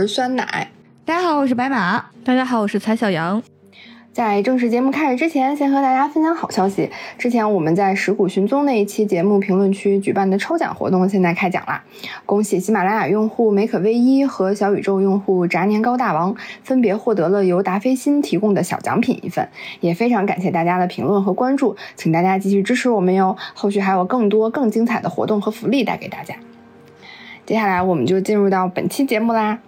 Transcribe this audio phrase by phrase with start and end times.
[0.00, 0.66] 我是酸奶。
[1.04, 2.02] 大家好，我是白马。
[2.24, 3.42] 大家好，我是蔡小杨。
[4.14, 6.88] 在正式节目开始之前，先和大家分享好消息。
[7.18, 11.84] 之前我们在石鼓寻踪那一期节目评论区举办的抽奖活动现在开奖啦！
[12.24, 23.36] 恭喜喜马拉雅用户梅可威一和小宇宙用户炸年糕大王分别获得了由达霏欣提供的小奖品一份，也非常感谢大家的评论和关注，请大家继续支持我们哟！
[23.52, 26.34] 后续还有更多更精彩的活动和福利带给大家。
[27.44, 29.58] 接下来我们就进入到本期节目啦。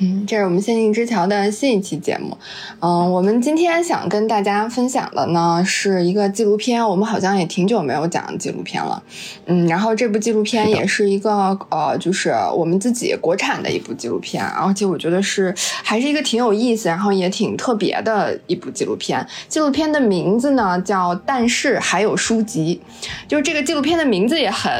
[0.00, 2.38] 嗯，这是我们仙境之桥的新一期节目。
[2.78, 9.02] 嗯，我们今天想跟大家分享的呢是一个纪录片，我们好像也挺久没有讲纪录片了。
[9.46, 15.52] 嗯，然后这部纪录片也是一个呃，就是我们自己国产的一部纪录片，而且我觉得是
[15.82, 19.26] 还是一个挺有意思，然后也挺特别的一部纪录片。
[19.48, 22.80] 纪录片的名字呢叫《但是还有书籍》，
[23.26, 24.70] 就是这个纪录片的名字也很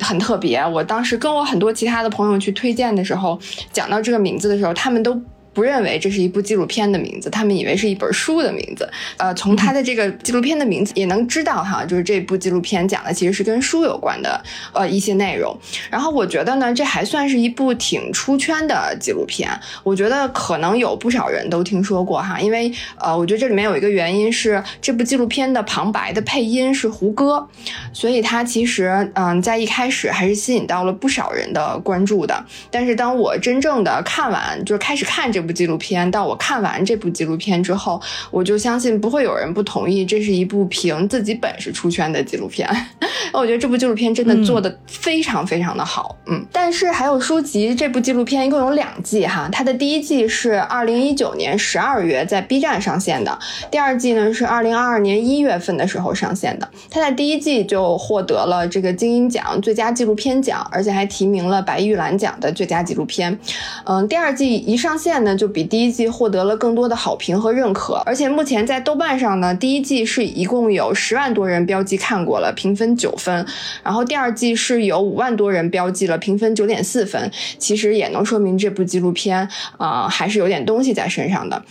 [0.00, 0.58] 很特别。
[0.66, 3.38] 我当时跟我很多其他的朋友去推荐的时候，
[3.72, 4.55] 讲到这个名字的。
[4.56, 5.20] 的时候，他们都。
[5.56, 8.86] 不认为这是一部纪录片的名字，他们以为是一本书的名字。
[9.16, 14.38] 呃，从他的这个纪录片的名字也能知道哈，就是这部纪录片讲的其实是跟书有关的
[14.74, 15.58] 呃一些内容。
[15.90, 19.48] 然后我觉得呢，这还算是一部挺出圈的纪录片。
[19.82, 27.48] 我觉得可能有不少人都听说过哈，因为呃，我觉得这里面有一个原因是这部纪录片的旁白的配音是胡歌，
[27.94, 32.44] 所以他其实嗯在一开始还是吸引到了不少人的关注的。
[32.70, 35.45] 但是当我真正的看完，就是开始看这。
[35.46, 37.98] 部纪录片到我看完这部纪录片之后，
[38.30, 42.68] 我就相信不会有人不同意，这是一部凭自己本事出圈的纪录片。
[43.32, 46.44] 我觉得这部纪录片真的做的非常非常的好，嗯。
[46.50, 53.38] 但是还有书籍，这部纪录片一共有两季哈，它的第一季是二零一九年十二月在 B 站上线的，
[53.70, 56.68] 第二季呢是二零二二年一月份的时候上线的。
[56.90, 63.38] 它在第一季就获得了这个金鹰奖最佳纪录片奖，而且还提名了白玉兰奖的最佳纪录片。
[63.84, 65.35] 嗯，第二季一上线呢。
[65.36, 73.46] 就比第一季获得了更多的好评和认可，而且目前在豆瓣上呢，第一季是一共有十万多人标记看过了，评分九分，
[73.82, 81.62] 然后第二季是有五万多人标记了，评分九点四分，其实也能说明这部纪录片啊还是有点东西在身上的。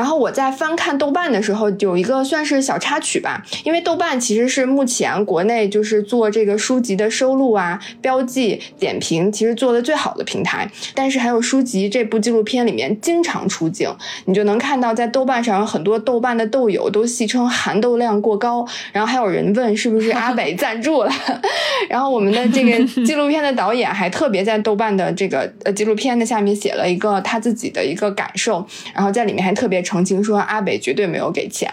[0.00, 10.66] 然后我在翻看豆瓣的时候，有一个算是小插曲吧，因为豆瓣其实是目前国内就是做这个书籍的收录啊、标记、点评，其实做的最好的平台。
[10.94, 13.94] 但是还有书籍这部纪录片里面经常出镜，
[14.24, 21.12] 你就能看到在豆瓣上有很多豆瓣的豆友都戏称含豆量过高，然后还有人问是不是阿北赞助了。
[21.90, 29.84] 然后我们的这个纪录片的导演还特别在豆瓣的这个呃纪录片的下面写了一个他自己的一个感受，然后在里面还特别。
[29.90, 31.68] 澄清说，阿北绝对没有给钱。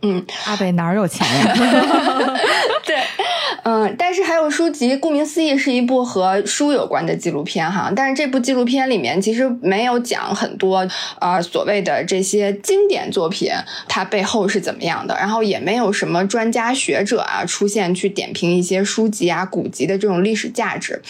[0.00, 1.54] 嗯，阿北哪有钱呀？
[2.86, 2.96] 对，
[3.64, 7.92] 嗯，但是还有书籍，顾名思义是一部和书有关的纪录片哈。
[7.94, 10.86] 但是这部纪录片里面其实没有讲很多
[11.18, 13.50] 啊所谓的这些经典作品
[13.88, 21.00] 它背后是怎么样的，然后也没有什么专家学者啊出现去点评一些书籍啊古籍的这种历史价值，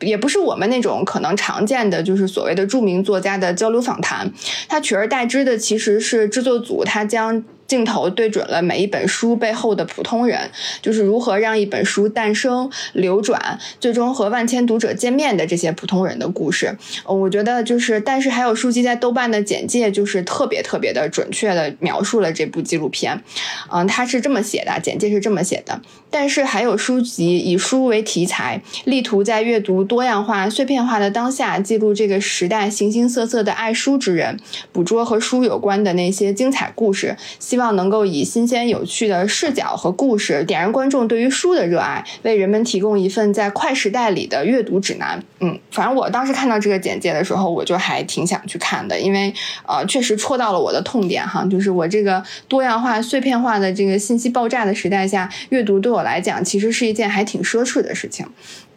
[0.00, 4.32] 也不是我们那种可能常见的就是所谓的著名作家的交流访谈，
[4.68, 7.44] 它取而代之的其实是制作组他将。
[7.70, 10.50] 镜头对准了每一本书背后的普通人，
[10.82, 16.76] 就是如何让一本书诞生、流转，最终和万千读者见面的这些普通人的故事。
[17.06, 23.22] 我觉得就是，但是还有书籍在豆瓣的简介就是特别特别的准确的描述了这部纪录片。
[23.70, 25.80] 嗯，他是这么写的，简介是这么写的。
[26.10, 34.36] 但是还有书籍以书为题材，力图在阅读多样化、碎片化的当下，记录这个时代形形色色的爱书之人，
[34.72, 37.16] 捕捉和书有关的那些精彩故事。
[37.38, 45.22] 希希望能够以新鲜有趣的视角和故事，点燃观众对于书的热爱，为人们提供一份在快时代里的阅读指南。
[45.40, 49.34] 嗯，反正我当时看到这个简介的时候，我就还挺想去看的，因为
[49.68, 56.02] 呃，确实戳到了我的痛点哈，就是我这个多样化、碎片化的这个信息爆炸的时代下，阅读对我。
[56.02, 58.26] 来讲，其实是一件还挺奢侈的事情。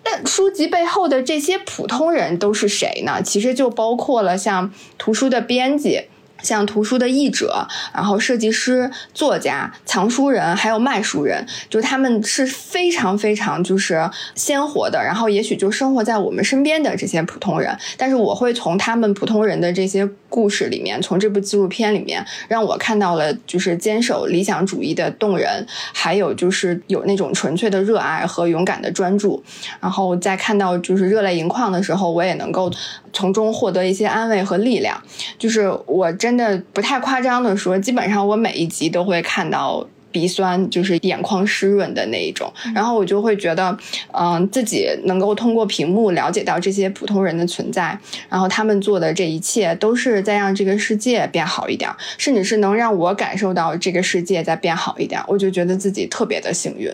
[0.04, 3.22] 但书籍背后的这些普通人都是谁呢？
[3.24, 6.02] 其实就包括了像图书的编辑。
[6.44, 17.76] 像图书的译者，然后设计师、作家、藏书人，还有卖书人，就他们是非常非常就是鲜活的，然后也许就生活在我们身边的这些普通人。
[17.98, 29.42] 但是我会从他们普通人的这些故事里面，从这部纪录片里面，让我看到了就是坚守理想主义的动人，还有就是有那种纯粹的热爱和勇敢的专注。
[29.80, 32.70] 然后在看到就是热泪盈眶的时候，我也能够
[33.14, 35.02] 从中获得一些安慰和力量。
[35.40, 36.34] 就是我真。
[36.34, 42.50] 的不太夸张的说，基本上我每一集都会看到鼻酸，就是眼眶湿润的那一种。
[42.74, 43.78] 然后我就会觉得，
[44.14, 47.98] 嗯，自己能够通过屏幕了解到这些普通人的存在，
[48.30, 56.90] 然后他们做的这一切都是在让这个世界变好一点，甚至是能让我感受到这个世界在变好一点，我就觉得自己特别的幸运。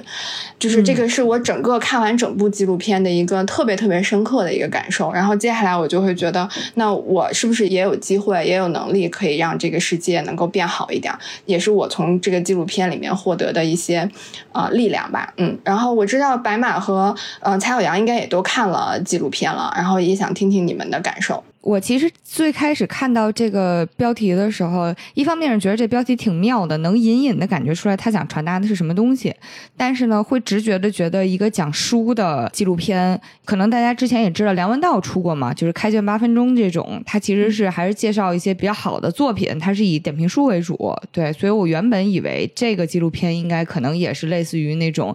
[0.57, 5.11] 就是这个是我整个看完整部纪录片的一个特别特别深刻的一个感受。
[5.11, 11.13] 然后接下来我就会觉得，那我是不是也有机会，也有能力可以让这个世界能够变好一点？
[11.45, 14.09] 也是我从这个纪录片里面获得的一些
[14.51, 15.33] 呃力量吧。
[15.37, 21.43] 嗯，然后我知道白马和呃蔡小阳应该也都看了纪录片了，然后也想听听你们的感受。
[21.61, 29.35] 我其实最开始看到这个标题的时候，一方面是觉得这标题挺妙的，能隐隐的感觉出来他想传达的是什么东西。
[29.75, 40.95] 但是呢，会直觉的觉得一个讲书的纪录片，可能大家之前也知道梁文道出过嘛，就是《开卷八分钟》这种，他其实是还是介绍一些比较好的作品，他是以点评书为主。
[41.11, 45.13] 对，所以我原本以为这个纪录片应该可能也是类似于那种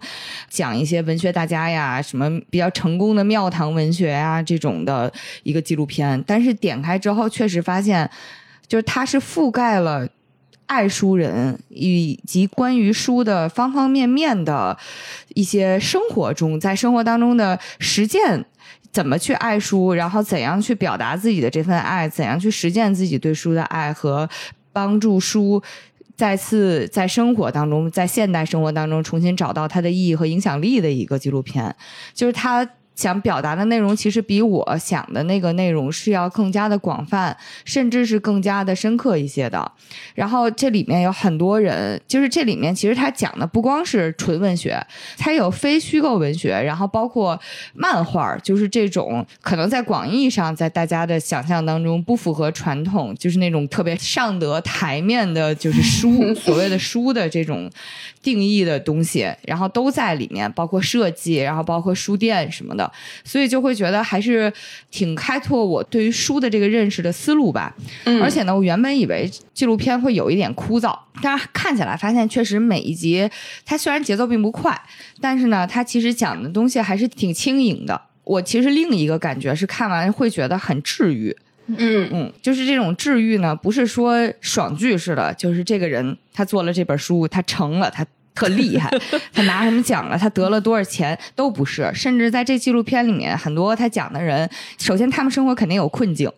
[0.50, 5.10] 讲一些文学大家呀，什么比较成功的庙堂文学呀这种的
[5.42, 6.44] 一个纪录片，但但。
[6.44, 8.10] 是点开之后，确实发现，
[8.68, 10.06] 就是它是覆盖了
[10.66, 14.76] 爱书人以及关于书的方方面面的
[15.34, 18.44] 一些生活中，在生活当中的实践，
[18.92, 24.28] 怎么去爱书，然后怎样去表达自己的这份爱，怎样去实践自己对书的爱和
[24.70, 25.62] 帮助书
[26.14, 31.74] 再次在生活当中，在现代生活当中重新找到它的意义和影响力的一个纪录片，
[32.12, 32.68] 就是它。
[32.94, 39.72] 想表达的内容其实比我想的那个内容是要更加的广泛，甚至是更加的深刻一些的。
[40.14, 44.80] 然后这里面有很多人，就是这里面其实他讲的不光是纯文学，
[45.18, 47.38] 他有非虚构文学，然后包括
[47.74, 57.68] 漫画，就是这种可能在广义上在大家的想象当中不符合传统，就是那种特别上得台面的，就是书所谓的书的这种
[58.22, 62.83] 定义的东西，然后都在里面，包括设计，然后包括书店什么的。
[63.24, 64.52] 所以就会觉得还是
[64.90, 67.74] 挺开拓我对于书的这个认识的思路吧。
[68.04, 73.28] 嗯，而且呢，我原本以为纪录片会有一点枯燥，但是看起来发现确实每一集
[73.64, 74.80] 它虽然节奏并不快，
[75.20, 78.00] 但是呢，它其实讲的东西还是挺轻盈的。
[78.24, 81.36] 我其实另一个感觉是看完会觉得很治愈。
[81.66, 88.06] 嗯嗯，就是这种治愈呢，不是说爽剧似的，就是这个人他做了这本书，他成了他。
[88.34, 88.90] 特厉害，
[89.32, 90.18] 他拿什么奖了？
[90.18, 91.16] 他得了多少钱？
[91.36, 91.88] 都不是。
[91.94, 94.48] 甚至在这纪录片里面，很多他讲的人，
[94.78, 96.28] 首先他们生活肯定有困境，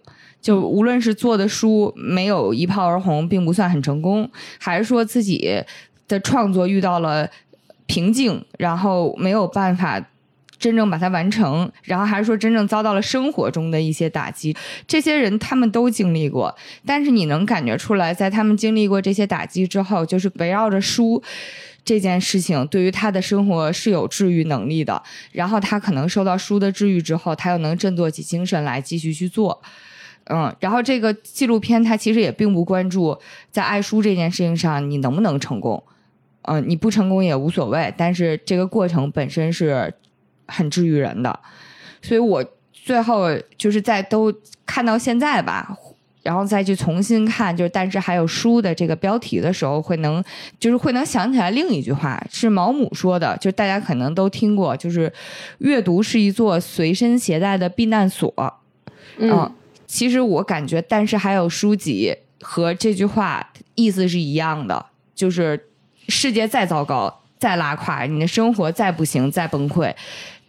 [0.43, 5.65] 就无论是做的书没有一炮而红，并不算很成功，还是说自己
[6.07, 7.29] 的创作遇到了
[7.87, 10.05] 瓶颈，然后没有办法
[10.59, 14.55] 真正把它完成，然后还是说真正遭到了生活中的一些打击，
[14.87, 16.55] 这些人他们都经历过。
[16.85, 21.23] 但是你能感觉出来，在他们经历过这些打击之后，就是围绕着书。
[21.87, 25.01] 这件事情对于他的生活是有治愈能力的，
[25.31, 29.63] 然后他可能受到书的治愈之后，他又能振作起精神来继续去做，
[30.25, 33.17] 嗯，然后这个纪录片它其实也并不关注
[33.53, 35.81] 在爱书这件事情上你能不能成功，
[36.43, 39.95] 嗯，你不成功也无所谓，但是这个过程本身是
[40.49, 41.39] 很治愈人的，
[42.03, 44.35] 所以我最后就是在都
[44.67, 45.79] 看到现在吧。
[46.27, 50.21] 然后再去重新看，就是但是还有书的这个标题的时候，会能
[50.59, 55.13] 就是会能想起来另一句话，是毛姆说的，就是大家可能都听过，就是
[55.59, 58.35] 阅读是一座随身携带的避难所。
[59.19, 59.49] 嗯，
[59.87, 65.69] 其实我感觉，但是还有书籍和这句话意思是一样的，就是
[66.09, 69.95] 世界再糟糕、再拉垮，你的生活再不行、再崩溃，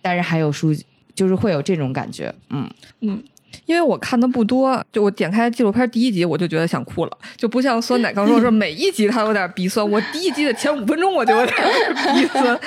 [0.02, 0.76] 但是还有书，
[1.14, 2.34] 就是会有这种感觉。
[2.50, 2.68] 嗯
[3.02, 3.24] 嗯。
[3.68, 9.88] 因为我看的不多，就我点开纪录片第一集，我就觉得想哭了，就不像酸奶刚说，是每一集它有点鼻酸。
[9.88, 11.58] 我第一集的前五分钟我就有点
[12.16, 12.58] 鼻酸，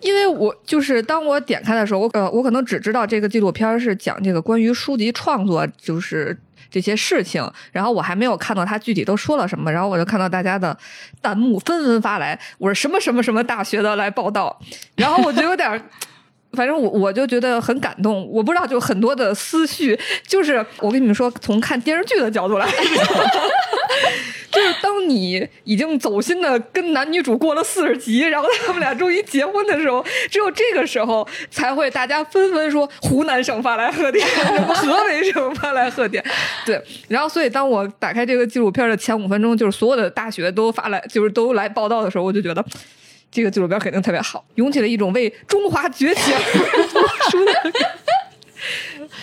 [0.00, 6.38] 因为我就是当我点开的时候，我呃，我可能只知道这个纪录片是讲这个关于书籍创作，就是
[6.70, 10.76] 这些事情，然后我还没有看到他具体都说了什么，然后我就看到大家的
[11.22, 14.60] 弹幕纷纷发来，我是什么什么什么大学的来报道，
[14.96, 15.82] 然后我就有点。
[16.52, 22.76] 反正我我就觉得很感动，我不知道就很多的思绪，就是我跟你们说，从看电视剧的角度来说，
[24.52, 34.26] 就是当你已经走心的跟男女主过了四十集，然后他们俩终于结婚的时候，只有这个时候才会大家纷纷说湖南省发来贺电，
[34.68, 36.22] 河北省发来贺电，
[36.66, 36.78] 对，
[37.08, 42.62] 然后所以当我打开这个纪录片的前五分钟，就是所有的大学都发来，就是都来报道的时候，我就觉得。
[43.32, 46.38] 这个纪录片肯定特别好，涌起了一种为中华崛起而
[46.88, 47.72] 读书的。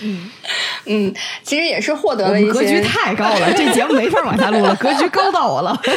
[0.02, 0.32] 嗯
[0.86, 1.14] 嗯，
[1.44, 5.80] 其实也是获得了一些格局太高了， 这节目没法往下录了， 格局高到我了。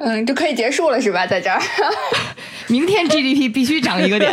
[0.00, 1.26] 嗯，就可以结束了是吧？
[1.26, 1.60] 在这儿，
[2.68, 4.32] 明天 GDP 必须涨一个点。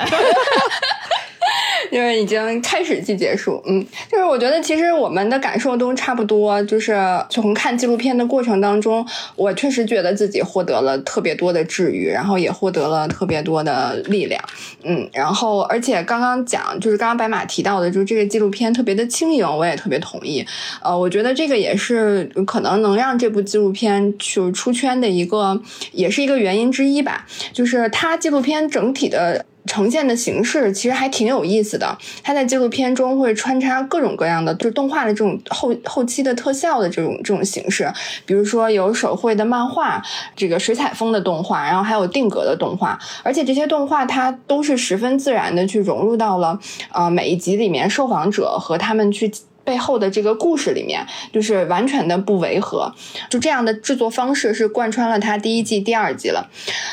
[1.91, 6.97] 因为已经开始即结束，嗯，就是我觉得其实我们的感受都差不多，就是
[7.29, 9.05] 从看纪录片的过程当中，
[9.35, 14.41] 我确实觉得自己获得了特别多的治愈，然后也获得了特别多的力量，
[14.83, 20.45] 嗯，然后而且刚刚讲就是刚刚白马提到的，就是这个纪录片特别的轻盈，我也特别同意，
[20.81, 29.45] 呃，我觉得这个也是可能能让这部纪录片去出圈的一个，也是一个原因之一吧，就是它纪录片整体的。
[29.67, 37.91] 呈现的形式其实还挺有意思的，它在纪录片中会穿插各种各样的，就是动画的这种后后期的特效的这种这种形式，
[38.25, 40.01] 比如说有手绘的漫画，
[40.35, 49.31] 这个水彩风的动画，然后还有定格的动画，而且这些动画它都是十分自然的去融入到了啊每一集里面，受访者和他们去。
[49.65, 52.89] 背后的这个故事里面，就是完全的不违和，
[53.29, 56.47] 就这样的制作方式是贯穿了它第一季、第二季了。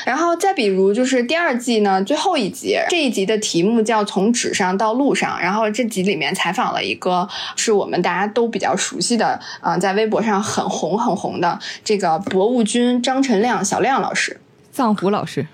[0.04, 14.40] 然后再比如，就是第二季呢最后一集，这一集的题目叫《从纸上到路上》，然后这集里面采访了一个是我们大家都比较熟悉的，啊，在微博上很红很红的这个博物君张晨亮小亮老师，
[14.72, 15.46] 藏狐老师。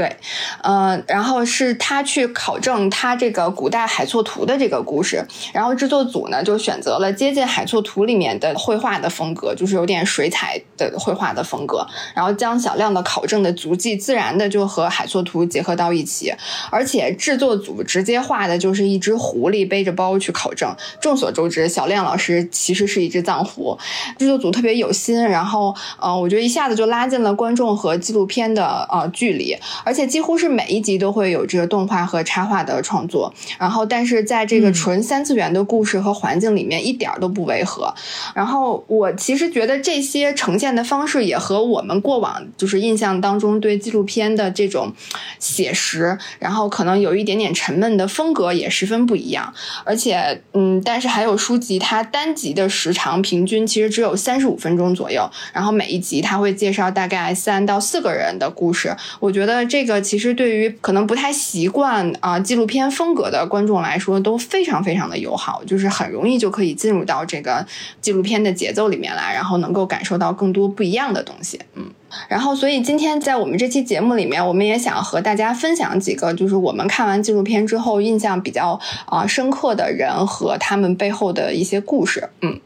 [0.00, 0.16] 对，
[0.62, 16.32] 呃，然后是他去考证他这个古代海错图的这个故事，然后制作组呢就选择了接近海错图里面的绘画的风格，就是有点水彩的绘画的风格，然后将小亮的考证的足迹自然的就和海错图结合到一起，
[16.70, 20.74] 而且制作组直接画的就是一只狐狸背着包去考证。
[21.02, 23.78] 众所周知，小亮老师其实是一只藏狐，
[24.18, 29.54] 制作组特别有心，然后，呃，我觉得一下子就拉近了观众和纪录片的呃距离。
[29.90, 37.92] 而且几乎是每一集都会有这个动画和插画的创作，然后但是在这个纯三次元的故事和环境里面一点都不违和。
[38.32, 44.92] 然后我其实觉得这些呈现的方式也和我们过往就是印象当中对纪录片的这种
[45.40, 49.52] 写实，然后可能有一点点沉闷的风格也十分不一样。
[49.84, 58.96] 而且，嗯，但是还有书籍，它单集的时长平均其实只有三十五分钟左右，然后每一集它会介绍大概三到四个人的故事。
[59.18, 59.79] 我觉得这。
[59.80, 67.66] 这个其实对于可能不太习惯啊纪录片风格的观众来说都非常非常的友好，就是很容易就可以进入到这个
[67.98, 71.58] 纪录片的节奏里面来，然后能够感受到更多不一样的东西。
[71.76, 71.90] 嗯，
[72.28, 82.28] 然后所以今天在我们这期节目里面，我们也想和大家分享几个就是我们看完纪录片之后印象比较啊深刻的人和他们背后的一些故事。
[82.42, 82.60] 嗯。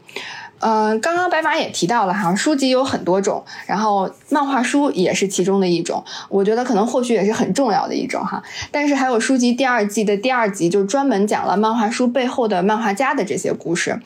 [0.59, 8.41] 嗯，刚刚白马也提到了哈，书籍有很多种，然后漫画书也是其中的一种，我觉得可能或许也是很重要的一种哈。
[8.71, 13.99] 但是还有书籍第二季的第二集，就专门讲了漫画书背后的漫画家的这些故事。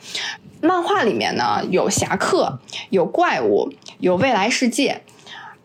[0.60, 2.58] 漫画里面呢有侠客，
[2.90, 5.02] 有怪物，有未来世界。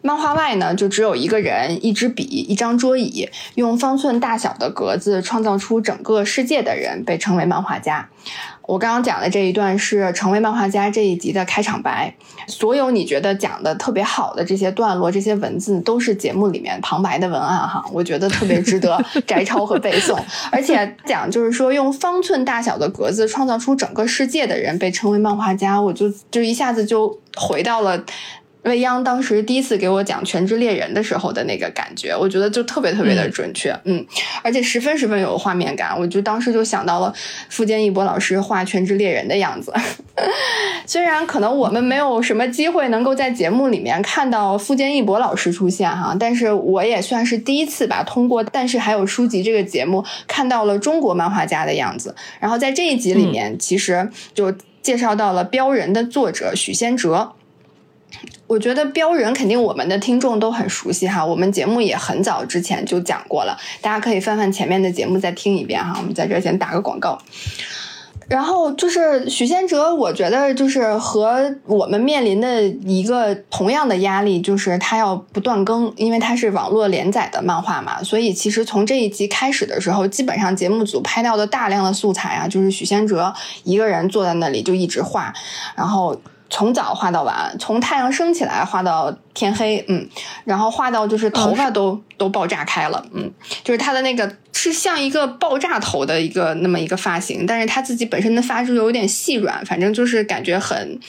[0.01, 8.07] 漫画外呢就只有一个人、一支笔、一张桌椅，用方寸大小的格子创造出整个世界的人被称为漫画家。
[8.67, 12.13] 我刚刚讲的这一段是《成为漫画家》这一集的开场白。
[12.47, 17.83] 所有你觉得讲的特别好的这些段落、这些文字，都是节目里面旁白的文案哈。
[17.91, 20.19] 我觉得特别值得 摘抄和背诵。
[20.51, 28.03] 而且讲就是说，用方寸大小的格子创造出整个世界的人被称为漫画家，我就就一下子就回到了。
[28.65, 34.03] 未央当时第一次给我讲《全职猎人》的时候的那个感觉，我觉得就特别特别的准确，嗯，
[34.43, 35.97] 而且十分十分有画面感。
[35.97, 37.13] 我就当时就想到了
[37.49, 39.71] 富坚义博老师画《全职猎人》的样子。
[40.87, 52.15] 虽然可能我们没有什么机会能够在节目里面看到富坚义博老师出现哈，但是我也算是第一次吧，通过但是还有书籍这个节目看到了中国漫画家的样子。
[52.39, 57.33] 然后在这一集里面，其实就介绍到了《标人》的作者许仙哲。
[58.47, 65.95] 我觉得标人肯定我们的听众都很熟悉哈，我们节目也很早之前就讲过了，大家可以翻翻前面的节目再听一遍哈。
[65.97, 67.17] 我们在这先打个广告。
[68.27, 83.31] 然后就是许仙哲，我觉得就是和我们面临的一个同样的压力，就是他要不断更，因为他是网络连载的漫画嘛，所以其实从这一集开始的时候，基本上节目组拍到的大量的素材啊，就是许仙哲
[83.63, 85.33] 一个人坐在那里就一直画，
[85.75, 86.19] 然后。
[86.49, 90.07] 从早画到晚，从太阳升起来画到天黑，嗯，
[90.43, 93.31] 然后画到就是头发都都爆炸开了，嗯，
[93.63, 100.99] 就是他的那个是像一个爆炸头的一个那么一个发型，但是他自己本身的发质有点细软，反正就是感觉很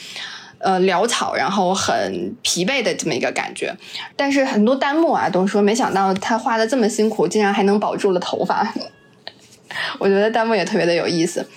[0.57, 3.75] 呃潦草，然后很疲惫的这么一个感觉。
[4.15, 8.67] 但是很多弹幕啊都说，没想到他画的这么辛苦，竟然还能保住了头发。
[9.99, 11.47] 我觉得弹幕也特别的有意思。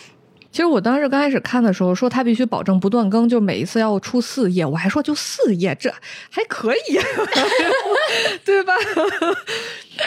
[0.53, 5.93] 其实我当时刚开始看的时候，说他必须保证不断更，就每一次要出四页，我还说就四页，这
[6.29, 6.99] 还可以，
[8.45, 8.75] 对吧？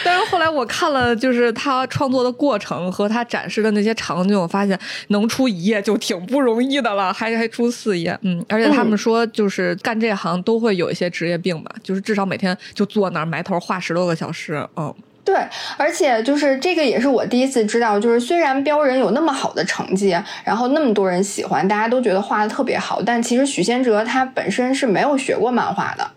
[0.04, 14.94] 但是后来我看了，就是他创作的过程和他展示的那些场景，我发现能出一页就挺不容易的了，还还出四页，嗯，而且他们说就是干这行都会有一些职业病吧，就是至少每天就坐那儿埋头画十多个小时，嗯。
[15.24, 15.34] 对，
[15.78, 20.14] 而且就是这个也是我第一次知道，就是虽然标人有那么好的成绩，
[20.44, 26.10] 然后那么多人喜欢，大家都觉得画的特别好，但其实许仙哲他本身是没有学过漫画的。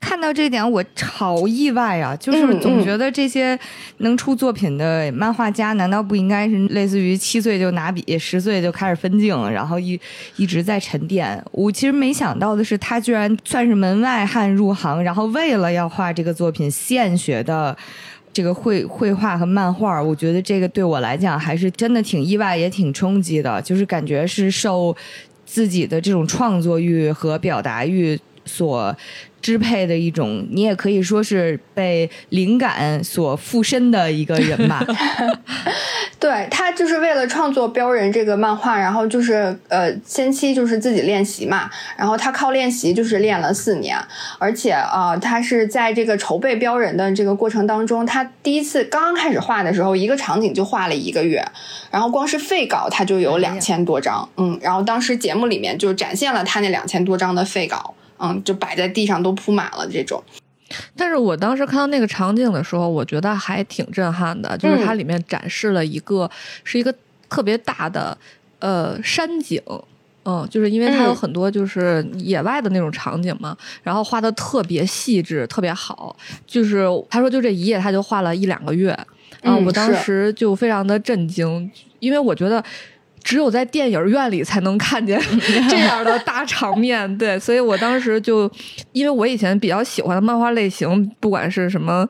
[0.00, 2.16] 看到这点，我好意外啊！
[2.16, 3.58] 就是总觉得这些
[3.98, 10.00] 能出作品的漫画家，难道不应该是类似于七岁就拿笔，十岁就开始分镜，然后一
[10.36, 11.40] 一直在沉淀？
[11.52, 17.76] 我其实没想到的是，他居然算是门外汉入行，然后为了要画这个作品，现学的。
[18.38, 23.60] 这个绘绘画和漫画，我觉得这个对我来讲还是真的挺意外，也挺冲击的。
[23.62, 24.96] 就是感觉是受
[25.44, 28.96] 自己的这种创作欲和表达欲所。
[29.40, 34.84] 支配的一种，你也可以说是被灵感所附身的一个人吧。
[36.20, 43.96] 对他就是为了创作《标人》这个漫画，然后就是呃，先期就是自己练习嘛，然后他靠练习就是练了四年，
[44.36, 51.46] 而且啊，他是在这个筹备《标人》的这个过程当中，他第一次刚刚开始画的时候，一个场景就画了一个月，
[51.92, 57.94] 然后光是废稿他就有两千多张，嗯，然后当时节目里面就展现了他那两千多张的废稿。
[58.18, 60.22] 嗯，就摆在地上都铺满了这种，
[60.96, 66.30] 但是我当时看到那个场景的时候，我觉得还挺震撼的，就是它里面展示了一个
[66.64, 66.94] 是一个
[67.28, 68.16] 特别大的
[68.58, 69.62] 呃山景，
[70.24, 76.14] 嗯，就是因为它有很多就是野外的那种场景嘛，然后画的特别细致，特别好，
[76.46, 78.98] 就是他说就这一页他就画了一两个月，
[79.42, 81.70] 嗯，我当时就非常的震惊，
[82.00, 82.62] 因为我觉得。
[83.22, 85.20] 只有在电影院里才能看见
[85.68, 88.50] 这样的大场面， 对，所以我当时就，
[88.92, 92.08] 因为我以前比较喜欢的漫画类型，不管是什么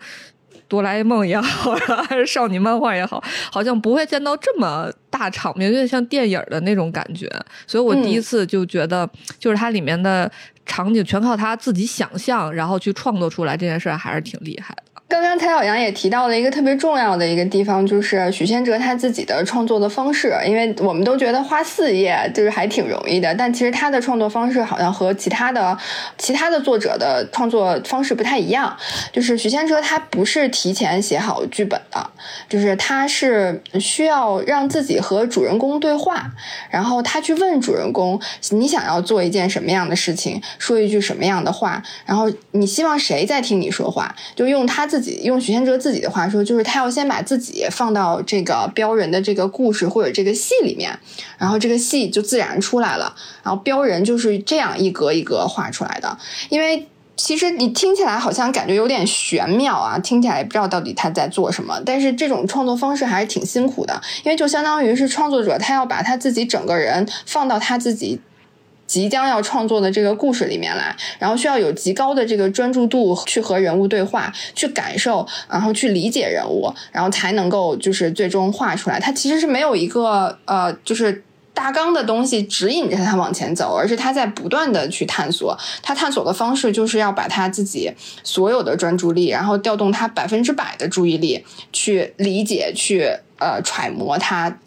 [0.68, 7.28] 哆啦 A 梦也好呀， 还是少女漫画也好，好像不会见到这么大场面，有点像电影的那种感觉，
[7.66, 10.30] 所以我第一次就觉得，就是它里面的
[10.66, 14.82] 场景全靠他自己想象，然后去创作出来这件事，还是挺厉害的。
[15.08, 20.36] 刚刚蔡小阳也提到了一个特别重要的一个地方，就是许仙哲他自己的创作的方式。
[20.46, 25.76] 因为我们都觉得画四页就是还挺容易的，但其实他的创作方式好像和其他的
[26.18, 28.76] 其他的作者的创作方式不太一样。
[29.10, 32.10] 就是许仙哲他不是提前写好剧本的，
[32.46, 36.30] 就是他是需要让自己和主人公对话，
[36.70, 44.97] 然后他去问主人公你想要做一件什么样的事情，说一句什么样的话，然后你希望谁在听你说话，就用他自。
[44.98, 50.98] 自己用许仙哲自己的话说，就是他要先把自己放到这个标人的这个故事或者这个戏里面，
[51.38, 53.14] 然后这个戏就自然出来了。
[53.44, 56.18] 然后标人就是这样一格一格画出来的。
[56.48, 61.80] 因为其实你听起来好像感觉有点玄妙啊，听起来也不知道到底他在做什么。
[61.86, 68.20] 但是这种创作方式还是挺辛苦的，因为就相当于是创作者他要把他自己整个人放到他自己。
[68.88, 78.98] 即将要创作的这个故事里面来，然后需要有极高的这个专注度去和人物对话，去感受，然后去理解人物，然后才能够就是最终画出来。
[78.98, 81.22] 它其实是没有一个呃，就是
[81.52, 85.54] 大纲的东西指引着他往前走，而是他在不断的去探索。
[85.82, 87.92] 他探索的方式就是要把他自己
[88.24, 94.58] 所有的专注力，然后调动他百分之百的注意力去理解，去呃揣摩他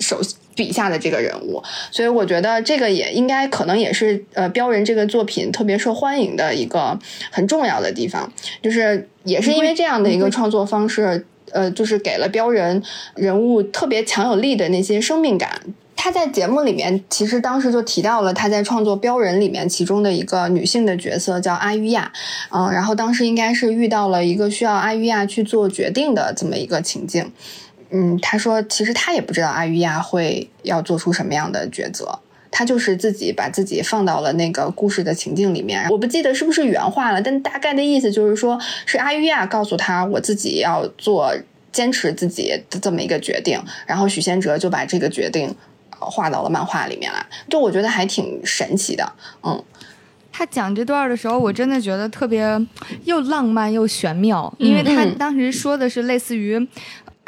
[0.00, 0.20] 手。
[0.60, 6.98] 笔下的这个人物，所以我觉得这个也应该可能也是呃《标人》这个作品特别受欢迎的一个
[7.30, 12.82] 很重要的地方，就是也是因为这样的一个创作方式，呃，就是给了标人
[13.14, 15.58] 人物特别强有力的那些生命感。
[15.96, 22.12] 他在节目里面其实当时就提到了他在创作《标人》里面其中的一个女性的角色叫阿玉亚，
[22.50, 27.30] 嗯，然后当时应该是遇到了一个需要阿玉亚去做决定的这么一个情境。
[27.92, 35.88] 嗯，他说其实他也不知道阿玉亚会要做出什么样的抉择，他就是自己把自己放到了那个故事的情境里面。
[35.90, 41.34] 我不记得是不是原话了，但大概的意思就是说，是阿玉亚告诉他我自己要做
[41.72, 45.52] 坚持自己的这么一个决定，然后许仙哲就把这个决定
[45.90, 47.26] 画到了漫画里面来。
[47.48, 49.12] 就我觉得还挺神奇的。
[49.42, 49.60] 嗯，
[50.30, 52.44] 他讲这段的时候，我真的觉得特别
[53.02, 56.68] 又浪漫又玄妙，因为他当时说的是类似于。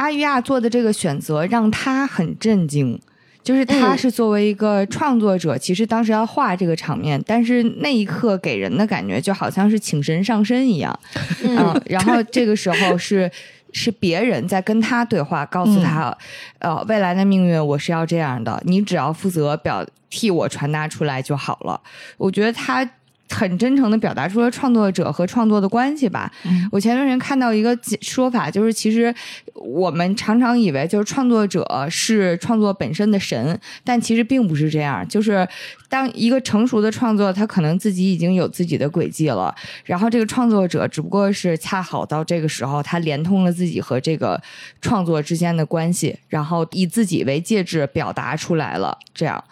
[0.02, 3.00] 阿玉亚做的这个选择让他很震惊，
[3.40, 10.98] 就是他是作为一个创作者，其实当时要画这个场面，但是那一刻给人的感觉就好像是请神上身一样，
[11.44, 13.30] 嗯， 然后这个时候是
[13.72, 16.12] 是别人在跟他对话，告诉他，
[16.58, 21.80] 呃，未来的命运我是要这样的，你只要负责表替我传达出来就好了。
[22.18, 22.88] 我觉得他。
[23.32, 26.30] 很真诚的表达出了创作者和创作的关系吧。
[26.70, 29.12] 我前段时间看到一个说法，就是其实
[29.54, 35.06] 我们常常以为就是创作者是创作本身的神，但其实并不是这样。
[35.08, 35.48] 就是
[35.88, 44.40] 当一个成熟的创作，他可能自己已经有自己的轨迹了，然后这个创作者只不过是恰好到这个时候，他连通了自己和这个
[44.80, 48.98] 创作之间的关系，然后以自己为介质表达出来了。
[49.14, 49.42] 这样，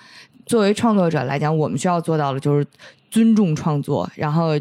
[0.46, 2.66] 作为创作者来讲，我们需要做到的就是。
[3.10, 4.58] 尊重创作，然后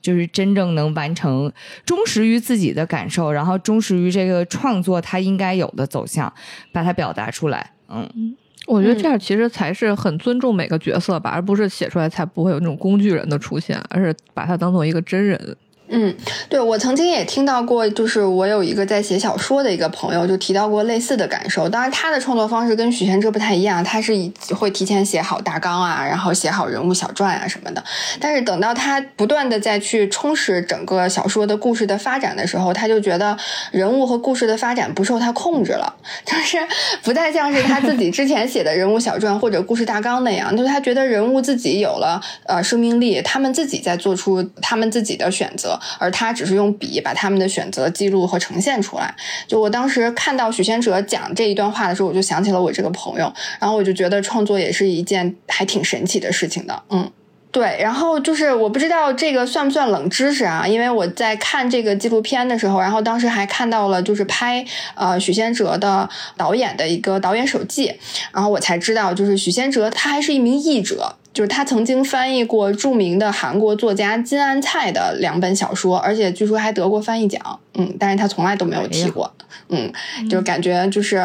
[0.00, 1.52] 就是真正能完成，
[1.86, 6.32] 忠实于自己的感受，然后忠实于这个创作它应该有的走向，
[6.72, 7.70] 把它表达出来。
[7.88, 8.36] 嗯，
[8.66, 15.56] 我觉得这样其实才是很尊重每个角色吧，而不是写出来才不会有那种工具人的出现，而是把它当做一个真人。
[15.94, 16.16] 嗯，
[16.48, 21.68] 对，我曾经也听到过，就是我有一个在写小说的一个朋友，就提到过类似的感受。
[21.68, 24.12] 当然，他的创作方式跟许仙哲不太一样，他是
[24.56, 27.84] 会提前写好大纲啊，然后写好人物小传啊什么的。
[28.18, 33.36] 但是等到他不断的再去充实整个小说的故事的发展的时候，他就觉得
[33.70, 36.56] 人物和故事的发展不受他控制了， 就是
[37.02, 45.78] 不再像是他自己之前写的人物小传或者故事大纲那样，就是他觉得人物自己有了呃生命力，他们自己在做出他们自己的选择。
[45.98, 49.14] 而他只是用笔把他们的选择记录和呈现出来。
[49.46, 56.82] 就我当时看到许仙哲讲这一段话的时候，我就想起了我这个朋友，然后我就觉得创作也是一件还挺神奇的事情的。
[56.90, 57.10] 嗯，
[57.50, 57.78] 对。
[57.80, 60.66] 然后就是我不知道这个算不算冷知识啊？
[60.66, 64.64] 因为我在看这个纪录片的时候，然后当时还看到了就是拍
[64.94, 67.94] 呃许仙哲的导演的一个导演手记，
[68.32, 71.16] 然后我才知道就是许仙哲他还是一名译者。
[71.32, 77.58] 就是他曾经翻译过著名的韩国作家金安菜的两本小说，而且据说还得过翻译奖。
[77.74, 79.32] 嗯，但是他从来都没有提过。
[79.68, 79.90] 嗯，
[80.28, 81.16] 就感觉就是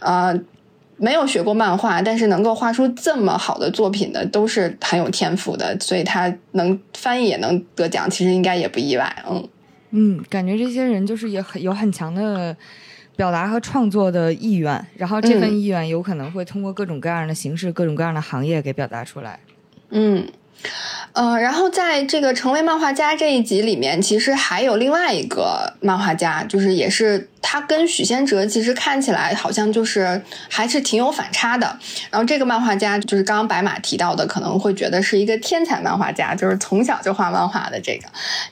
[0.00, 0.36] 呃，
[0.96, 5.78] 没有学过漫画，但是能够画出这么好的作品的，都是很有天赋的。
[5.78, 9.24] 所以他能翻译也能得奖，其实应该也不意外。
[9.30, 9.48] 嗯
[9.90, 12.56] 嗯，感觉这些人就是也很有很强的
[13.14, 19.38] 表达和创作的意愿，然后这份意愿有可能会通过各种各样的形式、各种各样的行业给表达出来。
[19.94, 20.26] 嗯，
[21.12, 31.78] 呃，然后在这个成为漫画家这一集里面，其实还有另外一个漫画家，就是也是他跟许仙哲其实看起来好像就是还是挺有反差的。
[32.10, 38.08] 然后这个漫画家就是刚刚白马提到的，可能会觉得是一个天才漫画家，就是从小就画漫画的这个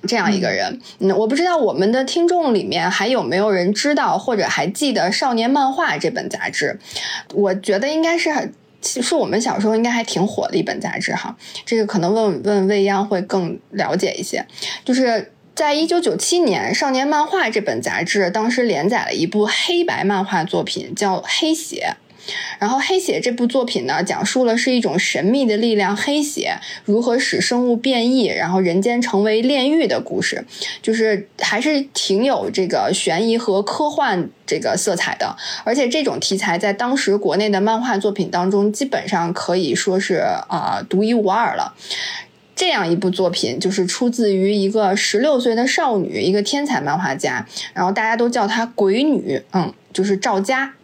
[0.07, 0.79] 这样一个人。
[0.99, 6.79] 嗯，我不知道我们的听众里面还有没有人知道或者还记得《少年漫画》这本杂志？
[7.33, 8.53] 我觉得应该是很。
[8.81, 14.45] 其实我们小时候应该还挺火的一本杂志哈，这个可能问问未央会更了解一些。
[14.85, 21.95] 就是在一九九七年，《少年漫画》这本杂志当时连载了一部黑白漫画作品，叫《黑鞋》。
[22.59, 30.45] 然后，《黑血》这部作品呢，讲述了是一种神秘的力量——黑血如何使生物变异，然后人间成为炼狱的故事，
[30.83, 35.37] 就是还是挺有这个悬疑和科幻这个色彩的。
[35.65, 40.17] 而且，这种题材在当时国内的漫画作品当中，基本上可以说是
[40.49, 41.75] 啊独一无二了。
[42.57, 50.75] 这样一部作品，就是出自于一个十六岁的少女，一个天才漫画家，然后大家都叫她“鬼女”，嗯，就是赵佳。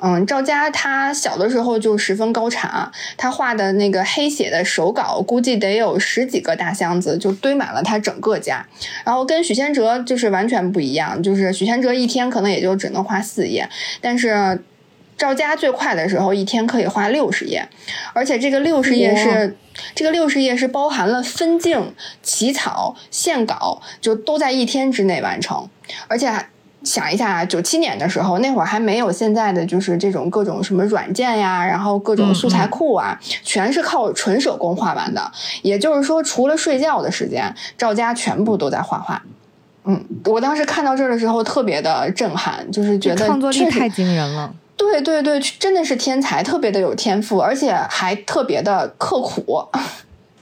[0.00, 8.66] 嗯，赵佳他小的时候就十分高产啊，他画的那个黑写的手稿，估计得有十几个大箱子，就堆满了他整个家。
[9.04, 13.68] 然后跟许仙哲就是完全不一样，就是许仙哲一天可能也就只能画四页，
[14.00, 14.62] 但是
[15.16, 17.68] 赵佳最快的时候一天可以画六十页，
[18.12, 19.56] 而且这个六十页是
[19.94, 25.68] 这个六十页是包含了分镜、起草、线稿，就都在一天之内完成，
[26.08, 26.48] 而且还。
[26.82, 35.30] 想一下啊，九七年的时候，那会儿还没有现在的就是这种各种什么软件呀，然后各种素材库啊，全是靠纯手工画完的。
[35.62, 39.22] 也就是说，除了睡觉的时间，赵家全部都在画画。
[39.84, 44.52] 嗯，我当时看到这儿的时候特别的震撼，就是觉得创作力太惊人了。
[44.76, 49.62] 对对对，真的是天才，特别的有天赋，而且还特别的刻苦。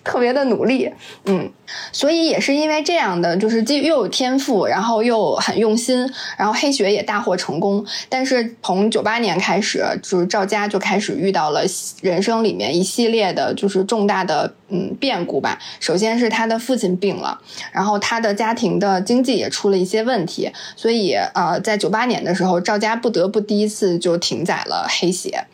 [0.09, 0.91] 特别的努力，
[1.27, 1.53] 嗯，
[1.93, 7.85] 所以也是因为这样的，就是既又有天赋，然后又很用心，然后黑雪也大获成功。
[8.09, 11.61] 但是从九八年开始，就是赵家就开始遇到了
[12.01, 15.59] 人生里面一系列的，就是重大的嗯变故吧。
[15.79, 17.39] 首先是他的父亲病了，
[17.71, 25.45] 然后他的家庭的经济也出了一些问题，所以呃，在九八年的时候，赵家不得不第一次就停载了黑血。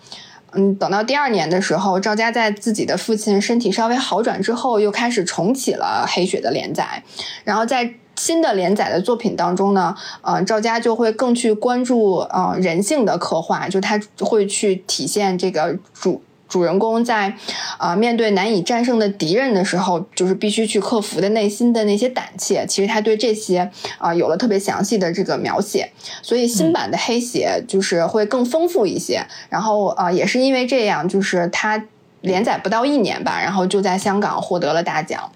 [0.54, 7.02] 嗯，等到第二年的时候，赵佳在自己的父亲身体稍微好转之后，又开始重启了《黑雪》的连载。
[7.44, 16.22] 然后在新的连载的作品当中呢，呃，赵佳就会更去关注呃人性的刻画，就他会去体现这个主。
[16.54, 17.34] 主人公在，
[17.78, 22.64] 啊，面对难以战胜的敌人的时候，就是必须去克服的内心的那些胆怯。
[22.68, 25.90] 其实他对这些啊有了特别详细的这个描写，
[26.22, 29.26] 所以新版的黑鞋就是会更丰富一些。
[29.48, 31.84] 然后啊，也是因为这样，就是他
[32.20, 35.32] 连载不到一年吧，然后就在香港获得了大奖。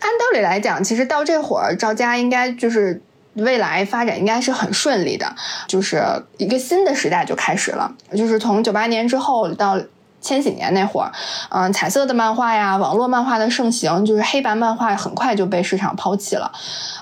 [0.00, 3.00] 按道理来讲，其实到这会儿，赵家应该就是
[3.32, 5.34] 未来发展应该是很顺利的，
[5.66, 6.04] 就是
[6.36, 9.80] 一个新的时代就开始了，就是从九八年之后到。
[10.20, 11.10] 千禧年那会儿，
[11.48, 16.50] 嗯，彩色的漫画呀，网络漫画的盛行，就是黑白漫画很快就被市场抛弃了，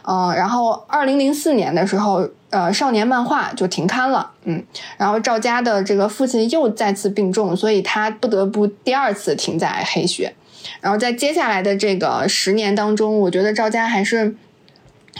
[0.07, 4.64] 嗯，然后二零零四年的时候，呃，少年漫画就停刊了，嗯，
[4.96, 10.35] 然后赵家的这个父亲又再次病重，所以他不得不第二次停载黑学，
[10.81, 14.37] 然后在接下来的这个十年当中，我觉得赵家还是。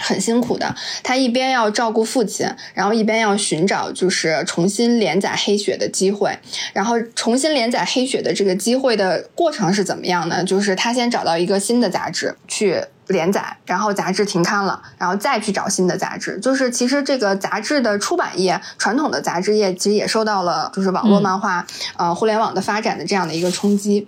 [0.00, 6.38] 很辛苦的，他一边要照顾父亲，然后一边要寻找就是重新连载黑雪的机会。
[6.72, 10.44] 然后重新连载黑雪的这个机会的过程是怎么样呢？
[10.44, 12.82] 就是他先找到一个新的杂志去。
[13.09, 16.38] 连载，然后杂志停刊了，然后再去找新的杂志。
[16.40, 21.66] 就是其实这个杂志的出版业，传统的杂志业其实也受到了就是网络漫画，
[21.97, 24.07] 呃，互联网的发展的这样的一个冲击。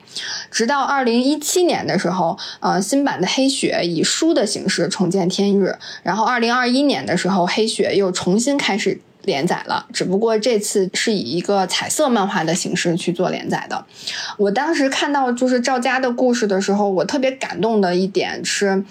[0.50, 5.76] 直到二零一七年的时候，呃，新版的黑雪以书的形式重见天日。
[6.02, 9.00] 然后二零二一年的时候，黑雪又重新开始。
[9.22, 13.84] 连载了，只不过这次是以一个彩色漫画的形式去做连载的。
[14.36, 18.84] 我当时看到就是赵佳的故事的时候，我特别感动的一点是，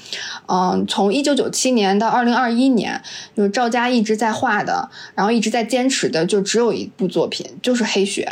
[0.48, 3.02] 嗯，从一九九七年到二零二一年，
[3.36, 8.28] 就是赵佳一直在画的，然后一直在坚持的，就只有一部作品，就是《黑雪》。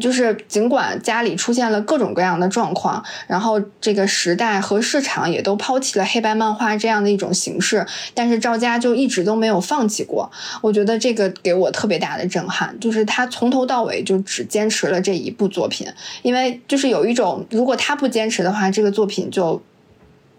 [0.00, 10.30] 就是尽管家里出现了各种各样的状况，然后这个时代和市场也都抛弃了黑白漫画这样的一种形式，但是赵家就一直都没有放弃过。
[10.62, 15.86] 我觉得这个给我特别大的震撼，就是他从头到尾就只坚持了这一部作品，
[16.22, 19.62] 因为就是有一种如果他不坚持的话，这个作品就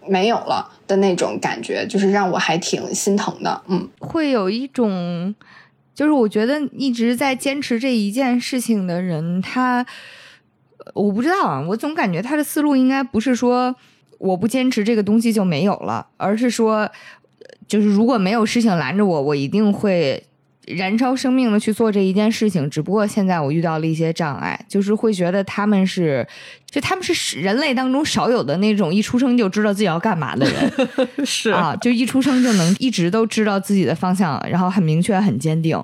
[0.06, 3.62] 没有了的那种感觉，就是让我还挺心疼的。
[3.68, 5.34] 嗯，会有一种。
[5.94, 9.86] 就是我觉得一直在坚持这一件事情的人，他
[10.92, 13.74] 我不知道啊，我总感觉他的思路应该不是说
[14.18, 16.90] 我不坚持这个东西就没有了，而是说，
[17.68, 20.24] 就是如果没有事情拦着我，我一定会。
[20.66, 26.26] 燃烧生命的去做这一件事情，只不过现在我遇到了一些障碍，就是会觉得他们是，
[26.70, 30.72] 就他们是人类当中少有的那种一出生就知道自己要干嘛的人，
[31.26, 35.76] 是啊，就一出生就能一直都知道自己的方向，然后很明确、很坚定，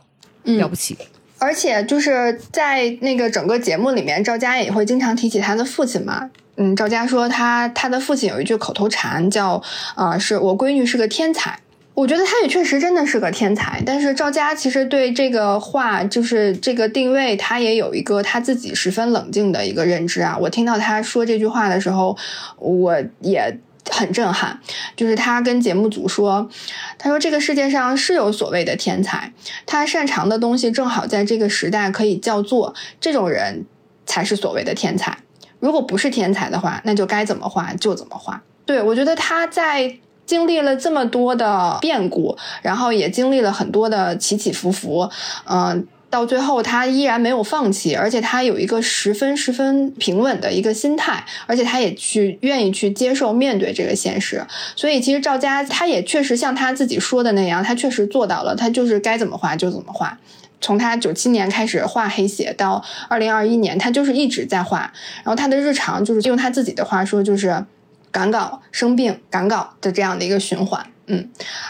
[0.45, 0.97] 了不起。
[1.39, 6.31] 而且就是在那个整个节目里面，赵佳也会经常提起他的父亲嘛。
[6.57, 9.63] 嗯，赵佳说他他的父亲有一句口头禅，叫
[9.95, 11.59] 啊，是我闺女是个天才。
[12.01, 20.35] 我觉得他也确实真的是个天才，但是赵佳其实对这个话，就是这个定位，他也有一个他自己十分冷静的一个认知啊。
[20.41, 22.17] 我听到他说这句话的时候，
[22.57, 23.55] 我也
[23.91, 24.59] 很震撼。
[24.97, 26.49] 就是他跟节目组说，
[26.97, 29.35] 他说这个世界上是有所谓的天才，
[29.67, 33.67] 他擅长的东西正好在这个时代可以叫做这种人
[34.07, 35.19] 才是所谓的天才。
[35.59, 38.43] 如果不是天才的话，那就该怎么画就怎么画。
[38.65, 39.99] 对我觉得他在。
[40.31, 45.11] 经历了这么多的变故，然后也经历了很多的起起伏伏，
[45.45, 54.47] 嗯，到最后他依然没有放弃，而且他有一个十分十分平稳的一个心态，而且他也去愿意去接受面对这个现实。
[54.77, 60.17] 所以其实赵佳他也确实像他自己说的那样，他确实做到了，他就是该怎么画就怎么画。
[60.61, 64.93] 从他九七年开始画黑血到二零二一年，他就是一直在画。
[65.25, 67.65] 然后他的日常就是用他自己的话说就是。
[68.11, 71.29] 赶稿、生病、赶稿的这样的一个循环，嗯，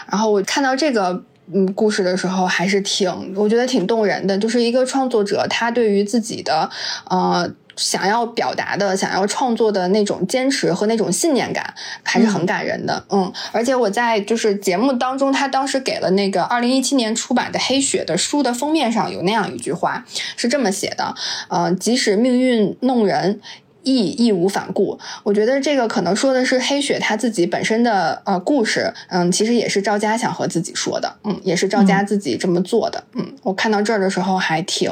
[0.09, 1.23] 然后我看到这个
[1.53, 4.37] 嗯故事的时候，还是挺我觉得挺动人的。
[4.37, 6.69] 就是一个创作者，他对于自己的
[7.09, 11.73] 呃想要表达的、想要创作的那种坚持和那种信念感，
[12.03, 13.03] 还是很感人的。
[13.09, 21.15] 嗯，而且我在就是节目当中，他当时给了那个二零一七年出版的《黑雪》的书的封面上有那样一句话，是这么写的：
[21.49, 23.39] 呃，即使命运弄人。
[23.83, 34.91] 义义无反顾，我觉得这个可能说的是黑雪他自己本身的呃故事，嗯，其实也是赵家想和自己说的，嗯，也是赵家自己这么做的，嗯，我看到这儿的时候还挺，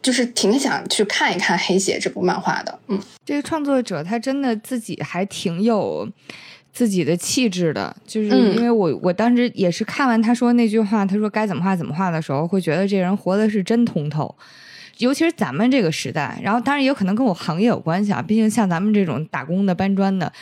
[0.00, 6.08] 就是挺想去看一看黑雪这部漫画的，嗯，这个创作者他真的自己还挺有
[6.72, 14.34] 自己的气质的，就是因为我我当时也是看完他说那句话，他说该怎么画怎么画的时候，会觉得这人活的是真通透。
[15.02, 18.22] 尤其是咱们这个时代，然后当然也有可能跟我行业有关系啊。
[18.22, 20.32] 毕竟像咱们这种打工的、搬砖的，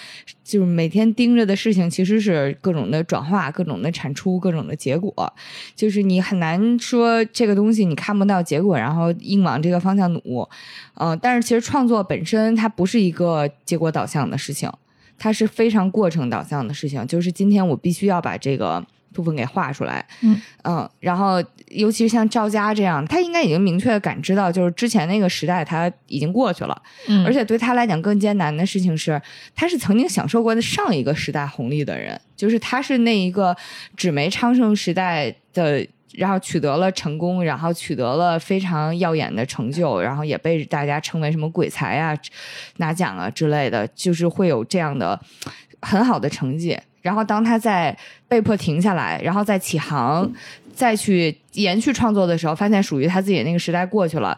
[0.44, 5.32] 就是每天盯着的事情其实是各种的转化、各种的产出、各种的结果。
[5.74, 10.46] 就是你很难说这个东西你看不到结果，然后硬往这个方向努。
[10.96, 14.70] 嗯、但是其实创作本身它不是一个结果导向的事情，
[15.16, 17.06] 它是非常过程导向的事情。
[17.06, 29.20] 就是今天我必须要把这个部分给画出来，嗯然后尤其是像赵家这样，他应该已经明确的感知到，就是之前那个时代他已经过去了，嗯而且对他来讲更艰难的事情是，
[29.54, 33.56] 他是曾经享受过的上一个时代红利的人，就是他是那一个
[33.96, 35.86] 纸媒昌盛时代的。
[36.14, 42.18] 然后取得了成功，然后取得了非常耀眼的成就，然后也被大家称为什么鬼才啊、
[42.78, 45.18] 拿奖啊之类的，就是会有这样的
[45.80, 46.76] 很好的成绩。
[47.02, 47.96] 然后当他在
[48.28, 50.30] 被迫停下来，然后再起航，
[50.74, 54.36] 再去延续创作的时候，发现属于他自己那个时代过去了，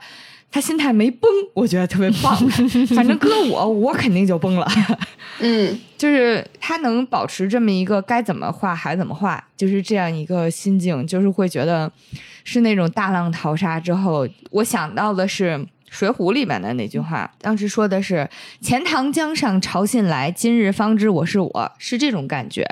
[0.50, 2.36] 他心态没崩，我觉得特别棒。
[2.94, 4.66] 反正搁我，我肯定就崩了。
[5.40, 11.90] 嗯 就是他能保持这么一个该怎么画还怎么画，就是这样一个心境，就是会觉得
[12.44, 15.56] 是那种大浪淘沙之后，我想到的是
[15.92, 18.26] 《水浒》里面的那句话，当时说的是
[18.62, 22.66] “钱塘江上潮信来，今日方知我是我”，是这种感觉。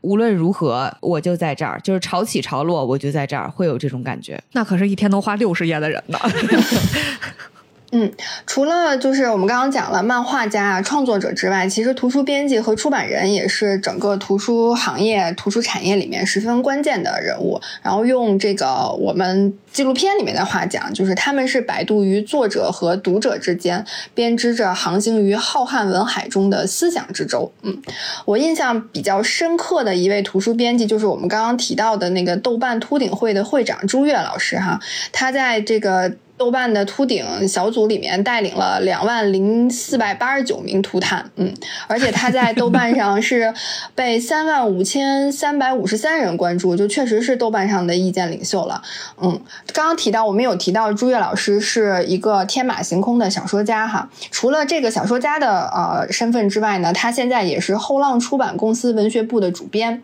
[0.00, 4.42] 无论如何，我就在这儿，就是潮起潮落，我就在这儿，会有这种感觉。
[4.52, 6.18] 那可是一天能花六十页的人呢。
[7.96, 8.12] 嗯，
[8.44, 17.60] 除了就是我们刚刚讲了漫画家啊、创作者之外，其实图书编辑和出版人也是整个图书行业、图书产业里面十分关键的人物。
[17.82, 27.52] 然后用这个我们纪录片里面的话讲，就是他们是摆渡于作者和读者之间，编织着航行于浩瀚文海中的思想之舟。
[27.62, 27.80] 嗯，
[28.24, 34.80] 我印象比较深刻的一位图书编辑，就是我们刚刚提到的那个豆瓣秃顶会的会长朱越老师哈，
[35.12, 36.12] 他在这个。
[36.36, 41.54] 豆瓣的秃顶小组里面带领了两万零四百八十九名秃探，嗯，
[41.86, 43.54] 而且他在豆瓣上是
[43.94, 48.82] 被三万五千三百五十三人关注，就确实是豆瓣上的意见领袖了，
[49.22, 49.40] 嗯，
[49.72, 60.02] 刚刚提到我们有提到朱越老师是一个天马行空的小说家哈，除了这个小说家的呃身份之外呢，他现在也是后浪出版公司文学部的主编，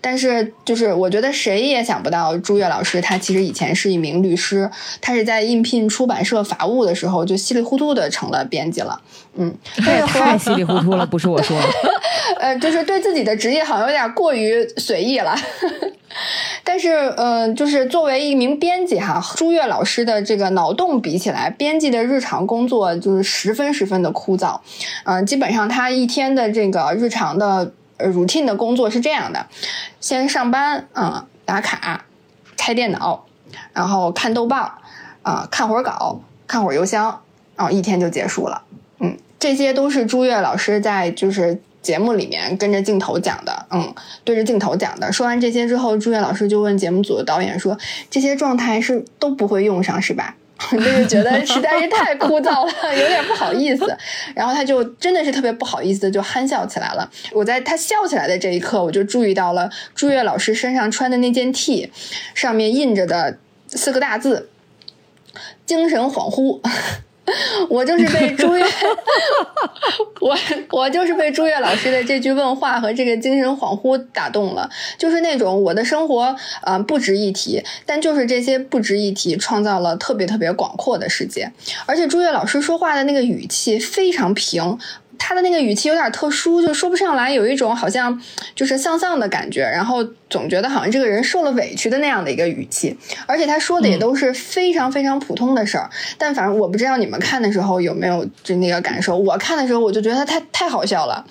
[0.00, 5.72] 但是就是我觉得谁也想不到朱越老师他其实以前是一名律师，他是在应聘。
[5.88, 9.00] 出版社法务的时候，就稀里糊涂的成了编辑了。
[9.34, 11.56] 嗯，这也太稀里糊涂了，不是我说。
[12.38, 15.34] 呃，就是对自己的职业好像有点过于随意了。
[16.64, 24.60] 但是，嗯、呃，就是作为一名编辑哈，朱越老师的这个脑洞比起来，编辑的日常工作就是十分十分的枯燥。
[25.04, 29.46] 嗯、呃，基本上他一天的这个日常的 routine 的工作是这样的：
[30.00, 32.04] 先上班嗯、呃，打卡，
[32.56, 33.24] 开电脑，
[33.72, 34.70] 然后看豆瓣。
[35.22, 37.20] 啊，看会儿稿，看会儿邮箱，
[37.56, 38.62] 然后一天就结束了。
[39.00, 45.12] 嗯，这些都是朱越老师在就是节目里面跟着镜头讲的，嗯，对着镜头讲的。
[45.12, 47.76] 说完这些之后，朱越老师就问节目组的导演说
[48.10, 50.36] ：“这些状态是都不会用上是吧？”
[50.70, 53.84] 就是觉得实在是太枯燥了， 有点不好意思。
[54.32, 57.10] 然后他就真的是特别不好意思的，就憨笑起来了。
[57.32, 61.90] 我在他笑起来的这一刻，我就注意到了朱越老师身上穿的那件 T，
[62.32, 64.50] 上面印着的四个大字。
[65.64, 66.60] 精神恍惚，
[67.68, 68.64] 我就是被朱越，
[70.20, 70.36] 我
[70.70, 76.36] 我就是被朱越老师的这句问话和这个精神恍惚打动了，就是那种我的生活啊、
[76.74, 81.52] 呃、不值一提，但就是这些不值一提创造了特别特别广阔的世界，
[81.86, 84.78] 而且朱越老师说话的那个语气非常平。
[85.24, 88.20] 他的那个语气有点特殊，就说不上来，有一种好像
[88.56, 95.88] 就是丧丧的感觉，然后总觉得好像这个人受了委屈的那样的一个语气，而且他说的也都是非常非常普通的事儿。
[95.92, 101.24] 嗯、但反正我不知道你们看的时候有没有就那个感受，我看的时候我就觉得他太太好笑了。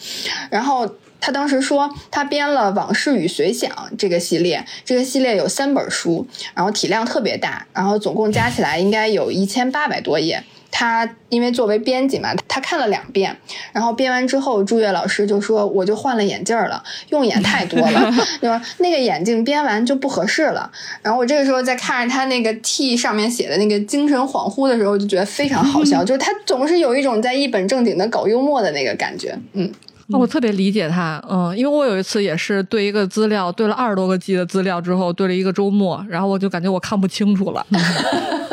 [0.49, 6.25] 然后他当时说他编了《往事与随想》这个系列，这个系列有三本书，
[6.55, 10.41] 然后体量特别大，然后总共加起来应该有一千八百多页。
[10.71, 13.35] 他因为作为编辑嘛，他看了两遍，
[13.73, 18.61] 然后编完之后，朱越老师就说：“我就换了眼镜了，用眼太多了， 对吧？
[18.79, 20.71] 那个眼镜编完就不合适了。”
[21.03, 29.71] 然后我这个时候在看着他那个 T 上面写的那个精神恍惚的时候，就觉得非常好笑， 就是他总是有一种在一本正经的搞幽默的那个感觉，嗯。
[30.13, 37.65] 我特别理解他，嗯，因为我有一次也是对一个资料对了二十多个 G 的资料之后，对了一个周末，然后我就感觉我看不清楚了。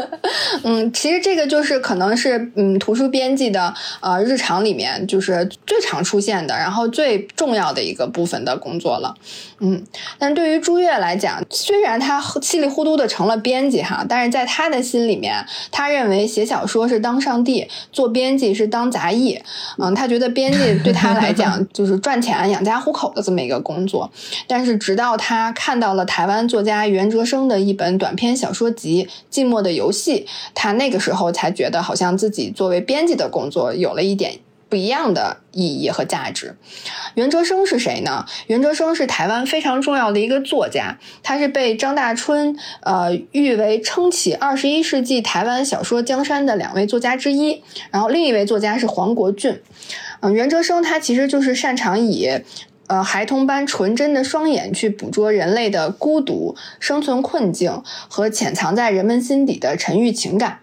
[0.65, 9.15] 嗯，其实这个就是可能是嗯图书编辑的呃日常里面就是最常出现的，然后最重要的一个部分的工作了。
[9.61, 9.85] 嗯，
[10.19, 19.41] 但对于朱越来讲，虽然他稀里糊涂的成了编辑哈，但是在他的心里面，他认为写小说是当上帝，做编辑是当杂役。
[19.79, 24.11] 嗯，他觉得编辑对他来讲 就是赚钱养家糊口的这么一个工作。
[24.47, 34.41] 但是直到他看到了台湾作家袁哲生的一本短篇小说集《寂寞的游戏》，他那个时候才觉得好像自己作为编辑的工作有了一点。
[34.71, 36.55] 不一样的意义和价值。
[37.15, 38.27] 袁哲生是谁呢？
[38.49, 47.63] 袁哲生是台湾非常重要的一个作家，他是被张大春呃誉为撑起二十一世纪台湾小说江山的两位作家之一。
[47.91, 49.59] 然后另一位作家是黄国俊。
[50.21, 52.29] 嗯，袁哲生他其实就是擅长以
[52.89, 60.59] 呃孩童般纯真的双眼去捕捉人类的孤独、生存困境和潜藏在人们心底的沉郁情感。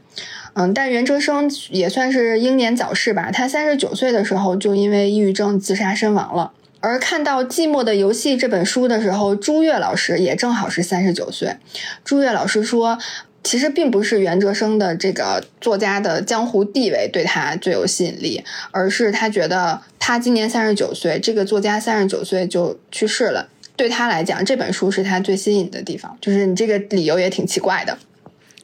[0.54, 3.30] 嗯，但袁哲生也算是英年早逝吧。
[3.32, 6.52] 他三十九岁的时候就因为抑郁症自杀身亡了。
[6.80, 11.58] 而看到《寂寞的游戏》这本书的时候，朱越老师也正好是三十九岁。
[12.04, 13.00] 朱越老师说，
[13.46, 26.18] 其实并不是袁哲生的这个作家的江湖地位对他最有吸引力，而是他觉得他今年三十九岁，这个作家三十九岁就去世了，对他来讲，这本书是他最吸引的地方。
[26.20, 27.96] 就是你这个理由也挺奇怪的。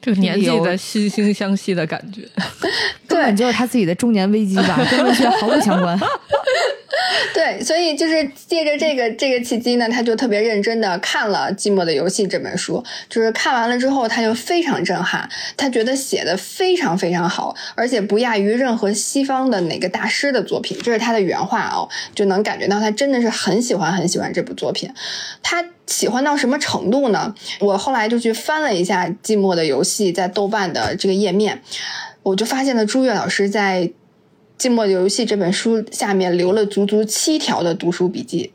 [0.01, 2.23] 这个年纪的惺惺相惜的感觉，
[3.07, 5.95] 根本就是他自己的中年危机吧，跟文学毫不相关。
[7.33, 24.91] 对，所以就是借着这个这个契机呢，他就特别认真的看了《寂寞的游戏》这本书，就是看完了之后，他就非常震撼，他觉得写的非常非常好，而且不亚于任何西方的哪个大师的作品，这是他的原话哦，就能感觉到他真的是很喜欢很喜欢这部作品。
[25.41, 27.33] 他喜欢到什么程度呢？
[27.59, 31.61] 我后来就去翻了一下《寂寞的游戏》在豆瓣的这个页面，
[32.23, 33.83] 我就发现了朱越老师在。
[34.61, 38.51] 《寂寞游戏》这本书下面留了足足七条的读书笔记，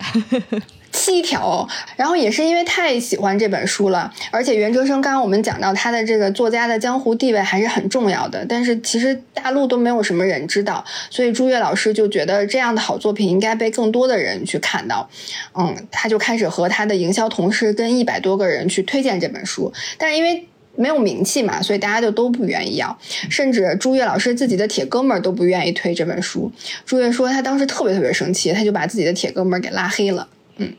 [0.90, 1.68] 七条。
[1.94, 15.06] 然后也是因为太喜欢这本书了，而且袁哲生刚刚我们讲到他的这个作家的江湖地位还是很重要的，但是其实大陆都没有什么人知道，所以朱越老师就觉得这样的好作品应该被更多的人去看到。
[15.52, 20.48] 嗯，他就开始和他的营销同事跟一百多个人去推荐这本书，但是因为。
[20.76, 22.96] 没有名气嘛，所以大家就都不愿意要，
[23.30, 26.50] 甚至朱越老师自己的铁哥们儿都不愿意推这本书。
[26.84, 30.28] 朱越说他当时特别特别生气，他就把自己的铁哥们儿给拉黑了。
[30.58, 30.72] 嗯，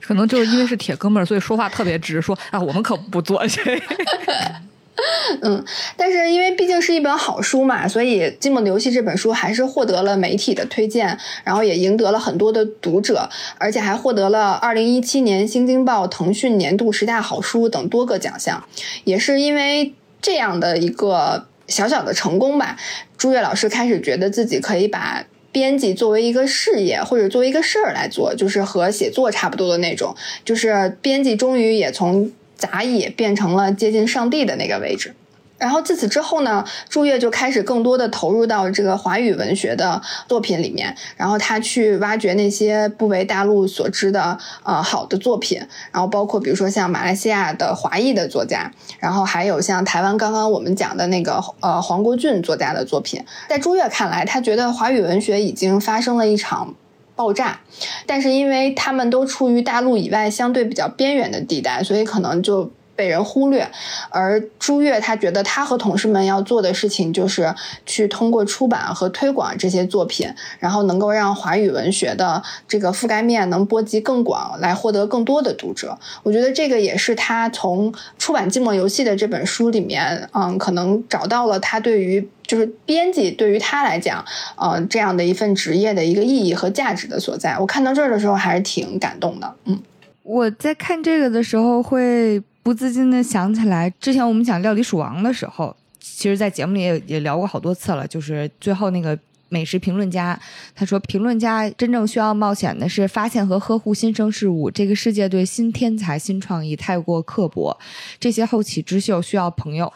[0.00, 3.60] 可能就是因为是铁哥们儿，所以说话特别直，说啊我们可不做这。
[5.42, 5.62] 嗯，
[5.96, 13.28] 但是因为毕竟是一本好书嘛，所以《寂寞的游戏》这本书还是获得了媒体的推荐，然后也赢得了很多的读者，
[13.58, 18.64] 而且还获得了二零一七年《新京报》腾讯年度十大好书等多个奖项。
[19.04, 19.92] 也是因为
[20.22, 22.78] 这样的一个小小的成功吧，
[23.18, 25.22] 朱越老师开始觉得自己可以把
[25.52, 32.32] 编辑作为一个事业或者作为一个事儿来做，就是和写作差不多的那种，就是编辑终于也从。
[32.56, 35.14] 杂役变成了接近上帝的那个位置，
[35.58, 45.58] 然后自此之后呢，朱越就开始更多的投入到这个华语文学的作品里面，然后他去挖掘那些不为大陆所知的呃好的作品，
[45.92, 56.74] 然后包括比如说像马来西亚的华裔的作家，然后还有像台湾刚刚我们讲的那个呃黄国俊作家的作品，在朱越看来，他觉得华语文学已经发生了一场。
[57.16, 57.58] 爆炸，
[58.06, 62.70] 但是因为他们都处于大陆以外相对比较边缘的地带，所以可能就。
[62.96, 63.68] 被人忽略，
[64.08, 70.28] 而朱越他觉得他和同事们要做的事情就是去通过出版和推广这些作品，
[70.58, 75.96] 然后能够让华语文学的这个覆盖面能波及更广，来获得更多的读者。
[76.22, 84.24] 我觉得这个也是他从出版《寂寞游戏》的这本书里面，嗯，可能找到了他对于就是编辑对于他来讲，
[84.56, 87.58] 嗯，这样的一份职业的一个意义和价值的所在。
[87.58, 89.54] 我看到这儿的时候还是挺感动的。
[89.66, 89.78] 嗯，
[90.22, 92.42] 我在看这个的时候会。
[92.66, 98.04] 不自禁的想起来，之前我们讲《料理鼠王》的时候，其实，在节目里也也聊过好多次了。
[98.04, 99.16] 就是最后那个
[99.48, 100.36] 美食评论家，
[100.74, 104.68] 他说，评论家真正需要冒险的是发现和呵护新生事物。
[104.68, 107.78] 这个世界对新天才、新创意太过刻薄，
[108.18, 109.92] 这些后起之秀需要朋友。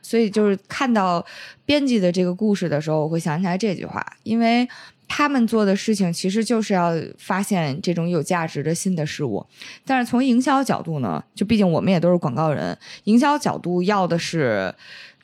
[0.00, 1.22] 所以，就是看到
[1.66, 4.66] 编辑的这个故事的时候，我会想起来这句话，因为。
[5.06, 9.46] 他们做的事情其实就是要发现这种有价值的新的事物，
[9.84, 14.74] 但是从营销角度呢，就毕竟我们也都是广告人，营销角度要的是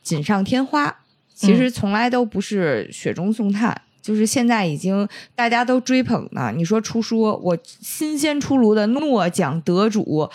[0.02, 0.96] 锦上添花，
[1.34, 3.82] 其实从来都不是雪中送炭。
[4.02, 10.30] 就是现在已经大家都追捧呢，你说出书，我新鲜出炉的诺奖得主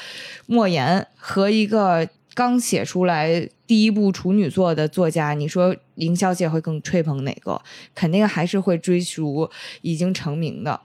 [0.45, 2.07] 莫言和一个。
[2.35, 7.59] 刚写出来第一部处女作的作家，你说营销界会更吹捧哪个？
[7.95, 9.49] 肯定还是会追逐
[9.81, 10.79] 已经成名的。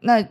[0.00, 0.24] 那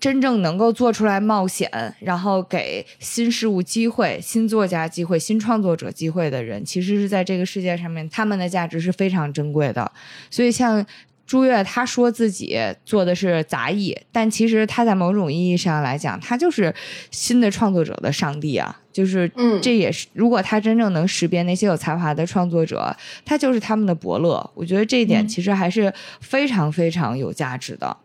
[0.00, 1.70] 真正能够做出来冒险，
[2.00, 9.92] 然后给新事物机会、新作家机会、新创作者机会的人，其实是在这个世界上面，他们的价值是非常珍贵的。
[10.30, 10.84] 所以像。
[11.26, 16.74] 朱越他说自己做的是杂役，但其实他在某种意义上来讲，他就是
[17.10, 18.82] 新的创作者的上帝啊。
[18.94, 24.48] 就是，嗯，这也是如果他真正能识别那些有才华的创作者，他就是他们的伯乐。
[24.54, 27.96] 我觉得这一点其实还是非常非常有价值的。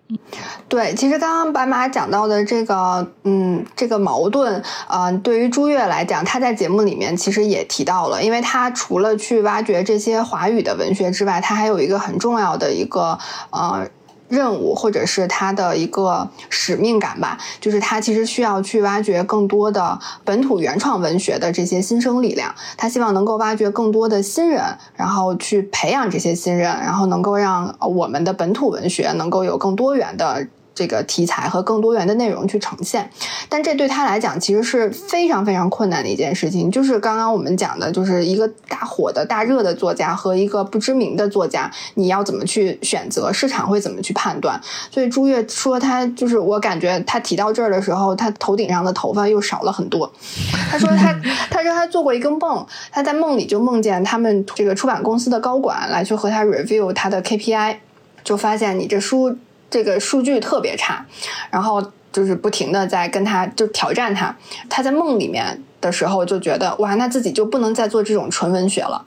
[0.67, 13.15] 对，其实刚刚白马讲到的这个，嗯，这个矛盾，呃，对于朱越来讲，他在节目里面其实也提到了，因为他除了去挖掘这些华语的文学之外，他还有一个很重要的一个，
[13.51, 13.87] 呃。
[14.29, 24.63] 任务或者是他的一个使命感吧，就是他其实需要去挖掘更多的本土原创文学的这些新生力量，他希望能够挖掘更多的新人，
[24.95, 30.47] 然后去培养这些新人，然后能够让我们的本土文学能够有更多元的。
[30.79, 33.11] 这个题材和更多元的内容去呈现，
[33.49, 36.71] 但这对他来讲其实是非常非常困难的一件事情。
[36.71, 43.33] 就是刚刚我们讲的，就是一个大火的大热的作家和一个不知名的作家，你要怎么去选择？
[43.33, 44.57] 市场会怎么去判断？
[44.89, 50.09] 所以朱越说他就是我感觉他提到这儿的时候，他头顶上的头发又少了很多。
[50.71, 51.13] 他说他
[51.51, 57.75] 他说他做过一个梦，他在梦里就梦见他们这个出版公司的高管来去和他 review 他的 KPI，
[58.23, 59.37] 就发现你这书。
[59.69, 61.05] 这个数据特别差，
[61.51, 64.35] 然后就是不停的在跟他就挑战他。
[64.69, 69.05] 他在梦里面的时候就觉得哇，那自己就不能再做这种纯文学了。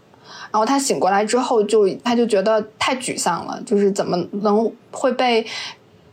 [0.51, 5.47] 然后他醒过来之后，就他就觉得太沮丧了，就是怎么能会被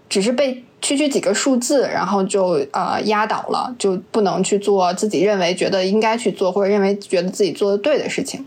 [0.07, 0.63] 只是被。
[0.81, 8.45] 区区几个数字，然后就呃压倒了，就不能去做自己认为觉得应该去做，或者认为觉得自己做的对的事情。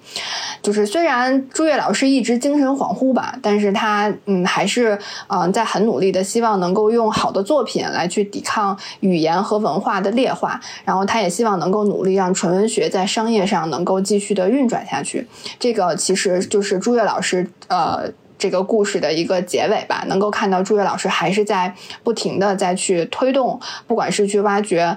[0.63, 15.27] 就是虽然朱越老师一直精神恍惚吧，但是他嗯还是嗯在很努力的希望能够用好的作品来去抵抗语言和文化的劣化，然后他也希望能够努力让纯文学在商业上能够继续的运转下去。
[15.59, 18.11] 这个其实就是朱越老师呃。
[18.43, 21.73] 这个故事的一个结尾吧，能够看到朱越老师还是在
[22.03, 24.97] 不停的在去推动，不管是去挖掘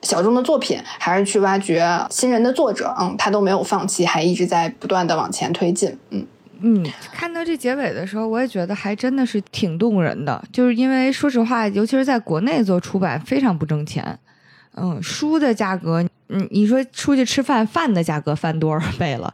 [0.00, 6.26] 小众的作品，还是去挖掘新人的作者，嗯，他都没有放弃，还一直在不断的往前推进，嗯
[6.62, 6.86] 嗯。
[7.12, 14.18] 看到这结尾的时候，我也觉得还真的是挺动人的，就是因为说实话，尤其是在国内做出版非常不挣钱。
[14.74, 16.02] 嗯，书的价格，
[16.32, 19.32] 嗯，你说出去吃饭，饭的价格翻多少倍了？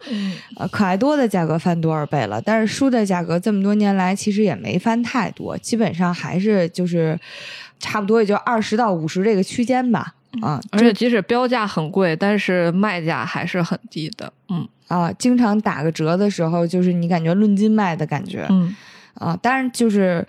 [0.56, 2.42] 呃，可爱多的价格翻多少倍了？
[2.42, 7.18] 但是书的价格这么多年来其实也没翻太多，基本上还是就是
[7.78, 10.14] 差不多也就二十到五十这个区间吧。
[10.42, 14.32] 啊，而且即使标价很贵，但是卖价还是很低的。
[14.48, 18.46] 嗯啊，经常打个折的时候，就是你感觉论斤卖的感觉。
[18.50, 18.74] 嗯
[19.14, 20.26] 啊，当然就是。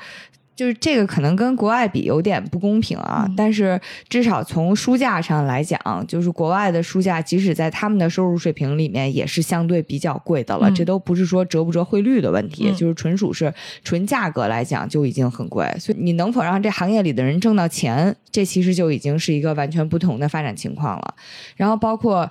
[0.60, 3.80] 就是这个可能跟国外比有点不公平啊，但是
[4.10, 10.70] 至少从书价上来讲，就是国外的书价，即使在他们的收入水平里面，也是相对比较贵的了。
[10.72, 13.54] 这都不是说折不折汇率的问题，就是纯属是
[13.86, 15.66] 纯价格来讲就已经很贵。
[15.80, 21.16] 所以你能否让这行业里的人挣到钱，这其实就已经是一个完全不同的发展情况了。
[21.56, 22.30] 然后包括，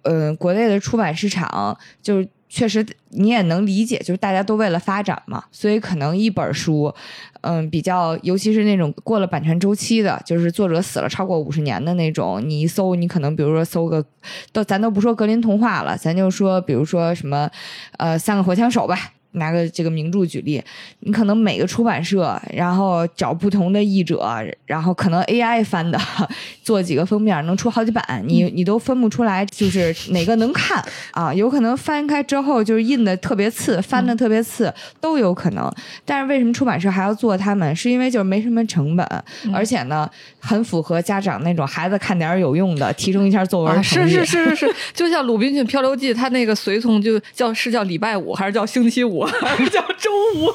[0.00, 2.26] 呃，国内的出版市场就是。
[2.48, 6.94] 确实，你也能理解，就是大家都为了发展嘛，所以可能一本书，
[7.46, 14.04] 嗯，比较，尤其是那种过了版权周期的，就是作者死了超过五十年的那种，你一搜，你可能比如说搜个，
[14.52, 17.48] 都咱都不说格林童话了，咱就说，比如说什么，
[17.98, 19.12] 呃，三个火枪手吧。
[19.32, 20.62] 拿个这个名著举例，
[21.00, 24.26] 你可能每个出版社，然后找不同的译者，
[24.64, 26.00] 然后可能 AI 翻的，
[26.62, 31.32] 做几个封面能出好几版，你你都分不出来，就是哪个能看啊？
[31.34, 35.70] 有可能翻开之后就是印的特别次，翻的特别次都有可能。
[36.04, 37.76] 但是为什么出版社还要做他们？
[37.76, 39.06] 是因为就是没什么成本，
[39.52, 40.08] 而且呢，
[40.40, 49.15] 很符合家长那种孩子看点有用的，提升一下作文是是是是是，就像《鲁滨逊漂流记》，他那个随从就叫是叫礼拜五还是叫星期五？
[49.72, 50.50] 叫周五，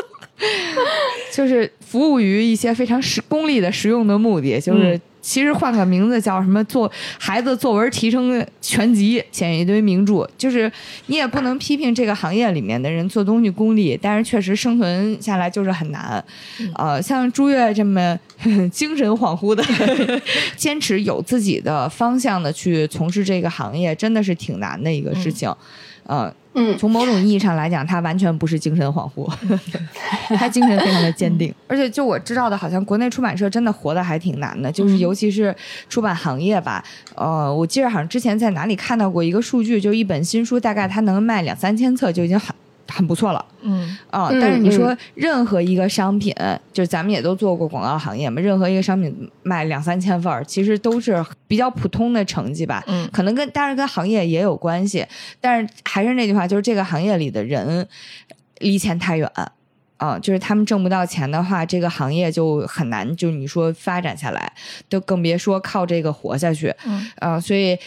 [1.32, 4.60] 就是服务于一些非常实功利的实用的目的。
[4.60, 10.28] 就是其实换个名字叫什么“作孩子作文提升全集”，写一堆名著。
[10.36, 10.70] 就是
[11.06, 16.22] 你也不能批评这个行业里面的人做东西功利，但是确实生存下来就是很难。
[16.74, 18.18] 呃，像朱越这么
[18.70, 19.64] 精神恍惚的
[20.56, 25.50] 坚持有自己的方向的去从事这个行业，真的是挺难的一个事情。
[26.02, 26.30] 呃。
[26.54, 29.28] 嗯，从某种意义上来讲，他完全不是精神恍惚，
[30.36, 31.52] 他精神非常的坚定。
[31.66, 35.54] 而且就我知道的，好像国内出版社真的活的还挺难的，就是尤其是
[35.88, 36.82] 出版行业吧。
[37.14, 42.54] 呃，我记得好像之前在哪里看到过一个数据，就一本新书大概它能卖两三千册就已经很。
[42.88, 46.34] 很不错了，嗯啊、嗯但是你说任何一个商品，
[46.72, 52.82] 就是咱们也都做过广告行业嘛，任何一个商品卖两三千份儿，其实都是比较普通的成绩吧。
[52.86, 55.06] 嗯可能跟当然跟行业也有关系，
[55.40, 57.86] 但是还是那句话，就是这个行业里的人
[58.58, 59.30] 离钱太远。
[59.96, 64.52] 啊、就是他们挣不到钱的话，这个行业就很难，就你说发展下来，
[64.86, 66.74] 都更别说靠这个活下去。
[66.84, 67.78] 嗯呃，所以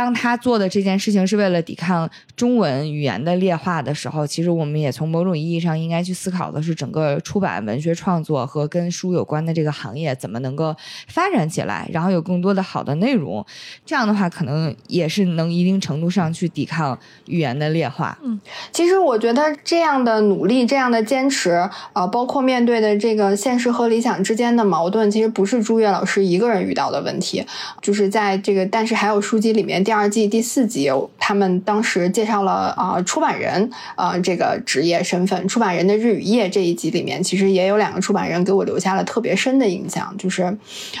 [0.00, 10.74] 当他做的这件事情是为了抵抗中文语言的劣化的时候，其实我们也从某种意义上应该去思考的是，整个出版文学创作和跟书有关的这个行业怎么能够
[11.06, 13.44] 发展起来，然后有更多的好的内容。
[13.84, 18.16] 这样的话，可能也是能一定程度上去抵抗语言的劣化。
[18.22, 18.40] 嗯
[18.72, 27.44] 其实我觉得这样的努力，这样的坚持，呃，包括面对的这个现实和理想之间的矛盾，其实不是朱越老师一个人遇到的问题，
[27.82, 30.88] 就是在这个，但是还有书籍里面第二季第四集，
[31.18, 40.56] 他们当时介绍了啊、出版人啊、这个职业身份，出版人的日与夜这一集里面，其实也有两个出版人给我留下了特别深的印象，就是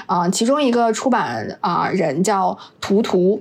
[0.06, 3.40] 啊、其中一个出版啊、人叫图图。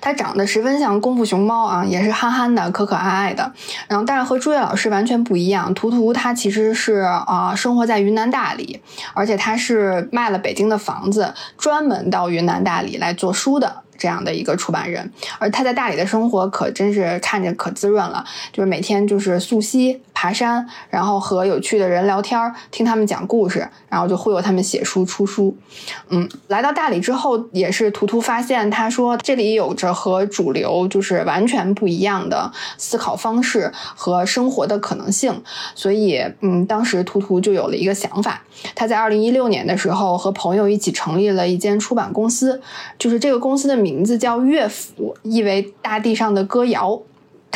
[0.00, 3.52] 他长得十分像功夫熊猫啊，也是憨憨的、可可爱爱的。
[3.88, 5.72] 然后，但是和朱越老师完全不一样。
[5.74, 8.80] 图图他其实是啊、生活在云南大理，
[9.12, 13.83] 而且他是卖了北京的房子，专门到云南大理来做书的。
[13.96, 25.56] 这样的一个出版人，而他在大理的生活可真是看着可滋润了，就是每天就是溯溪、爬山，然后和有趣的人聊天，听他们讲故事，然后就忽悠他们写书、出书。
[26.08, 35.42] 嗯，来到大理之后，也是图图发现，他说这里有着和主流就是完全不一样的思考方式和生活的可能性，
[35.74, 38.42] 所以嗯，当时图图就有了一个想法，
[38.74, 42.60] 他在二零一六年的时候和朋友一起成立了一间出版公司，
[42.98, 47.02] 就是这个公司的名字叫乐府，意为大地上的歌谣。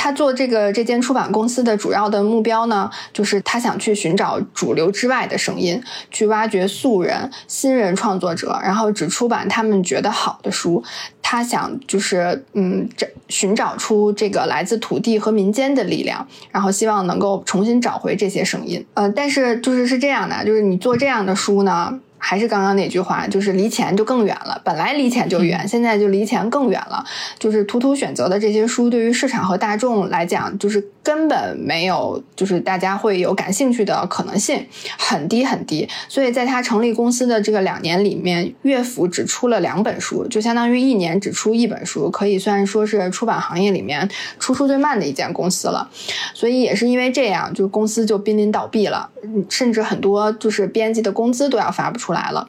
[0.00, 10.84] 他做这个这间出版公司的主要的目标呢，就是他想去寻找主流之外的声音，去挖掘素人、新人创作者，然后只出版他们觉得好的书。
[11.20, 18.86] 他想就是嗯，这寻找出这个来自土地和民间的力量，然后希望能够重新找回这些声音。
[18.94, 21.98] 呃，但是就是是这样的，就是你做这样的书呢。
[22.18, 24.60] 还是刚刚那句话，就是离钱就更远了。
[24.64, 27.04] 本来离钱就远，现在就离钱更远了。
[27.38, 34.66] 就是图图选择的这些书，对于市场和大众来讲，就是根本没有，就是大家会有感兴趣的可能性，
[34.98, 35.88] 很低很低。
[36.08, 44.08] 所以在他成立公司的这个两年里面，乐府只出了两本书，就相当于一年只出一本书，可以算说是出版行业里面
[44.38, 45.88] 出书最慢的一间公司了。
[46.34, 52.48] 所以也是因为这样，就公司就濒临倒闭了，嗯甚至很多就是编辑的工资都要发不出出来了。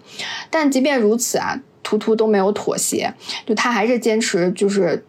[0.50, 3.14] 但即便如此啊，图图都没有妥协，
[3.46, 5.06] 就他还是坚持就是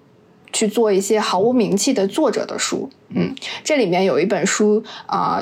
[0.53, 2.91] 去做一些毫无名气的作者的书。
[3.15, 3.33] 嗯，
[3.63, 5.41] 这里面有一本书啊、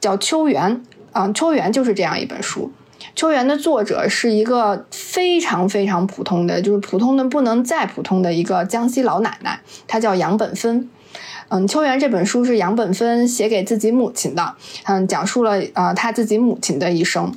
[0.00, 0.74] 叫《秋园》
[1.12, 2.72] 啊，秋园》就是这样一本书。
[3.14, 10.88] 秋园的作者是一个非常非常普通的，就是普通的不能再普通的一个江西老奶奶，她叫杨本芬。
[11.48, 14.54] 嗯，《秋园》这本书是杨本芬写给自己母亲的，
[14.84, 17.32] 嗯，讲述了呃她自己母亲的一生。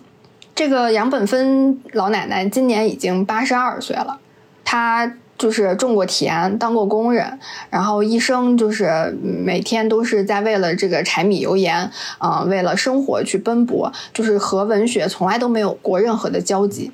[0.60, 4.20] 这个杨本芬老奶奶今年已经八十二岁了，
[4.66, 7.40] 她就是种过田，当过工人，
[7.70, 16.92] 然后一生就是每天都是在为了这个柴米油盐，啊、为了生活去奔波，就是和文学从来都没有过任何的交集。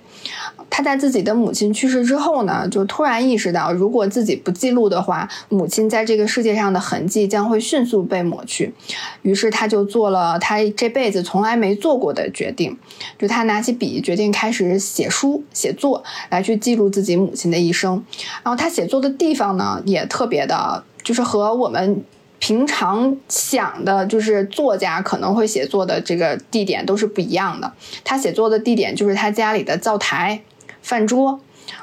[0.76, 8.73] 他在自己的母亲去世之后呢，就突然意识到，如果自己不记录的话，母亲在这个世界上的痕迹将会迅速被抹去。
[9.21, 12.78] 于是他就做了他这辈子从来没做过的决定，
[13.17, 18.03] 就他拿起笔，决定开始写书、写作，来去记录自己母亲的一生。
[18.43, 22.03] 然后他写作的地方呢，也特别的，就是和我们。
[22.38, 27.73] 平常想的就是作家可能会写作的这个地点都是不一样的。
[28.03, 30.39] 他写作的地点就是他家里的灶台、
[30.86, 31.39] 饭桌，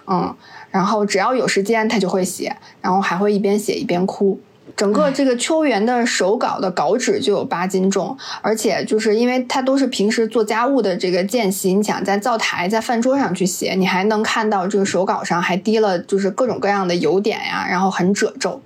[0.07, 0.33] 嗯，
[0.71, 4.41] 然后只要有时间他就会写，然后还会一边写一边哭。
[4.77, 18.63] 整个这个秋园的手稿的稿纸就有八斤重，而且就是因为它都是平时做家务的这个间隙，你想在灶台、在饭桌上去写，你还能看到这个手稿上还滴了就是各种各样的油点呀，然后很褶皱，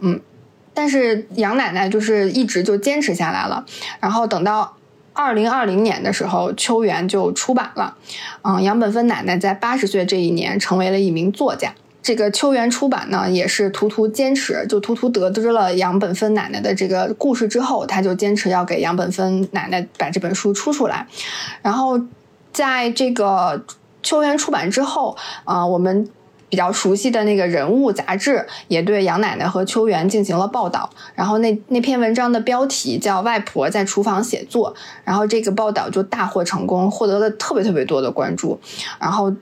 [0.00, 0.18] 嗯。
[0.76, 3.64] 但是杨奶奶就是一直就坚持下来了，
[4.00, 4.76] 然后等到
[5.14, 7.96] 二零二零年的时候，《秋园》就出版了。
[8.42, 11.72] 嗯，杨本芬奶奶在八十岁这一年成为了一名作家。
[12.02, 21.06] 这个秋园出版呢，也是图图坚持，就图图得知了杨本芬奶奶的这个故事之后，他就坚持要给杨本芬奶奶把这本书出出来。
[21.62, 21.98] 然后
[22.52, 23.64] 在这个
[24.02, 26.06] 秋园出版之后，啊，我们
[26.54, 30.88] 比较熟悉的那个人物杂志也对杨奶奶和秋元进行了报道。
[31.16, 38.60] 然后那那篇文章的标题叫《外婆在厨房写作》，然后这个报道就大获成功，获得了特别特别多的关注。
[39.00, 39.34] 然后。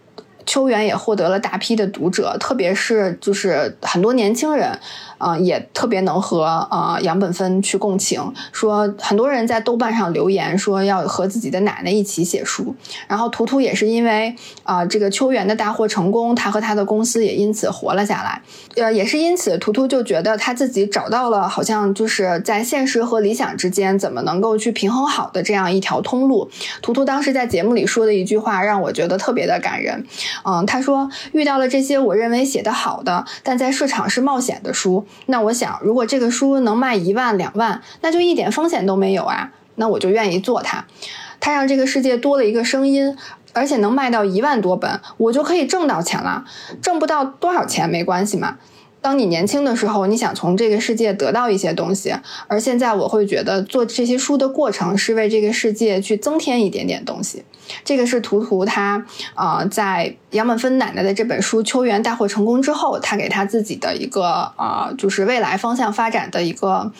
[0.44, 4.76] 秋元也获得了大批的读者，特别是就是很多年轻人，
[5.24, 8.20] 嗯，也特别能和呃杨本芬去共情。
[8.50, 12.74] 说很多人在豆瓣上留言说要和自己的奶奶一起写书。
[13.06, 18.42] 然后图图也是因为啊这个秋园的大获成功，他和他的公司也因此活了下来。
[18.74, 26.50] 呃，也是因此，图图就觉得他自己找到了好像就是在现实和理想之间怎么能够去平衡好的这样一条通路。
[26.80, 30.04] 图图当时在节目里说的一句话让我觉得特别的感人。
[30.44, 35.06] 嗯，他说遇到了这些我认为写得好的，但在市场是冒险的书。
[35.26, 39.50] 那我想，如果这个书能卖一万两万，那就一点风险都没有啊。
[39.76, 40.84] 那我就愿意做它。
[41.40, 43.16] 它让这个世界多了一个声音，
[43.52, 46.44] 而且能卖到一万多本，我就可以挣到钱了。
[46.80, 48.58] 挣不到多少钱没关系嘛。
[49.02, 52.14] 当你年轻的时候，你想从这个世界得到一些东西，
[52.46, 57.42] 而现在我会觉得做这些书的过程是为这个世界去增添一点点东西。
[57.84, 66.92] 这个是图图他啊，在杨本芬奶奶的这本书《秋园》大获成功之后，他给他自己的一个啊，就是未来方向发展的一个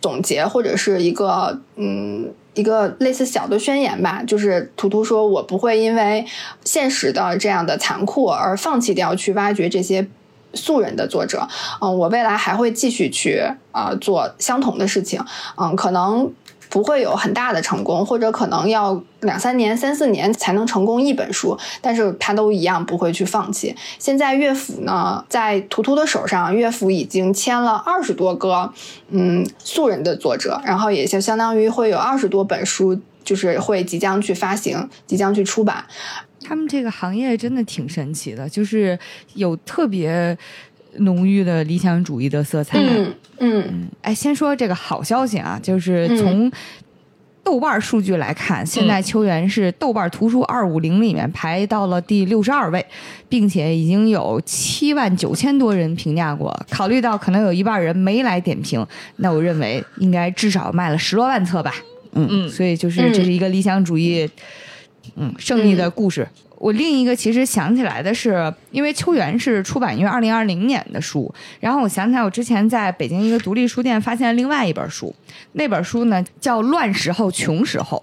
[0.00, 4.22] 总结，或者是一个嗯，一个类似小的宣言吧。
[4.24, 6.24] 就是图图说：“我不会因为
[6.64, 10.06] 现实的这样的残酷而放弃掉去挖掘这些。”
[10.54, 11.46] 素人的作者，
[11.80, 15.24] 嗯，我未来还会继续去啊做相同的事情，
[15.56, 16.30] 嗯，可能
[16.68, 23.76] 不会有很大的成功，或者可能要两三年、三四年才能成功一本书，但是他都一样不会去放弃。
[23.98, 28.72] 现在乐府呢，在图图的手上，乐府已经签了二十多个
[29.10, 35.84] 嗯素人的作者，然后也就相当于会有二十多本书，就是会即将去发行，即将去出版。
[36.52, 38.98] 他们这个行业真的挺神奇的，就是
[39.32, 40.36] 有特别
[40.98, 42.78] 浓郁的理想主义的色彩。
[42.78, 46.52] 嗯嗯，哎，先说这个好消息啊，就是从
[47.42, 52.84] 豆瓣数据来看，现在秋园是豆瓣图书二五零里面排到了第六十二位，
[53.30, 56.54] 并且已经有七万九千多人评价过。
[56.68, 58.86] 考虑到可能有一半人没来点评，
[59.16, 61.74] 那我认为应该至少卖了十多万册吧。
[62.12, 64.24] 嗯嗯，所以就是这是一个理想主义。
[64.24, 64.30] 嗯，
[65.38, 66.26] 胜利的故事。
[66.58, 75.12] 我另一个其实想起来的是，因为秋园是出版于二零二零年的书，然后我想起来我之前在北京一个独立书店发现了另外一本书，
[75.54, 78.00] 那本书呢叫《乱时候穷时候》，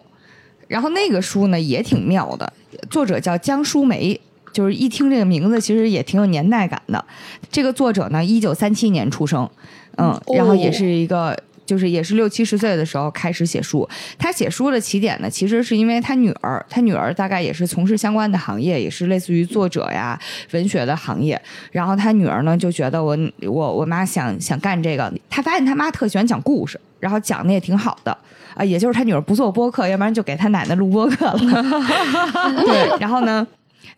[0.67, 2.51] 然后那个书呢也挺妙的，
[2.89, 4.19] 作者叫江淑梅，
[4.51, 7.05] 就是一听这个名字其实也挺有年代感的。
[7.49, 9.49] 这个作者呢一九三七年出生，
[9.95, 11.37] 嗯，然后也是一个。
[11.69, 20.19] 就是也是六七十岁的时候开始写书，他写书的起点呢，其实是因为他女儿，他女儿大概也是从事相关的行业，也是类似于作者呀、
[20.53, 21.39] 文学的行业。
[21.71, 28.17] 然后他女儿呢就觉得我我我妈想想干这个，他发现他妈特喜欢讲故事，然后讲的也挺好的
[28.55, 31.37] 啊，也就是他女儿不做播客，要不然就给他奶奶录播客了。
[32.65, 33.45] 对，然后呢？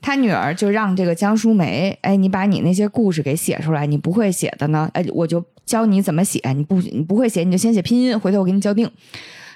[0.04, 6.40] 他女儿就让这个江淑梅，哎，你把你那些故事给写出来，你不会写的呢，哎，我就教你怎么写。
[6.54, 8.90] 你不你不会写，你就先写拼音，回头我给你校定，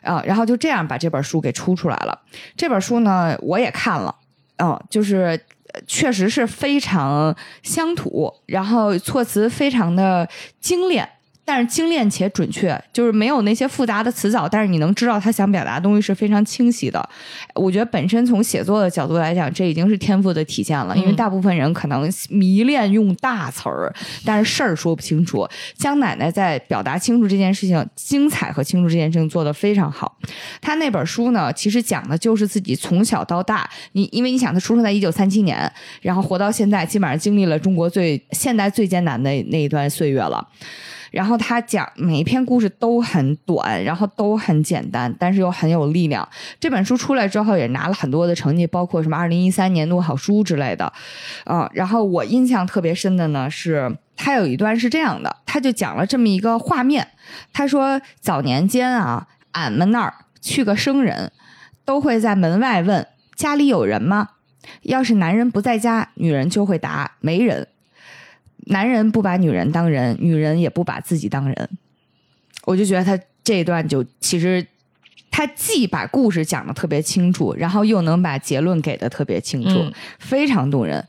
[0.01, 2.19] 啊，然后就这样把这本书给出出来了。
[2.55, 4.15] 这本书呢，我也看了，
[4.57, 5.39] 嗯，就是
[5.87, 10.27] 确实是非常乡土，然后措辞非常的
[10.59, 11.09] 精炼。
[11.45, 17.07] 但是精炼且准确，就是没有那些复杂的词藻，但是你能知道他想表达的东西是非常清晰的。
[17.53, 20.97] 我觉得本身从写作的角度来讲，这已经是天赋的体现了。
[20.97, 23.93] 因为大部分人可能迷恋用大词儿，
[24.25, 25.47] 但是事儿说不清楚。
[25.77, 30.17] 江奶奶在表达清楚这件事情、精彩和清楚这件事情做得非常好。
[30.59, 35.71] 他那本书呢，其实讲的就是自己从小到大，你因为你想他出生在一九三七年，
[36.01, 40.47] 然后活到现在，基本上经历了中国最现代最艰难的那一段岁月了。
[41.15, 46.27] 然后他讲每一篇故事都很短，然后都很简单，但是又很有力量。
[46.59, 50.91] 这本书出来之后也拿了很多的成绩，包括什么二零一三年度好书之类的。
[51.45, 57.07] 嗯，然后我印象特别深的呢是，他有一段是这样的，他就讲了这么一个画面。
[57.53, 61.31] 他说早年间啊，俺们那儿去个生人，
[61.85, 64.31] 都会在门外问家里有人吗？
[64.81, 67.69] 要是男人不在家，女人就会答没人。
[68.65, 71.69] 男人不把女人当人，女人也不把自己当人。
[72.65, 74.65] 我就觉得他这一段就其实，
[75.29, 79.85] 他既把故事讲的特别清楚，然后又能把结论给的特别清楚，
[80.17, 81.05] 非常动人。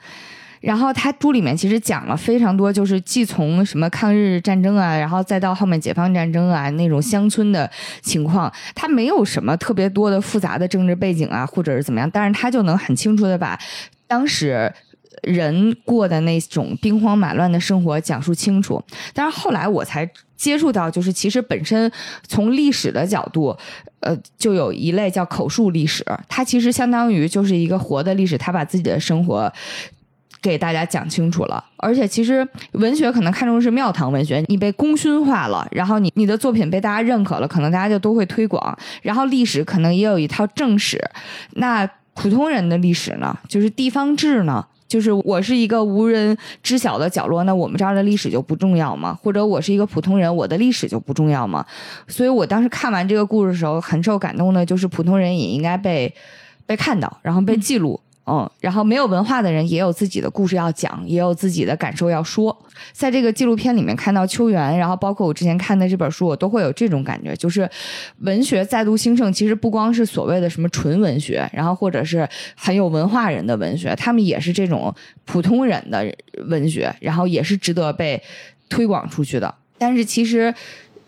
[0.61, 7.71] 然后他书里面其实讲了非常多，就是既从什么抗日战争啊，然后再到后面解放战争啊那种乡村的
[8.03, 13.59] 情况，他没有什么特别多的复杂的政治背景啊，或者是怎么样，但是他就能很清楚的把
[14.07, 14.71] 当时。
[15.23, 18.83] 人过的那种兵荒马乱的生活讲述清楚，
[19.15, 21.91] 但是后来我才接触到，就是其实本身
[22.27, 23.57] 从历史的角度，
[24.01, 29.51] 呃，就有一类叫口述历史，它其实相当于就是一个活的历史，他把自己的生活
[30.43, 31.65] 给大家讲清楚了。
[31.79, 38.79] 而且其实文学可能看重是庙堂文学，你被功勋化了，然后你你的作品被大家认可了，可能大家就都会推广。
[39.03, 41.03] 然后历史可能也有一套正史，
[41.55, 44.67] 那普通人的历史呢，就是地方志呢。
[44.89, 49.19] 就是我是一个无人知晓的角落，那我们这儿的历史就不重要吗？
[49.23, 51.65] 或者我是一个普通人，我的历史就不重要吗？
[52.07, 56.15] 所以我当时看完这个故事的时候，很受感动的，就是普通人也应该被
[56.67, 58.01] 被看到，然后被记录。
[58.01, 62.57] 嗯，嗯然后没有文化的人也有自己的故事要讲，也有自己的感受要说。
[62.93, 67.69] 在这个纪录片里面看到秋园，然后包括我之前看的这本书，我都会有这种感觉，就是
[68.19, 74.93] 文学再度兴盛，其实不光是所谓的什么纯文学，然后或者是很有文化人的文学，他们也是这种
[75.25, 76.13] 普通人的
[76.49, 78.21] 文学，然后也是值得被
[78.69, 79.55] 推广出去的。
[79.79, 80.53] 但是其实。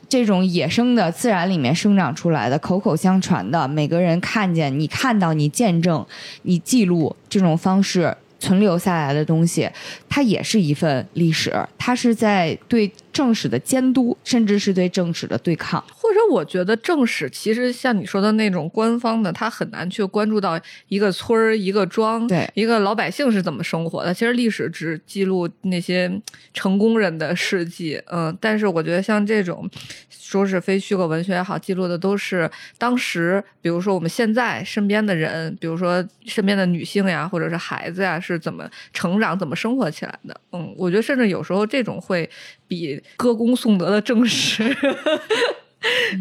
[0.08, 6.04] 这种野生的自然里面生长出来的、口口相传的，每个人看见、你看到、你见证、
[6.42, 9.68] 你记录这种方式存留下来的东西，
[10.08, 11.54] 它也是一份历史。
[11.76, 15.84] 它是在对正史的监督，甚至是对正史的对抗。
[15.92, 20.56] 或者，我觉得正史其实像你说的那种官方的，它很难去关注到
[20.86, 24.14] 一个村儿、一个庄、对一个老百姓是怎么生活的。
[24.14, 26.08] 其实历史只记录那些
[26.54, 28.38] 成功人的事迹，嗯。
[28.40, 29.68] 但是我觉得像这种。
[30.10, 40.38] 说是非虚构文学也好，记录的都是当时，比如说我们现在身边的人，比如说身边的女性呀，或者是孩子呀，是怎么成长、怎么生活起来的。
[40.52, 42.28] 嗯，我觉得甚至有时候这种会
[42.68, 44.62] 比歌功颂德的正史。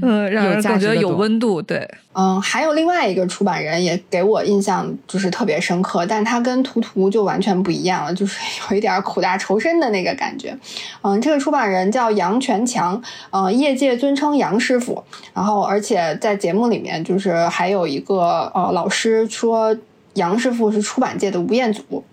[0.04, 1.60] 嗯，让人感觉有温度。
[1.60, 8.40] 对，嗯，还有另外一个出版人也给我印象就是特别深刻，但他跟图图就完全不一样了，就是
[8.70, 10.56] 有一点苦大仇深的那个感觉。
[11.02, 15.04] 嗯，这个出版人叫杨全强，嗯，业界尊称杨师傅。
[15.34, 19.76] 然后，而且在节目里面，就是还有一个呃老师说
[20.14, 22.04] 杨师傅是出版界的吴彦祖。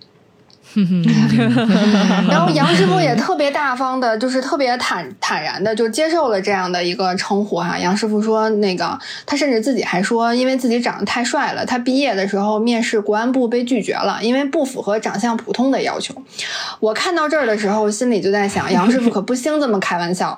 [2.29, 7.79] 然后杨师傅也特别大方的，就是特别坦坦然的就接受了这样的一个称呼哈。
[7.79, 16.15] 杨师傅说，那个他甚至自己还说，因为自己长得太帅了，他毕业的时候面试国安部被拒绝了，因为不符合长相普通的要求。
[16.81, 20.37] 我看到这儿的时候，心里就在想，杨师傅可不兴这么开玩笑，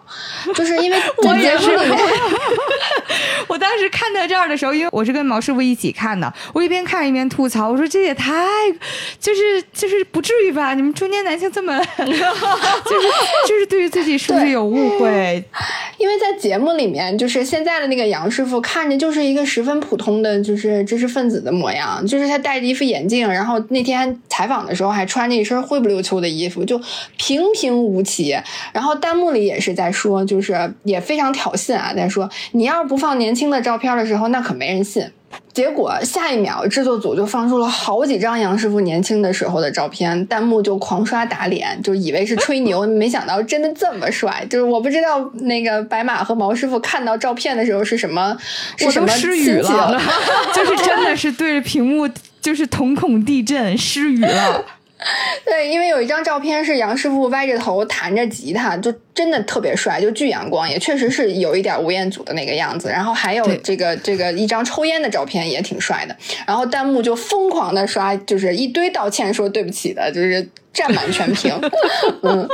[0.55, 1.70] 就是因为我也是。
[3.49, 8.45] 我当时看到这儿的时候，因为我是跟毛师傅一起看的，我一边看一边吐槽，我说这也太，
[9.18, 10.26] 就是就是不。
[10.27, 10.74] 至于吧？
[10.74, 13.09] 你们中年男性这么， 就是
[13.47, 15.41] 就是对于自己是不是有误会？
[15.99, 22.05] 因为在节目里面，就是现在的那个杨师傅看着就是一个十分普通的，就是知识分子的模样。
[22.05, 26.81] 就是他戴着一副眼镜，然后那天采访的时候还穿着一身灰不溜秋的衣服，就
[27.16, 28.37] 平平无奇。
[28.72, 35.09] 然后弹幕里也是在说，就是也非常挑衅啊，在说你要是不放年轻的照片的时候，那可没人信。
[35.53, 44.45] 结果下一秒，制作组就放出了好几张杨师傅年轻的时候的照片，弹幕就狂刷打脸，就以为是吹牛，没想到真的这么帅。
[44.51, 48.37] 就是我不知道那个白马和毛师傅看到照片的时候是什么，
[48.76, 50.01] 是什么失语了，
[50.55, 52.09] 就是真的是对着屏幕
[52.41, 54.64] 就是瞳孔地震，失语了。
[55.45, 62.89] 对，因为有一张照片是杨师傅歪着头弹着吉他，就真的特别帅，就巨阳光，也确实是有一点吴彦祖的那个样子。
[62.89, 66.17] 然后还有这个这个一张抽烟的照片也挺帅的。
[66.47, 71.53] 然后弹幕就疯狂的刷，就是一堆道歉说对不起的，就是占满全屏。
[72.23, 72.49] 嗯。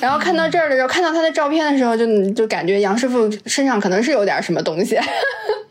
[0.00, 4.96] 然后看到这儿的时候，看到他的照片的时候，就就感觉杨师傅身上可能是有点什么东西。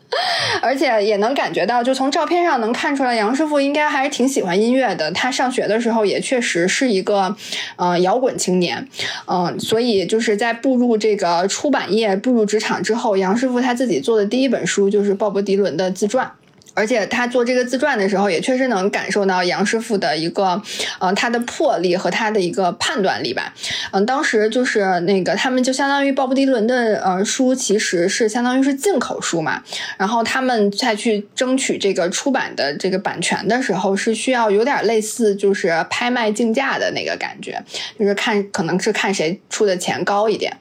[0.61, 5.11] 而且也能感觉到，就从照片上能看出来，杨师傅应该还是挺喜欢音乐的。
[5.11, 7.35] 他上学的时候也确实是一个，
[7.75, 8.87] 呃，摇滚青年，
[9.25, 16.31] 嗯，所以就是在步入这个出版业、步入职场之后，杨师傅他自己做的第一本书就是鲍勃迪伦的自传。
[16.77, 20.61] 而且他做这个自传的时候，也确实能感受到杨师傅的一个，
[20.99, 23.51] 呃，他的魄力和他的一个判断力吧。
[23.89, 29.63] 嗯，当时就是那个他们就相当于鲍勃迪伦的呃书，其实是相当于是进口书嘛。
[29.97, 37.59] 然后他们再去争取这个出版的这个版权的时候，是需要有点类似就是拍卖竞价的那个感觉，
[37.97, 40.55] 就是看可能是看谁出的钱高一点。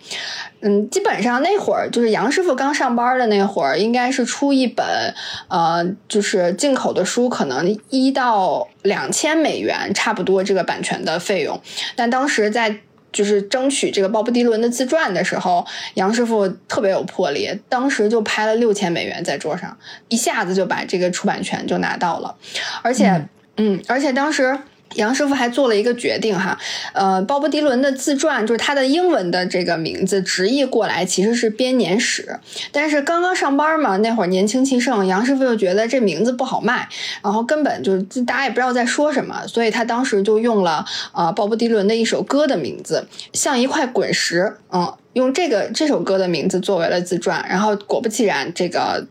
[0.66, 4.84] 嗯，基本上那会儿就是杨师傅刚上班的那会儿，应该是出一本
[5.46, 11.60] 呃，就是进口的书，可能一到两千美元差不多这个版权的费用。
[11.94, 12.78] 但当时在
[13.12, 15.64] 就是争取这个鲍勃迪伦的自传的时候，
[15.94, 22.34] 杨师傅特别有魄力，当时就拍了六千美元在桌上，一下子就把这个出版权就拿到了，
[22.82, 24.58] 而且，嗯，而且当时。
[24.95, 26.59] 杨师傅还做了一个决定哈，
[26.95, 32.39] 呃，鲍勃迪伦的自传就是他的英文的这个名字直译过来其实是编年史，
[32.72, 36.89] 但是刚刚上班嘛，那会儿年轻气盛，杨师傅又觉得这名字不好卖，
[37.22, 49.07] 然后根本就大家也不知道在说什么，所以他当时就用了呃鲍勃迪伦的一首歌的名字，像一块滚石，嗯，用这个这首歌的名字作为了自传，然后果不其然，这个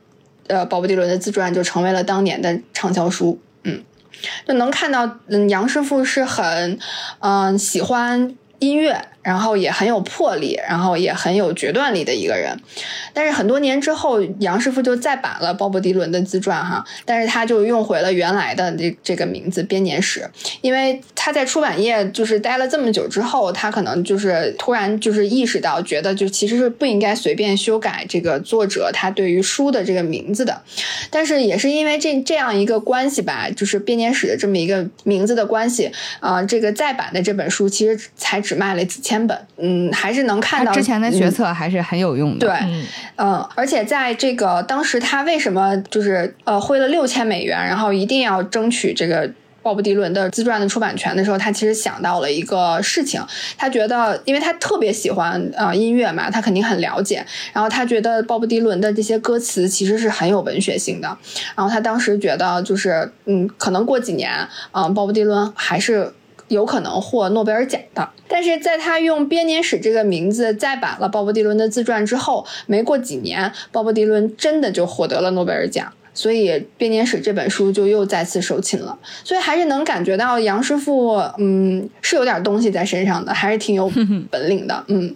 [0.47, 3.37] 呃鲍勃迪伦的自传就成为了当年的畅销书，
[4.47, 6.79] 就能看到，嗯，杨师傅是很，
[7.19, 9.09] 嗯，喜欢音乐。
[9.25, 12.55] 然后也很有魄力，然后也很有决断力的一个人。
[13.11, 20.29] 但是很多年之后，杨师傅就再版了鲍勃迪伦的自传哈，但是他就用回了原来的这这个名字编年史，
[20.61, 30.61] 因为他在出版业就是待了这么久之后，他可能就是突然就是意识到，觉得就其实是不应该随便修改这个作者他对于书的这个名字的。
[31.09, 39.14] 但是也是因为这这样一个关系吧，就是编年史的这么一个名字的关系啊，这个再版的这本书其实才只卖了几千。
[39.15, 42.45] 千本，嗯，还是能看到之前的决策还是很有用的。
[42.45, 42.53] 对，
[43.15, 49.31] 嗯，而且在这个当时，他为什么就是呃汇了六千美元，然后一定要争取这个
[49.63, 53.23] 鲍勃迪伦的自传的出版权的时候，他其实想到了一个事情，
[53.57, 61.17] 他觉得，因为他特别喜欢呃音乐嘛，他肯定很了解，然后他觉得鲍勃迪伦的这些歌词其实是很有文学性的，
[61.55, 66.11] 然后他当时觉得就是，嗯，可能过几年，嗯，鲍勃迪伦还是。
[66.47, 78.97] 有可能获诺贝尔奖的，但是在他用编年史这个名字再版了鲍勃迪伦的自传之后，没过几年，鲍勃迪伦真的就获得了诺贝尔奖，所以编年史这本书就又再次售罄了。
[79.23, 83.91] 所以还是能感觉到杨师傅，嗯，是有点东西在身上的，还是挺有
[84.29, 84.83] 本领的。
[84.87, 85.15] 嗯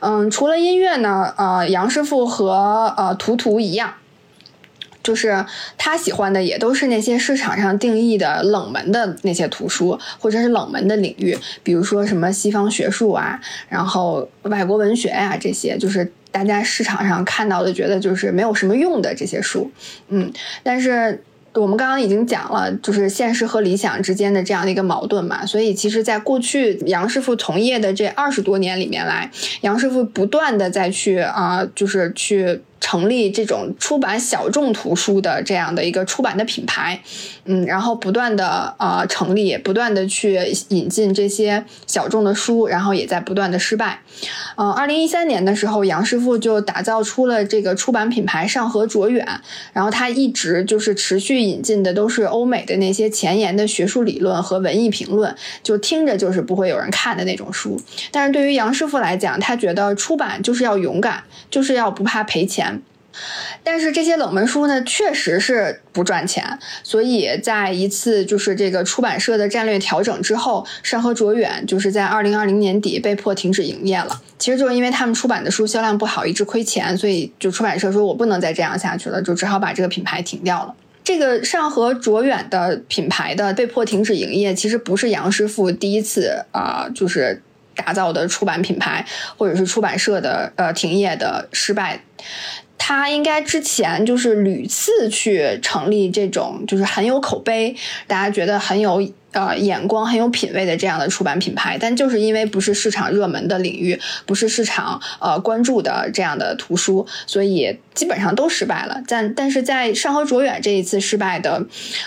[0.00, 3.92] 嗯，除了音乐呢，呃，杨师傅和呃图图一样。
[5.04, 5.44] 就是
[5.78, 19.70] 他喜欢的也都是那些市场上定义的冷门的那些图书，或者是冷门的领域，比如说什么西方学术啊，然后外国文学呀这些，就是大家市场上看到的觉得就是没有什么用的这些书，
[20.08, 20.32] 嗯，
[20.64, 21.22] 但是。
[21.56, 29.30] 我们刚刚已经讲了，就是现实和理想之间的这样的一个矛盾嘛，所以其实，在过去杨师傅从业的这二十多年里面来，
[29.60, 37.00] 杨师傅不断的在去啊，就是去成立这种出版小众图书的这样的一个出版的品牌，
[37.46, 44.00] 嗯，然后不断的啊成立，不断的去引进这些小众的书，然后也在不断的失败。
[44.56, 49.26] 嗯，二零一三年的时候，杨师傅就打造出了这个出版品牌上合卓远，
[49.72, 51.44] 然后他一直就是持续。
[51.44, 57.80] 引进的都是欧美的那些前沿的学术理论和文艺评论，就听着就是不会有人看的那种书。
[58.10, 62.73] 但是对于杨师傅来讲，他觉得出版就是要勇敢，就是要不怕赔钱。
[63.62, 66.58] 但是这些冷门书呢，确实是不赚钱。
[66.82, 74.20] 所以在一次就是这个出版社的战略调整之后，山河卓远就是在二零二零年底被迫停止营业了。
[74.38, 80.74] 其实就是因为他们出版的书销量不好，一直亏钱，所以就出版社说我不能再这样下去了，就只好把这个品牌停掉了。
[81.02, 87.42] 这个上合卓远的品牌的被迫停止营业，其实不是杨师傅第一次啊，就是
[87.76, 89.04] 打造的出版品牌
[89.36, 92.00] 或者是出版社的呃停业的失败。
[92.86, 97.74] 他应该之前就是屡次去成立这种就是很有口碑，
[98.06, 99.10] 大家觉得很有。
[99.32, 109.02] 呃，眼光很有品位的这样的出版品牌，但就是因为不是市场热门的领域，不是市场呃关注的这样的图书，所以基本上都失败了。
[109.08, 111.66] 但但是在上合卓远这一次失败的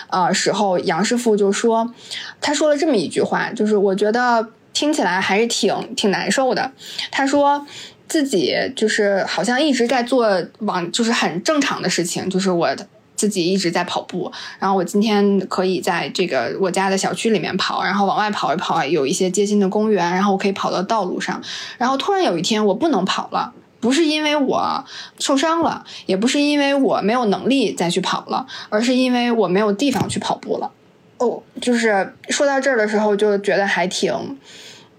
[0.10, 1.94] 呃时候，杨师傅就说，
[2.40, 6.72] 他说了这么一句话，就是我觉得听起来还是挺挺难受的。
[7.12, 7.68] 他说
[8.08, 10.30] 自己就是好像一直在做
[10.60, 12.76] 往就是很正常的事情，就是我。
[13.18, 21.42] 自己一直在跑步，然后我今天可以在这个我家的小区里面跑，然后往外跑一跑，有一些街心的公园，然后我可以跑到道路上。
[21.80, 24.86] 然后突然有一天我不能跑了，不是因为我
[25.18, 30.70] 受伤了，也不是因为我没有能力再去跑了，而是因为我没有地方去跑步了。
[31.18, 34.14] 哦，就是说到这儿的时候就觉得还挺，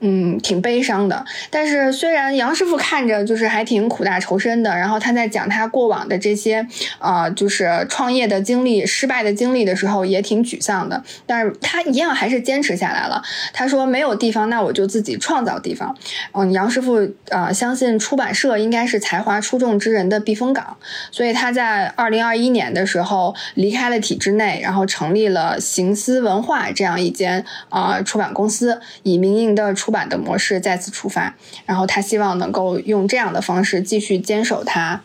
[0.00, 1.24] 嗯，挺悲伤的。
[1.50, 6.66] 但是虽然杨师傅看着就是还挺苦大仇深的，然后他在讲他过往的这些
[6.98, 11.02] 啊，就是创业的经历、失败的经历的时候，也挺沮丧的。
[11.26, 13.22] 但是他一样还是坚持下来了。
[13.52, 15.96] 他说：“没有地方，那我就自己创造地方。”
[16.32, 16.98] 嗯，杨师傅
[17.30, 20.76] 啊，相信出版社应该是才华出众之人的避风港，
[21.10, 31.34] 所以他在二零二一年的时候离开了体制内，然后成立了行思文化这样一间啊出版公司，以民营的出出版的模式再次出发，
[31.64, 35.02] 然后他希望能够用这样的方式继续坚守他，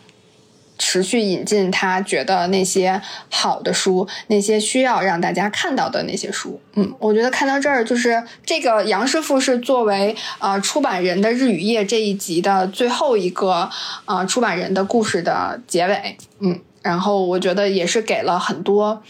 [0.76, 6.60] 持续引进他觉得那些好的书，那些需要让大家看到的那些书。
[6.74, 13.70] 嗯，我觉得看到这儿，就是这个杨师傅是作为呃出版人的日与夜这一集的最后一个
[14.04, 16.18] 呃出版人的故事的结尾。
[16.40, 19.02] 嗯，然后我觉得也是给了很多。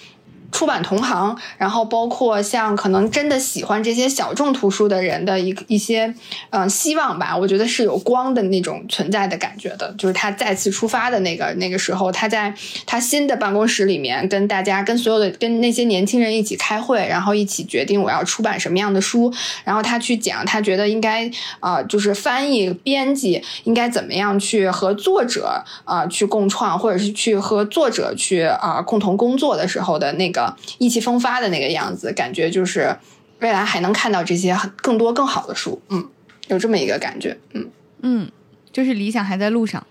[0.54, 6.14] 出版同行，然后包括像可能真的喜欢这些小众图书的人的一一些，
[6.50, 7.36] 嗯，希望吧。
[7.36, 12.54] 我觉得是有光的那种存在的感觉的，就是他再次出发的那个那个时候，他在
[12.86, 19.34] 他新的办公室里面跟大家、跟所有的、跟那些年轻人一起开会，然后一起决定我要出版什么样的书。
[19.64, 21.28] 然后他去讲，他觉得应该
[21.58, 30.43] 啊，就是翻译、编辑应该怎么样去和作者啊去共创，或者是去和作者去啊共同工作的时候的那个。
[30.78, 32.96] 意气风发的那个样子，感觉就是
[33.40, 36.08] 未来还能看到这些更多更好的书，嗯，
[36.48, 37.70] 有这么一个感觉，嗯。
[38.06, 38.30] 嗯，
[38.70, 39.86] 就是理想还在路上，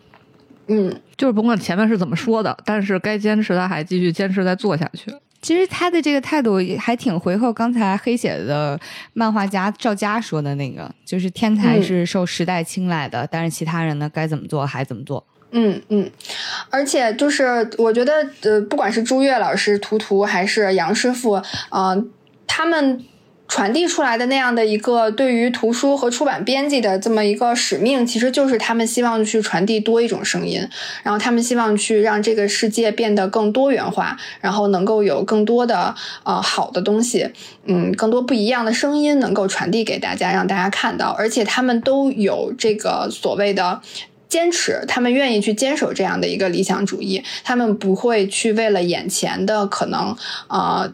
[0.67, 5.11] 嗯，就是甭管前面是怎么说的，但是该坚持的还继续坚持再做下去。
[5.41, 8.79] 其实他的这个态度还挺回扣刚才黑写的
[9.13, 15.25] 漫画家赵佳说的那个，就是天才是受时代青睐的，但是其他人呢该怎么做还怎么做。
[15.55, 16.09] 嗯嗯，
[16.71, 21.39] 而且就是我觉得，呃，不管是朱越老师、图图还是杨师傅，
[21.69, 22.09] 嗯，
[22.47, 23.05] 他们
[23.47, 30.67] 传递出来的那样的一个对于图书和出版编辑的这么一个使命，其实就是他们希望去传递多一种声音，
[31.03, 35.93] 然后他们希望去让这个世界变得更多元化，然后能够有更多的
[36.23, 37.29] 呃好的东西，
[37.65, 43.81] 嗯，更多不一样的声音能够传递给大家，让大家看到，而且他们都有这个所谓的。
[44.33, 50.17] 坚持，他们愿意去坚守这样的一个理想主义，他们不会去为了眼前的可能
[50.47, 50.91] 呃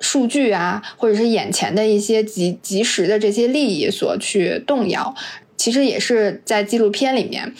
[0.00, 5.14] 数据啊，或者是眼前的一些及及时的这些利益所去动摇。
[5.56, 7.54] 其实也是在纪录片里面，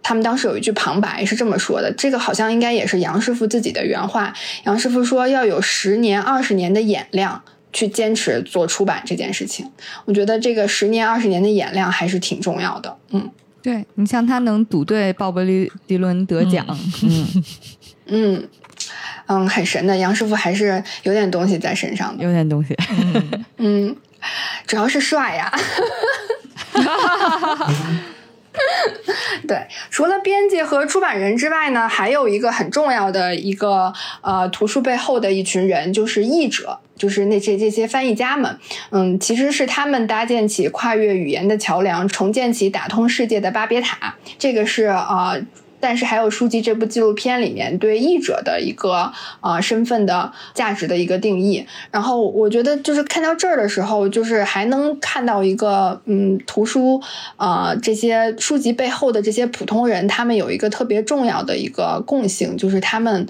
[0.00, 4.32] 他们当时有一句旁白是这么说的，这个好像应该也是杨师傅自己的原话。
[4.64, 7.42] 杨师傅说要有十年、二十年的眼量
[7.72, 9.72] 去坚持做出版这件事情。
[10.04, 12.96] 我觉得这个十年、二十年的眼量还是挺重要的。
[13.10, 13.28] 嗯。
[13.62, 16.66] 对你像他能赌对鲍勃迪迪伦得奖，
[17.02, 17.44] 嗯
[18.06, 18.48] 嗯。
[19.28, 22.76] 嗯，很神的杨师傅还是有点东西在身上的，有点东西，
[23.58, 23.96] 嗯，
[24.66, 25.50] 主要是帅呀。
[29.46, 38.56] 对，除了编辑和出版人之外呢，还有一个很重要的一个呃，图书背后的一群人，就是译者，就是那些这些翻译家们。
[38.90, 44.14] 嗯，其实是他们搭建起跨越语言的桥梁，重建起打通世界的巴别塔。
[44.38, 45.34] 这个是啊。
[45.82, 57.02] 但是还有书籍这部纪录片里面对译者的一个呃身份的价值的一个定义，然后我觉得就是看到这儿的时候，就是还能看到一个嗯图书
[57.34, 63.26] 啊这些书籍背后的这些普通人，他们有一个特别重要的一个共性，就是他们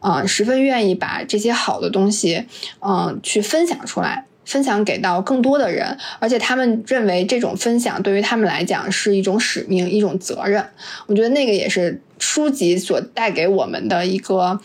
[0.00, 2.44] 啊十分愿意把这些好的东西
[2.80, 4.26] 嗯去分享出来。
[4.44, 10.64] 分享给到更多的人，而且他们认为这种分享对于他们来讲是一种使命、一种责任。
[11.06, 14.60] 我觉得那个也是书籍所带给我们的一个。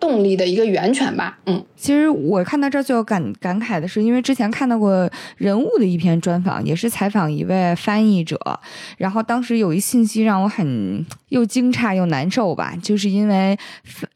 [0.00, 8.38] 动力的一个源泉吧，嗯，其实我看到这最有感感慨的是，因为之前看到过人物的一篇专访，也是采访一位翻译者，
[8.96, 13.58] 然后当时有一信息让我很又惊诧又难受吧，就是因为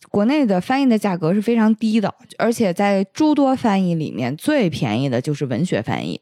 [0.09, 6.21] 国内的翻译的价格是非常低的，而且在诸多翻译里面最便宜的就是文学翻译，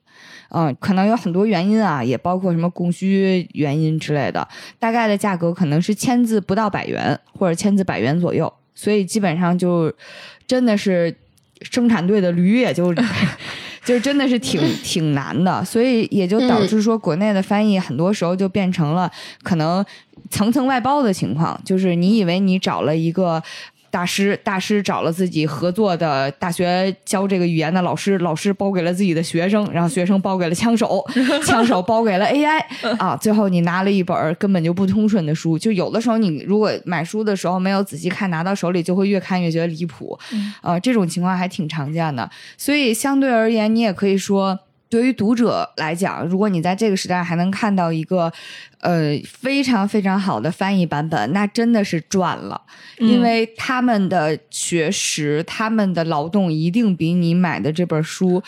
[0.51, 4.49] 嗯，可能有很多原因啊，也包括什么供需原因之类的，
[4.79, 8.51] 大概的价格可能是千字不到百元，或者千字百元左右。
[8.81, 9.93] 所以基本上就
[10.47, 11.15] 真的是
[11.61, 12.95] 生产队的驴，也就
[13.85, 19.11] 就真的是挺 挺难的，所以也就导致说国内的翻译很多时候就变成了
[19.43, 19.85] 可能
[20.31, 23.43] 层层外包的情况，就是你以为你找了一个。
[23.91, 31.05] 大师，大师找了自己合作的大学教这个语言的老师，老师包给了自己的学生，然后学生包给了枪手，
[31.45, 35.59] 枪手包给了 AI 啊，最后你拿了一本根本就不通顺的书。
[35.59, 40.19] 就有的时候你如果买书的时候没有仔细看，拿到手里就会越看越觉得离谱，
[40.61, 42.31] 啊，这种情况还挺常见的。
[42.57, 44.59] 所以相对而言，你也可以说，
[44.91, 48.31] 对于读者来讲，如果你在这个时代还能看到一个，
[48.81, 52.61] 呃，非常非常好的翻译版本，那真的是赚了，
[52.99, 58.43] 因为他们的学识、他们的劳动一定比你买的这本书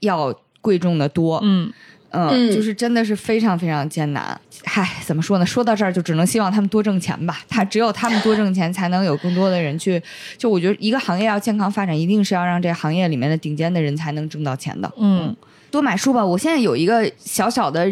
[0.00, 1.40] 要贵重的多。
[1.42, 1.72] 嗯，
[2.10, 4.38] 嗯，嗯就是真的是非常非常艰难。
[4.64, 5.46] 嗨，怎么说呢？
[5.46, 7.40] 说到这儿，就只能希望他们多挣钱吧。
[7.48, 10.02] 他只有他们多挣钱，才能有更多的人去。
[10.36, 14.92] 就我觉得，一个行业要健康发展，一定是要让这行业里面的顶尖的人才能挣到钱的。
[14.98, 15.34] 嗯，
[15.70, 16.24] 多买书吧。
[16.24, 17.86] 我现在有一个小小的，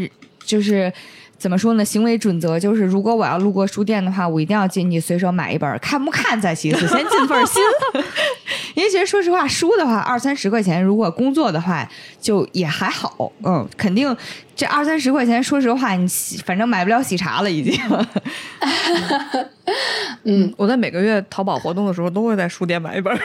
[0.44, 0.93] 就是
[1.39, 1.85] 怎么说呢？
[1.85, 7.62] 行为准则就是，如果我要路过书店的话，我一定要进去随手买一本，看不看再其次，先 尽份心。
[8.74, 11.89] 因为其实说实话，书的话二三十块钱，如果工作的话
[12.20, 13.32] 就也还好。
[13.43, 14.15] 嗯，肯定
[14.55, 16.07] 这二三十块钱，说实话，你
[16.44, 17.74] 反正买不了喜茶了，已经。
[20.24, 23.23] 嗯，我在每个月淘宝活动的时候都会在书店买一本书，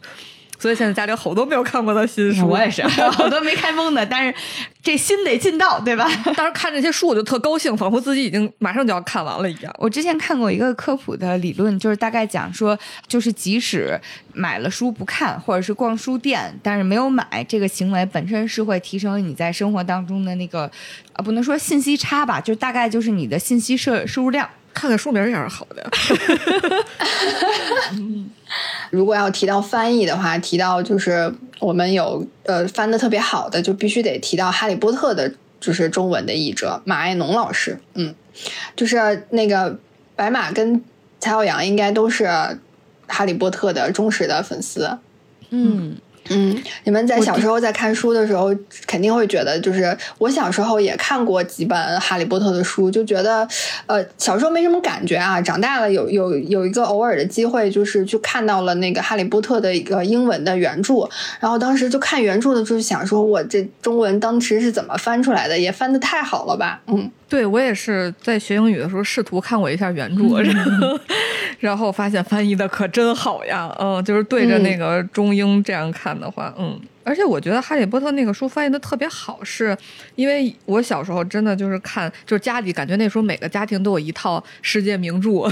[0.62, 2.46] 所以现在家里有好多没有看过的新书。
[2.46, 4.32] 我也是， 好多没开封的，但是
[4.80, 6.08] 这心得尽到，对吧？
[6.36, 9.74] 当时看这些书我就特高兴，仿佛自己已经马上就要看完了一样。
[9.76, 12.78] 我之前看过一个科普的理论，就是大概讲说，
[13.08, 14.00] 就是即使
[14.34, 20.70] 买了书不看，或者是逛书店，但是没有买，这个行为本身是会提升你在生活当中的那个，
[21.14, 24.48] 啊，不能说信息差吧，就大概就是你的信息摄摄入量。
[24.74, 25.90] 看看书名也是好的。
[28.90, 37.78] 如果要提到翻译的话，提到就是我们有呃翻的特别好的，就必须得提到《哈利波特》的，就是中文的译者马爱农老师。
[37.94, 38.14] 嗯，
[38.76, 39.78] 就是那个
[40.14, 40.84] 白马跟
[41.20, 42.24] 蔡耀阳应该都是
[43.06, 44.98] 《哈利波特》的忠实的粉丝。
[45.50, 45.96] 嗯，嗯，
[46.84, 48.54] 你们在小时候在看书的时候，
[48.86, 53.46] 肯定会觉得，就是我小时候也看过几本《哈利波特》的书，就觉得，
[53.86, 55.40] 呃，小时候没什么感觉啊。
[55.40, 61.08] 长大了有有有一个偶尔的机会，就是去看到了那个《哈利波特》的一个英文的原著，
[61.40, 65.58] 然后当时就看原著的时候想说，我这中文当时是怎么翻出来的？
[65.58, 66.80] 也翻的太好了吧？
[66.86, 70.98] 嗯，对我也是在学英语的时候试图看过一下原著，然后
[71.62, 79.76] 然后发现翻译的可真好呀，嗯，就是对着那个中英这样看的话，嗯，而且我觉得《哈利波特》那个书翻译的特别好，是
[80.16, 85.30] 因为我小时候真的就是看，就是家里感觉那时候每个家庭都有一套世界名著。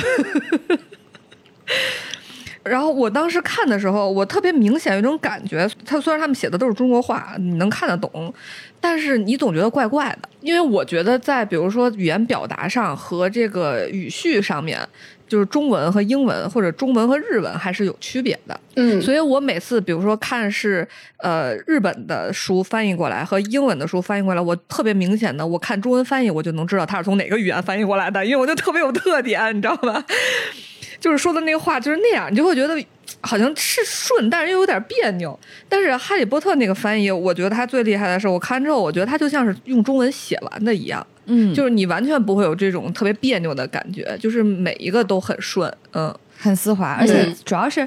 [2.62, 8.34] 然后我当时看的时候，我特别明显有一种感觉，他虽然他们写的都是中国话，你能看得懂，
[8.80, 14.78] 但是你总觉得怪怪的，因为我觉得在比如说语言表达上和这个语序上面，
[15.30, 18.60] 就是中文和英文或者中文和日文还是有区别的。
[18.74, 20.86] 嗯，所以我每次比如说看是
[21.18, 30.04] 呃日本的书翻译过来和英文的书翻译过来，我特别明显的，我看中文翻译我就能知道它是从哪个语言翻译过来的，因为我就特别有特点，你知道吧？
[31.00, 32.76] 就是说的那个话就是那样，你就会觉得
[33.22, 35.38] 好像是顺，但是又有点别扭。
[35.66, 46.14] 但是《哈利波特》那个翻译，我觉得他最厉害的是，我看之后，我觉得他就像是用中文写完的一样，嗯，就是你完全不会有这种特别别扭的感觉，就是每一个都很顺，嗯。
[46.42, 47.86] 很丝滑，而且嗯主要是，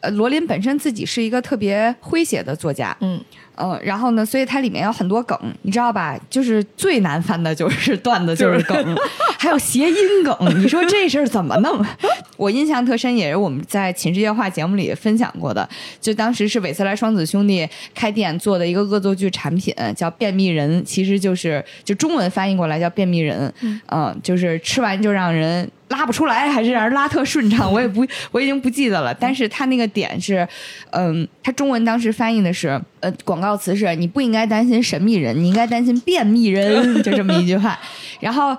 [0.00, 3.18] 呃，罗琳本身自己是一个特别诙谐的作家，嗯，
[3.56, 6.18] 呃，然后呢，所以它里面有很多梗，你知道吧？
[6.28, 8.96] 就是最难翻的就是段子，就是梗，
[9.38, 10.36] 还有谐音梗。
[10.62, 11.84] 你说这事儿怎么弄？
[12.36, 15.68] 我印象特深，也是我们在《寝室夜话》节目里分享过的。
[16.00, 23.52] 就当时是韦斯莱双子兄弟开店做的一个恶作剧产品，叫便秘人，其实就是就中文翻译过来叫便秘人，
[23.88, 25.70] 嗯、就是吃完就让人。
[25.88, 29.14] 拉不出来，还是让人拉特顺畅，我也不， 我已经不记得了。
[29.14, 30.46] 但是他那个点是，
[30.90, 37.78] 嗯，他中文当时翻译的是，呃，广告词是你不应该担心神秘人，你应该担心便秘人，就这么一句话。
[38.20, 38.56] 然后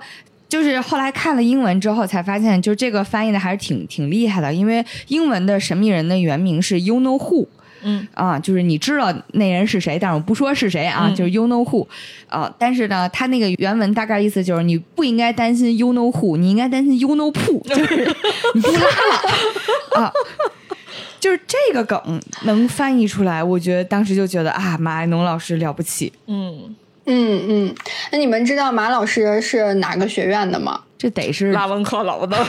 [0.48, 7.48] 就是后来看了英文之后，才发现，就这个翻译的还是挺挺厉害的，因为英文的神秘人的原名是 You Know Who。
[7.86, 8.06] 嗯。
[8.12, 11.14] 啊，就是你知道那人是谁，但是我不说是谁啊，嗯。
[11.14, 11.86] 就是 you know who，
[12.28, 18.04] 啊，但是呢，他那个原文大概意思就是你不应该担心 you know who，你应该担心 you know who，就是
[18.54, 20.02] 你不拉了。
[20.02, 20.12] 啊。
[21.18, 26.76] 就是这个梗能翻译出来，我觉得当时就觉得啊，马爱农老师了不起，嗯，
[27.06, 27.74] 嗯嗯，
[28.12, 30.82] 那你们知道马老师是哪个学院的吗？
[30.98, 32.36] 这得是拉文克劳的，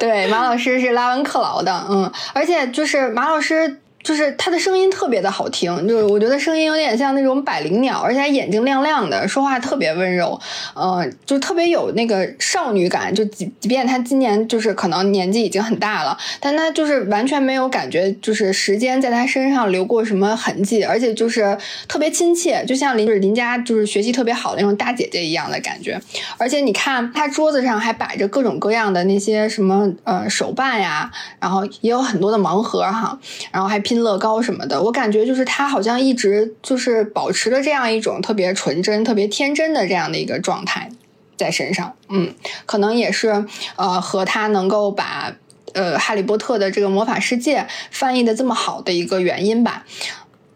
[0.00, 3.80] 对，马老师是拉文克劳的，嗯，而且就是马老师。
[4.04, 10.38] 就是他的声音特别的好听，就是我觉得声音有点像那种百灵鸟，而且还眼睛亮亮的，说话特别温柔，
[10.74, 13.12] 呃，就特别有那个少女感。
[13.14, 21.56] 就即即便他今年就是可能年纪已经很大了，但他就是完全没有感觉，就是时间在他身上留过什么痕迹，而且就是
[21.88, 25.98] 特别亲切，就像邻就是邻家就是学习特别好的那种大姐姐一样的感觉。
[26.36, 31.10] 而且你看他桌子上还摆着各种各样的那些什么呃手办呀，
[31.40, 33.18] 然后也有很多的盲盒哈，
[33.50, 34.82] 然后还拼乐高什么的。
[34.82, 40.90] 我感觉就是他好像一直就是保持着这样一种特别纯真、特别天真的这样的一个状态
[41.36, 41.94] 在身上。
[42.08, 42.34] 嗯，
[42.66, 43.44] 可能也是
[43.76, 45.34] 呃和他能够把
[45.72, 49.84] 呃《哈利波特》的这个魔法世界翻译的这么好的一个原因吧。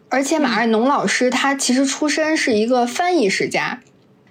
[0.09, 3.81] 而且马爱农老师他其实出身是一个翻译世家，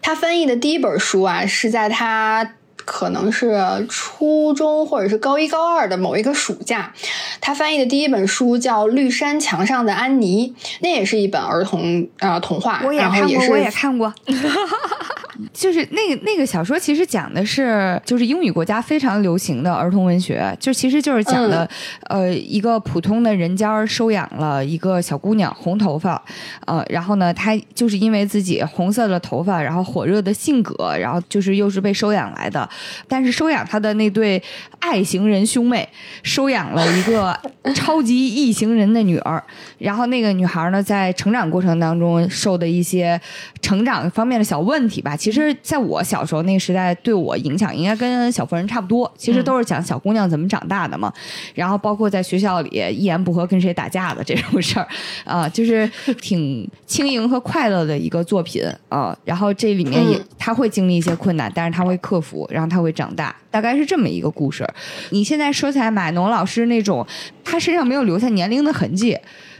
[0.01, 2.53] 他翻译的第一本书啊是在他。
[2.87, 3.59] 可能是
[3.89, 6.93] 初中或者是高一高二的某一个暑假，
[7.41, 12.81] 他翻译的第一本书叫《绿山墙上的安妮》，那也是一本儿童呃童话。
[12.85, 14.13] 我也看过，我也看过。
[15.53, 21.69] 就是那个那个小说，其实讲的是就是英语国家非常流行的儿童文学，就其实就是讲的
[22.03, 26.21] 呃一个普通的人家收养了一个小姑娘，红头发，
[26.65, 32.67] 呃，然后呢，她就是因为自己红色的头发，然后火热的性格，然后就是又是被收养来的，
[33.07, 34.41] 但是收养她的那对
[34.79, 35.87] 爱情人兄妹
[36.23, 37.37] 收养了一个
[37.75, 39.41] 超级异形人的女儿，
[39.77, 43.19] 然后那个女孩呢，在成长过程当中受的一些
[43.67, 45.13] 成长方面的小问题吧。
[45.13, 49.11] 其实，在我小时候那个时代，对我影响应该跟小妇人差不多。
[49.17, 51.11] 其实都是讲小姑娘怎么长大的嘛。
[51.53, 54.87] 然后包括在学校里一言不合跟谁打架的这种事儿，
[55.25, 55.85] 啊，就是
[56.21, 59.13] 挺轻盈和快乐的一个作品啊。
[59.25, 64.65] 然后这里面也他会经历一些困难，但是他会克服，然后他会长大，大概是这么一个故事。
[65.09, 67.05] 你现在说起来，马农老师那种，
[67.43, 69.17] 他身上没有留下年龄的痕迹，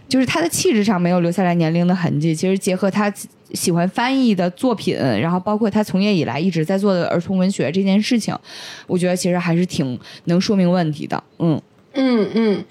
[0.08, 2.36] 就是他的气质上没有留下来年龄的痕迹。
[2.36, 3.14] 其实结合他。
[3.54, 8.38] 喜欢翻译的作品，然后包括他从业以来一直在做的儿童文学这件事情，
[8.88, 11.24] 我觉得其实还是挺能说明问题的。
[11.40, 11.62] 嗯
[11.94, 12.66] 嗯嗯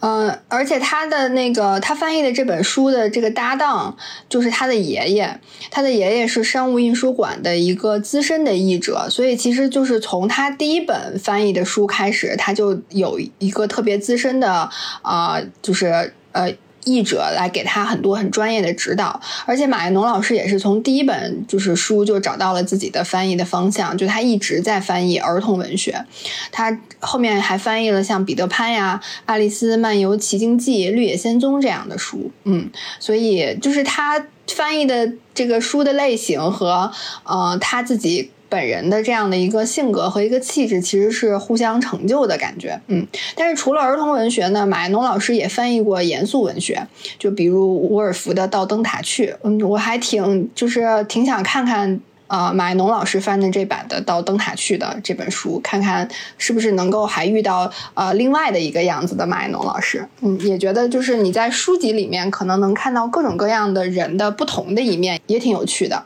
[0.00, 3.94] 嗯，而且他的那个他翻译的这本书的这个搭档
[4.30, 5.38] 就是他的爷爷，
[5.70, 14.70] 他的爷爷是商务印书馆的一个资深的译者，所以其实就是从他第一本翻译的书开始，他就有一个特别资深的
[15.02, 16.50] 啊，就是呃。
[16.84, 26.04] 译者来给他很多很专业的指导，而且马爱农老师也是从第一本就是书就找到了自己的翻译的方向，就他一直在翻译儿童文学，
[26.50, 36.90] 他后面还翻译了像彼得潘呀、爱丽丝漫游奇境记、绿野仙踪这样的书，嗯，所以就是他翻译的这个书的类型和
[37.24, 38.30] 呃他自己。
[38.52, 43.06] 本人的这样的一个性格和一个气质，其实是互相成就的感觉，嗯。
[43.34, 46.86] 但是除了儿童文学呢，马爱农老师也翻译过严肃文学，
[47.18, 56.06] 就比如伍尔夫的《到灯塔去》，嗯，我还挺就是挺想看看啊，马爱农老师翻的这版的《到灯塔去》的这本书，看看
[56.36, 66.04] 是不是能够还遇到呃另外的一个样子的马爱农老师，嗯，也觉得就是你在书籍里面可能能看到各种各样的人的不同的一面，也挺有趣的。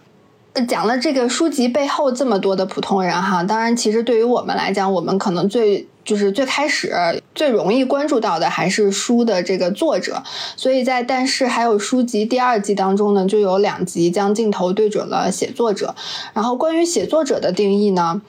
[0.65, 6.95] 讲了这个书籍背后这么多的普通人哈，当然，其实对于我们来讲，我们可能最就是最开始
[7.35, 10.23] 最容易关注到的还是书的这个作者。
[10.57, 15.95] 所以在但是还有书籍第二季当中呢，就有两集将镜头对准了写作者。
[16.33, 18.23] 然后关于写作者的定义呢？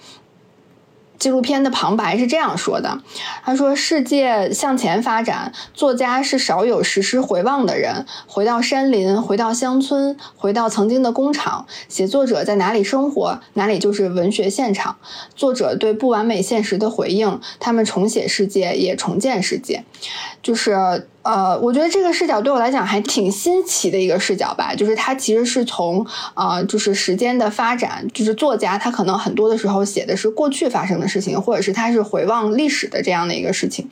[1.19, 2.99] 纪录片的旁白是这样说的
[3.43, 11.65] ：“他说，世界向前发展，作家是少有实施回望的人，回到山林，回到乡村，回到曾经的工厂。
[11.89, 14.97] 写作者在哪里生活，哪里就是文学现场。
[15.35, 19.83] 作者对不完美现实的回应，他们重写世界，也重建世界，
[20.41, 33.85] 就是。”呃，我觉得这个视角对我来讲还挺新奇的一个视角吧，就是它其实是从啊，就是时间的发展，就是作家他可能很多的时候写的是过去发生的事情，或者是他是回望历史的这样的一个事情。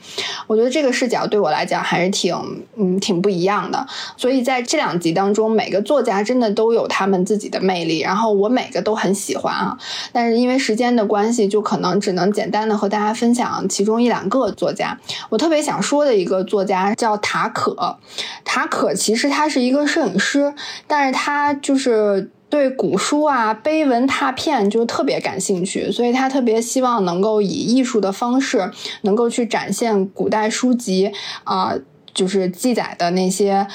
[0.47, 2.33] 我觉得这个视角对我来讲还是挺
[2.77, 3.85] 嗯挺不一样的。
[4.15, 9.77] 所以在这两集当中，每个作家真的都有他们自己的魅力，然后我每个都很喜欢啊。
[10.13, 14.97] 但是因为时间的关系，就可能只能简单的和大家分享其中一两个作家。
[15.27, 17.19] 我特别想说的一个作家叫。
[17.27, 17.97] 塔可，
[18.43, 20.53] 塔可其实他是一个摄影师，
[20.85, 28.71] 但是他就是对古书啊、碑文拓片就特别感兴趣，所以他特别希望能够以艺术的方式，
[29.01, 31.11] 能够去展现古代书籍
[31.43, 31.73] 啊，
[32.13, 33.65] 就是记载的那些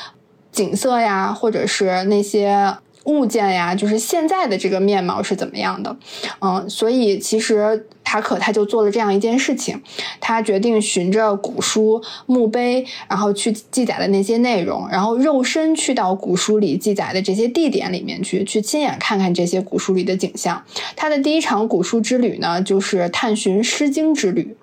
[0.53, 2.77] 景色呀，或者是那些。
[3.05, 5.97] 物件呀，就是现在的这个面貌是怎么样的？
[6.43, 9.81] 嗯，所以其实塔可他就做了这样一件事情，
[10.19, 20.61] 他决定循着古书墓碑，然后去记载的那些内容，然后肉身去到古书里记载的这些地点里面去，去亲眼看看这些古书里的景象。
[20.97, 24.57] 他的第一场古书之旅呢，就是探寻《诗经》之旅。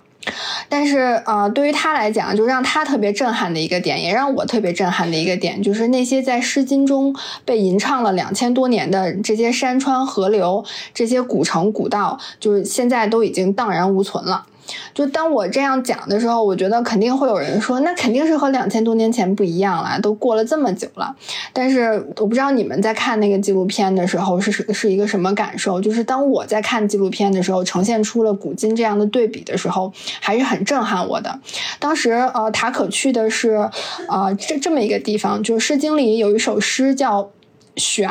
[0.70, 10.64] 但是，呃，对于他来讲，就让他特别震撼的一个点，也让我特别震撼的一个点，就是那些在《诗经》中被吟唱了两千多年的这些山川河流、
[10.94, 14.46] 这些古城古道，就是现在都已经荡然无存了。
[14.94, 21.16] 就当我这样讲的时候，我觉得肯定会有人说，那肯定是和两千多年前不一样了，都过了这么久了。
[21.54, 25.80] 但是我不知道你们在看那个纪录片的时候是是是一个什么感受？
[25.80, 31.40] 就是当我在看纪录片的时候，呈现出了古今这样的对比的时候，还是很震撼我的。
[31.80, 33.70] 当时呃，塔可去的是
[34.08, 37.24] 呃这这么一个地方，就是《诗经》里有一首诗叫
[37.76, 38.10] 《玄》。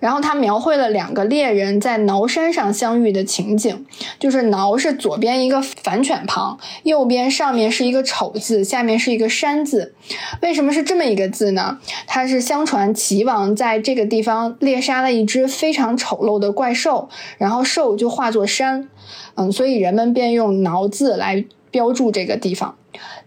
[0.00, 3.86] 然后他描绘了两个猎人在挠山上相遇的情景，
[4.18, 9.94] 就是挠是左边一个反犬旁，右边上面是一个丑字，下面是一个山字。
[10.42, 11.78] 为什么是这么一个字呢？
[12.06, 17.08] 它是相传齐王在这个地方猎杀了一只非常丑陋的怪兽，
[17.38, 18.88] 然后兽就化作山，
[19.34, 22.74] 嗯，所以人们便用挠字来标注这个地方。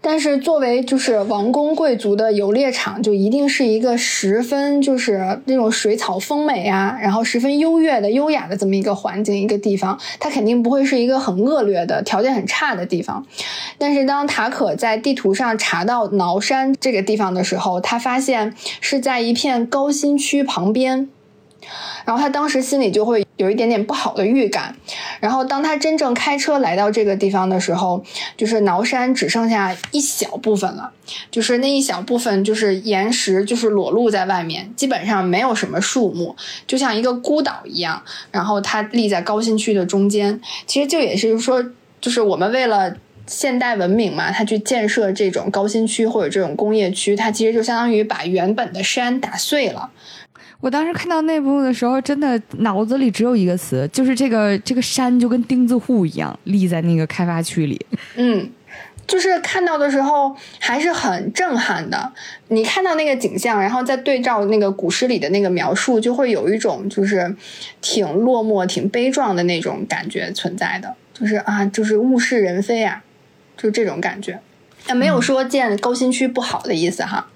[0.00, 13.26] 但是作为就是王公贵族的游猎场，就一定是一个十分就是那种水草丰美啊，然后十分优越的、优雅的这么一个环境、一个地方，它肯定不会是一个很恶劣的条件很差的地方。
[13.78, 21.08] 但是当塔可在地图上查到挠山这个地方的时候，他发现是在一片高新区旁边。
[22.04, 24.76] 然后他当时心里就会有一点点不好的预感，
[25.20, 28.04] 然后当他真正开车来到这个地方的时候，
[28.36, 30.92] 就是挠山只剩下一小部分了，
[31.30, 36.36] 就是那一小部分就是岩石，就是裸露在外面，基本上没有什么树木，
[36.66, 38.02] 就像一个孤岛一样。
[38.30, 41.64] 然后它立在高新区的中间，其实就也是说，
[42.00, 42.94] 就是我们为了
[43.26, 49.90] 现代文明嘛，它去建设这种高新区或者这种工业区，它其实就相当于把原本的山打碎了。
[50.60, 57.84] 我当时看到那部的时候，真的脑子里只有一个词，就是这个这个山就跟钉子户一样立在那个开发区里。
[58.16, 58.48] 嗯，
[59.06, 62.10] 就是看到的时候还是很震撼的。
[62.48, 67.36] 你看到那个景象，然后再对照那个古诗里的那个描述，就会有一种就是
[67.82, 70.94] 挺落寞、挺悲壮的那种感觉存在的。
[71.12, 73.04] 就是啊，就是物是人非啊，
[73.56, 74.40] 就这种感觉。
[74.88, 77.26] 也没有说建高新区不好的意思哈，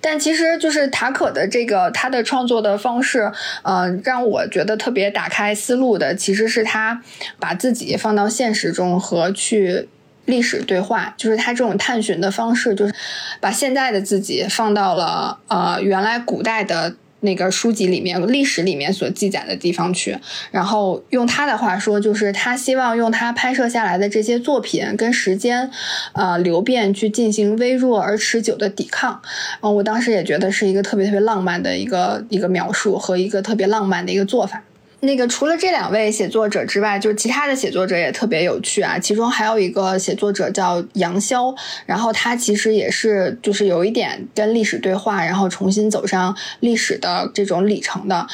[0.00, 3.30] 但其实就是塔可的这个他的创作的方式，
[3.62, 7.02] 呃，让我觉得特别打开思路的，其实是他
[7.38, 9.88] 把自己放到现实中和去
[10.24, 12.94] 历史对话，就是他这种探寻的方式，就是
[13.40, 16.94] 把现在的自己放到了呃原来古代的。
[17.24, 20.16] 那个书籍里面、历史里面所记载的地方去，
[20.50, 25.70] 然后用他的话说，就是他希望用他拍摄下来的这些作品跟时间，
[26.12, 29.20] 啊流变去进行微弱而持久的抵抗。
[29.60, 34.62] 嗯，我当时也觉得是一个特别特别浪漫的一个一个描述和一个特别浪漫的一个做法。
[35.04, 38.98] 那个除了这两位写作者之外，就是其他的写作者也特别有趣啊。
[38.98, 41.54] 其中还有一个写作者叫杨潇，
[41.86, 48.26] 然后他其实也是就是有一点跟历史对话，然后重新走上历史的这种里程的。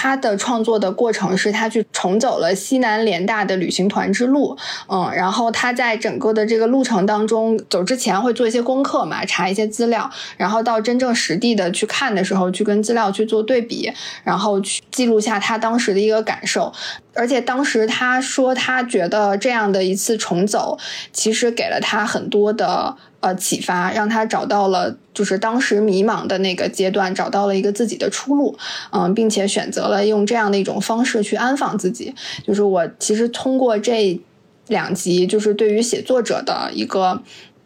[0.00, 4.56] 他的创作的过程是他去重走了西南联大的旅行团之路，
[4.88, 13.92] 嗯，然后他在整个的这个路程当中走之前会做一些功课嘛，查一些资料，然后到真正实地的去看的时候，去跟资料去做对比，
[14.22, 16.72] 然后去记录下他当时的一个感受。
[17.18, 20.78] 而且当时他说，他觉得这样的一次重走，
[21.12, 28.56] 其实给了他很多的呃启发，让他找到了就是当时迷茫的那个阶段，找到了一个自己的出路，
[28.92, 32.14] 嗯，并且选择了用这样的一种方式去安放自己。
[32.46, 34.20] 就是我其实通过这
[34.68, 37.20] 两集，就是对于写作者的一个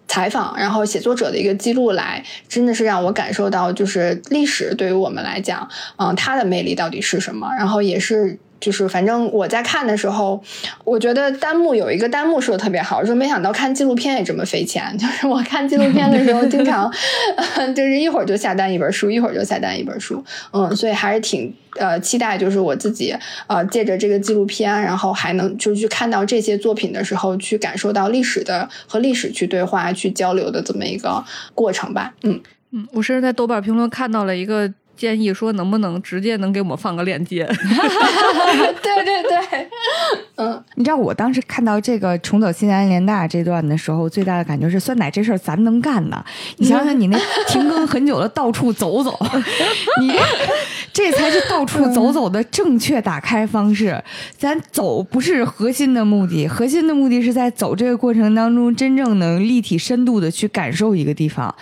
[0.09, 5.69] 采访，然后写作者的一个记录，来真的是让我感受到，就是历史对于我们来讲，
[5.99, 8.39] 嗯，它的魅力到底是什么，然后也是。
[8.63, 10.41] 就是反正我在看的时候，
[10.85, 14.83] 我觉得弹幕有一个弹幕说的特别好，说没想到看纪录片也这么费钱。
[14.97, 16.89] 就是我看纪录片的时候，经常
[17.75, 20.25] 就是一会儿就下单一本书，一会儿就下单一本书。
[20.53, 23.13] 嗯，所以还是挺呃期待，就是我自己
[23.49, 31.25] 呃借着这个纪录片，然后还能就去看到这些作品的时候，去感受到历史的和历史去对话、去交流的这么一个
[31.55, 32.15] 过程吧。
[32.23, 32.41] 嗯
[32.71, 34.73] 嗯，我甚至在豆瓣评论看到了一个。
[35.03, 37.45] 建议说能不能直接能给我们放个链接？
[38.81, 39.69] 对对对，
[40.37, 46.25] 嗯，你知道我当时看到这个重走西南联大这段的时候，最大的感觉是酸奶这事儿咱能干呢。
[46.59, 47.19] 你想想，你那
[47.49, 49.19] 停更很久的到处走走，
[50.01, 50.13] 你
[50.93, 54.01] 这才是到处走走的正确打开方式。
[54.37, 61.53] 咱走不是核心的目的，核心的目的是在走这个过程当中，真正能立体深度的去感受一个地方。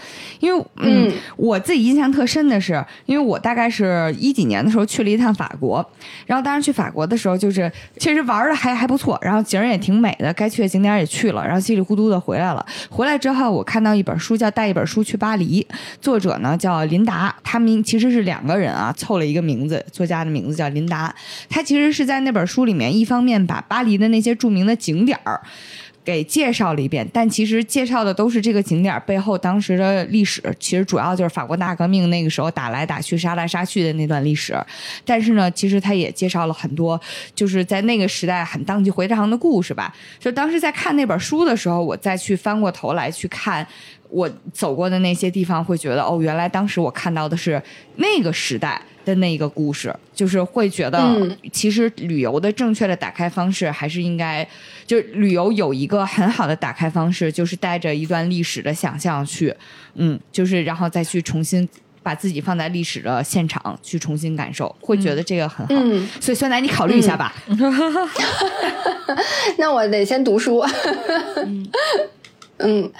[0.40, 3.30] 因为嗯，我自己印象特深的是，因为。
[3.30, 5.86] 我大概是一几年的时候去了一趟法国，
[6.26, 12.66] 然后当时去法国的时候，就是其实玩的还还不错，然后景儿也挺美的，该去的景点也去了，然后稀里糊涂的回来了。
[12.88, 15.64] 回来之后，我看到一本书叫《带一本书去巴黎》，
[16.00, 21.12] 作者呢叫林达，他们其实是两个人啊，凑了一个名字，作家的名字叫林达。
[21.48, 25.40] 他其实是在那本书里面，一方面把巴黎的那些著名的景点儿。
[26.02, 34.56] 给介绍了一遍，但其实介绍的都是这个景点背后当时的历史，其实主要就是法国大革命那个时候打来打去、杀来杀去的那段历史。
[35.04, 36.98] 但是呢，其实他也介绍了很多，
[37.34, 39.94] 就是在那个时代很荡气回肠的故事吧。
[40.18, 43.64] 就当时在看那本书的时候，我再去翻过头来去看
[44.10, 47.62] 我走过的那些地方，会觉得哦，原来当时我看到的是
[47.96, 48.80] 那个时代。
[49.02, 54.46] 的那个故事，就是会觉得，其实旅游的正确的打开方式，还是应该，
[54.86, 59.52] 就旅游有一个很好的打开方式，就是带着一段历史的想象去，
[59.94, 61.66] 嗯，就是然后再去重新
[62.02, 65.74] 把自己放在历史的现场去重新感受，会觉得这个很好。
[66.20, 67.34] 所以酸奶，你考虑一下吧。
[69.56, 70.58] 那我得先读书。
[71.46, 71.66] 嗯，
[72.62, 72.90] 嗯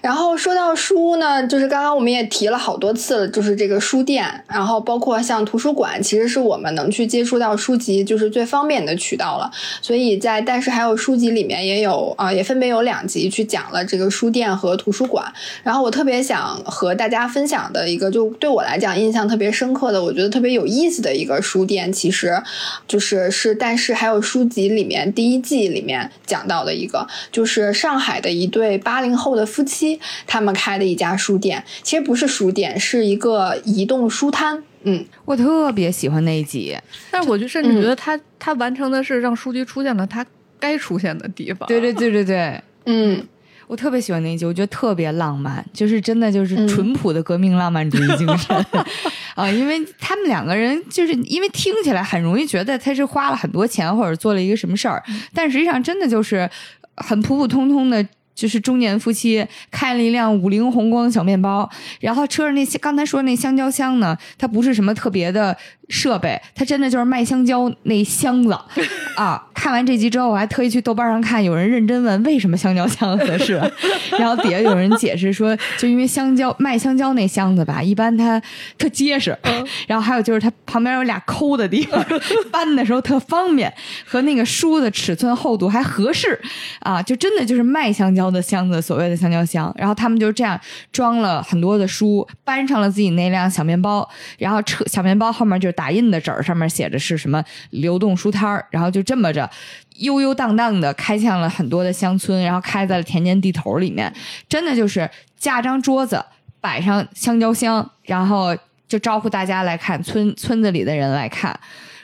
[0.00, 9.50] 然后说到书呢，就是刚刚我们也提了好多次了，就是这个书店，然后包括像图书馆，其实是我们能去接触到书籍就是最方便的渠道了。
[9.82, 15.30] 所以在但是还有书籍里面也有啊，也分别有两集去讲了这个书店和图书馆。
[15.62, 22.42] 然后我特别想和大家分享的一个，就对我来讲印象特别深刻的，我觉得特别有意思的一个书店，其实
[22.88, 29.01] 就是是但是还有书籍里面第一季里面讲到的一个，就是上海的一对八。
[29.02, 34.62] 零后的夫妻，他们开的一家书店，其实不是书店，是一个移动书摊。
[34.84, 36.76] 嗯，我特别喜欢那一集，
[37.10, 40.26] 但是我就甚至觉得他他完成的是让书籍出现了他
[40.58, 41.68] 该出现的地方。
[41.68, 43.24] 对对 对对对，嗯，
[43.68, 48.66] 我特别喜欢那一集，我觉得特别浪漫，就是真的就是淳朴的革命浪漫主义精神
[49.36, 49.48] 啊！
[49.48, 55.00] 因为他们两个人，就是因为听起来很容易觉得他是花了很多钱或者做了一个什么事儿，
[55.32, 56.50] 但实际上真的就是
[56.96, 58.04] 很普普通通的。
[58.34, 61.68] 就是中年夫妻开了一辆五菱宏光小面包，
[62.00, 65.56] 然后车上那些刚才说那香蕉箱呢，它不是什么特别的。
[65.88, 68.58] 设备，它真的就是卖香蕉那箱子
[69.14, 69.46] 啊！
[69.52, 73.60] 看完这集之后，我还特意去豆瓣上看，有人认真问为什么香蕉箱合适，
[74.18, 78.40] 然后底下有人解释说，就因为香蕉卖香蕉那箱子吧，一般它
[78.78, 79.36] 特结实，
[79.86, 82.02] 然后还有就是它旁边有俩抠的地方，
[82.50, 83.70] 搬的时候特方便，
[84.06, 86.40] 和那个书的尺寸厚度还合适
[86.80, 87.02] 啊！
[87.02, 89.70] 就真的就是卖香蕉的箱子，所谓的香蕉箱。
[89.76, 90.58] 然后他们就这样
[90.90, 94.08] 装了很多的书，搬上了自己那辆小面包，
[94.38, 95.82] 然后车小面包后面就打。
[95.82, 99.50] 打印的纸儿上面写着是什么流动书摊儿，然后就这么着
[99.96, 104.14] 悠悠荡荡的开向了很多的乡村，然后开在了田间地头里面，
[104.48, 106.24] 真的就是架张桌子，
[106.60, 111.58] 摆上香蕉箱，然后就招呼大家来看村村子里的人来看。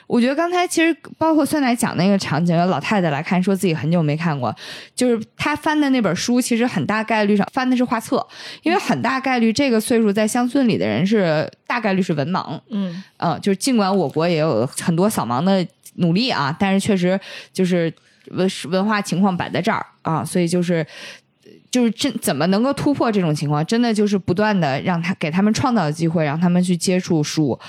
[0.09, 4.53] 我觉得刚才其实包括酸奶讲那个场景，有老太太来看，说自己很久没看过，
[4.95, 8.25] 就是她翻的那本书，其实很大概率上翻的是画册，
[8.63, 15.63] 因为很大概率这个岁数在乡村里的人是大概率是文盲，嗯嗯，就是尽管我国也有很多扫盲的
[15.97, 17.19] 努力啊，但是确实
[17.53, 17.93] 就是
[18.31, 20.83] 文文化情况摆在这儿啊，所以就是
[21.69, 27.59] 就是真怎么能够突破这种情况，真的就是不断的让他给他们创造机会，让他们去接触书，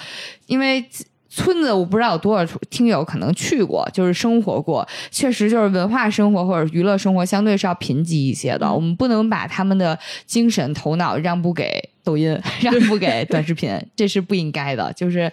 [0.47, 0.83] 因为。
[1.31, 8.71] 村子我不知道有多少听友可能去过，就是生活过，确实就是文化生活或者娱乐生活相对是要贫瘠一些的。
[8.71, 9.97] 我们不能把他们的
[10.27, 14.93] 精神头脑让步给抖音， 让不给短视频，这是不应该的。
[14.95, 15.31] 就是，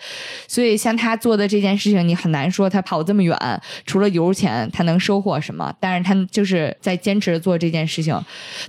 [0.48, 3.38] 所以像他做的这件事情，你很难说他跑这么远，
[3.86, 5.74] 除了油钱，他能收获什么？
[5.80, 8.20] 但是他就是在坚持做这件事情，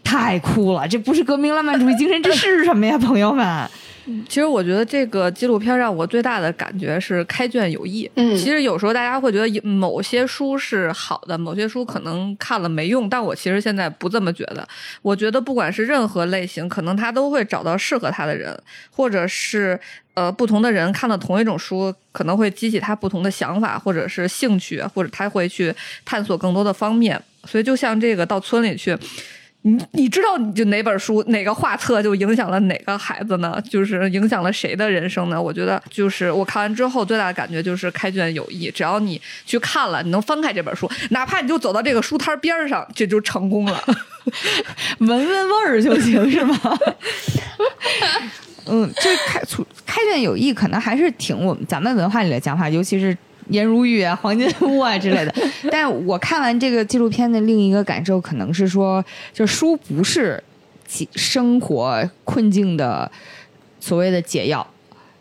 [0.03, 0.87] 太酷了！
[0.87, 3.69] 这不是革命浪漫主义精神，这是什么呀，朋友们？
[4.27, 8.11] 其实我觉得这个纪录片让我最大的感觉是开卷有益。
[8.15, 14.67] 嗯，其实有时候大家会觉得某些书是好的，某些书可能看了没用，但我其实现在不这么觉得。
[15.03, 18.55] 我觉得不管是任何类型，可能他都会找到适合他的人，
[18.91, 19.81] 或者是
[20.13, 25.75] 呃不同的人看了同一种书，可能会激起他不同的想法，或者是兴趣，或者他会去
[26.05, 27.19] 探索更多的方面。
[27.45, 28.95] 所以就像这个到村里去。
[29.69, 33.63] 你你知道你就哪本书哪个画册就影响了哪个孩子呢？
[33.69, 35.41] 就是影响了谁的人生呢？
[35.41, 38.71] 我觉得就是我看完之后最大的感觉就是开卷有益。
[38.71, 43.83] 只要你去看了，你能翻开这本书，哪怕你就走到这个书摊边上，这就成功了，
[45.01, 46.59] 闻闻味儿就行，是吗？
[48.67, 49.41] 嗯，这开
[49.85, 53.17] 开卷有益，可能还是挺我们咱们文化里的讲法，尤其是。
[53.49, 55.35] 颜如玉啊，黄金屋啊之类的，
[55.71, 60.43] 但我看完这个纪录片的另一个感受，可能是说，就书不是
[61.15, 63.11] 生活困境的
[63.81, 64.67] 所谓的解药。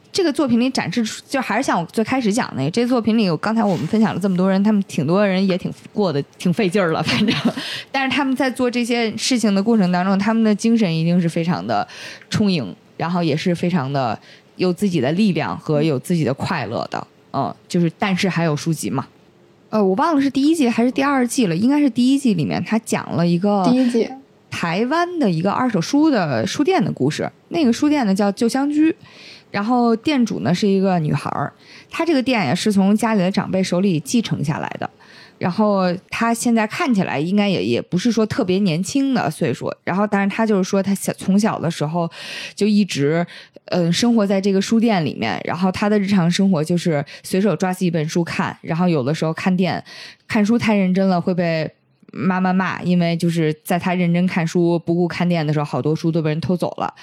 [0.09, 7.35] 这个作品里展示出，就还是像我最开始讲的，这作品里有刚才我们分享了这么多人，他们挺多人也挺过得挺费劲儿了，反正，
[7.91, 11.87] 但是他们在做这些事情的过程当中，他们的精神一定是非常的
[12.31, 14.17] 充盈，然后也是非常的
[14.55, 17.05] 有自己的力量和有自己的快乐的。
[17.37, 19.05] 嗯，就是，但是还有书籍嘛，
[19.69, 24.09] 呃，我忘了是第一季还是第二季了，应该是第一季里面他讲了一个第一季
[24.49, 27.31] 台湾的一个二手书的书店的故事。
[27.49, 28.95] 那个书店呢叫旧香居，
[29.51, 31.53] 然后店主呢是一个女孩儿，
[31.91, 34.89] 她这个店也是从家里的长辈手里继承下来的。
[35.37, 42.09] 然后他现在看起来应该也也不是说特别年轻的岁数，然后但是他就是说他小从小的时候
[42.55, 43.25] 就一直
[43.69, 49.83] 嗯、生活在这个书店里面，然后他的日常生活就是随手抓起一本书看，然后有的时候看店
[50.27, 51.69] 看书太认真了会被。
[52.13, 56.93] 妈妈骂，因为就是在他认真看书、不顾看店的时候，好多书都被人偷走了。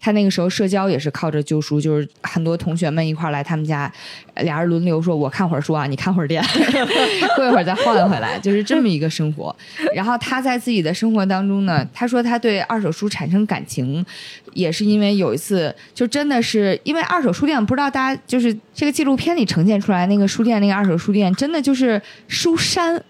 [0.00, 3.92] 他那个时候社交也是靠着旧书，就是很多同学们一块来他们家，
[4.36, 6.42] 俩人轮流说：“我看会儿书啊，你看会儿店，
[7.36, 9.54] 过一会儿再换回来。”就是这么一个生活。
[9.94, 14.04] 然后他在自己的生活当中呢，他说他对二手书产生感情，
[14.54, 23.02] 也是因为有一次，就真的是因为二手书店，不知道大家就是这个纪录片里呈现出来那个书店，那个二手书店，真的就是书山。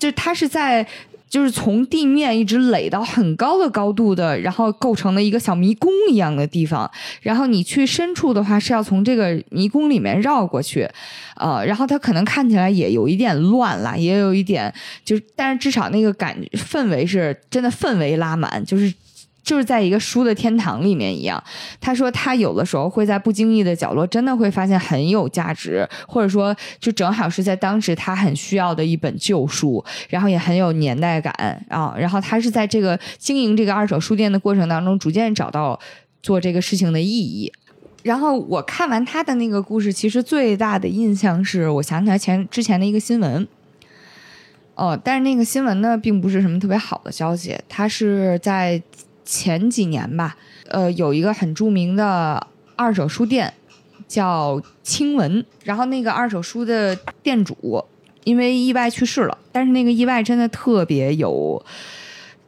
[0.00, 0.84] 就它是在，
[1.28, 6.90] 就是从地面一直垒到很高的高度的，然后构成了一个小迷宫一样的地方。
[7.20, 10.88] 然后你去深处的话，是要从这个迷宫里面绕过去，
[11.36, 14.74] 呃，然后它可能看起来也有一点乱了，也有一点
[15.04, 18.92] 就是，但是至少那个感氛围是真的氛围拉满，就是。
[19.50, 21.42] 就是在一个书的天堂里面一样。
[21.80, 31.34] 他说他有的时候会在不经意的角落，真的会发现很有价值，或者说就正好是在当时他很需要的一本旧书，然后也很有年代感
[31.68, 31.92] 啊。
[31.98, 35.76] 然后他是在这个经营这个二手书店的过程当中，逐渐找到
[36.22, 37.52] 做这个事情的意义。
[38.04, 43.48] 然后我看完他的那个故事，其实最大的印象是我想起来前之前的一个新闻。
[44.76, 48.80] 哦，但是那个新闻呢，并不是什么特别好的消息，他是在。
[49.24, 50.36] 前几年吧，
[50.68, 53.52] 呃，有一个很著名的二手书店
[54.08, 57.84] 叫青文，然后那个二手书的店主
[58.24, 61.64] 因为意外去世了，但是那个意外真的特别有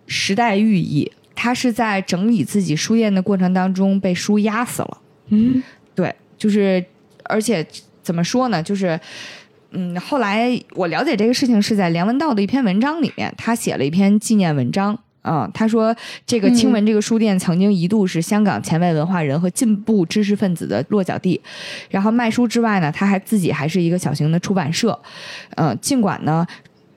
[0.07, 1.11] 时代寓意。
[1.35, 4.99] 他是在整理自己书店的过程当中被书压死了。
[5.29, 5.63] 嗯，
[5.95, 6.85] 对，就是
[7.25, 7.67] 而且
[8.03, 8.99] 怎么说呢，就是。
[9.75, 15.03] 嗯，后来我了解这个事情是在梁文道的一篇文章里面，他写了一篇纪念文章。
[15.23, 15.95] 啊、他说
[16.27, 21.41] 这个清文这个书店曾经一度是香港前卫文化人和进步知识分子的落脚地，
[21.91, 24.99] 然后卖书之外呢，他还自己还是一个小型的出版社，
[25.55, 26.47] 嗯，尽管呢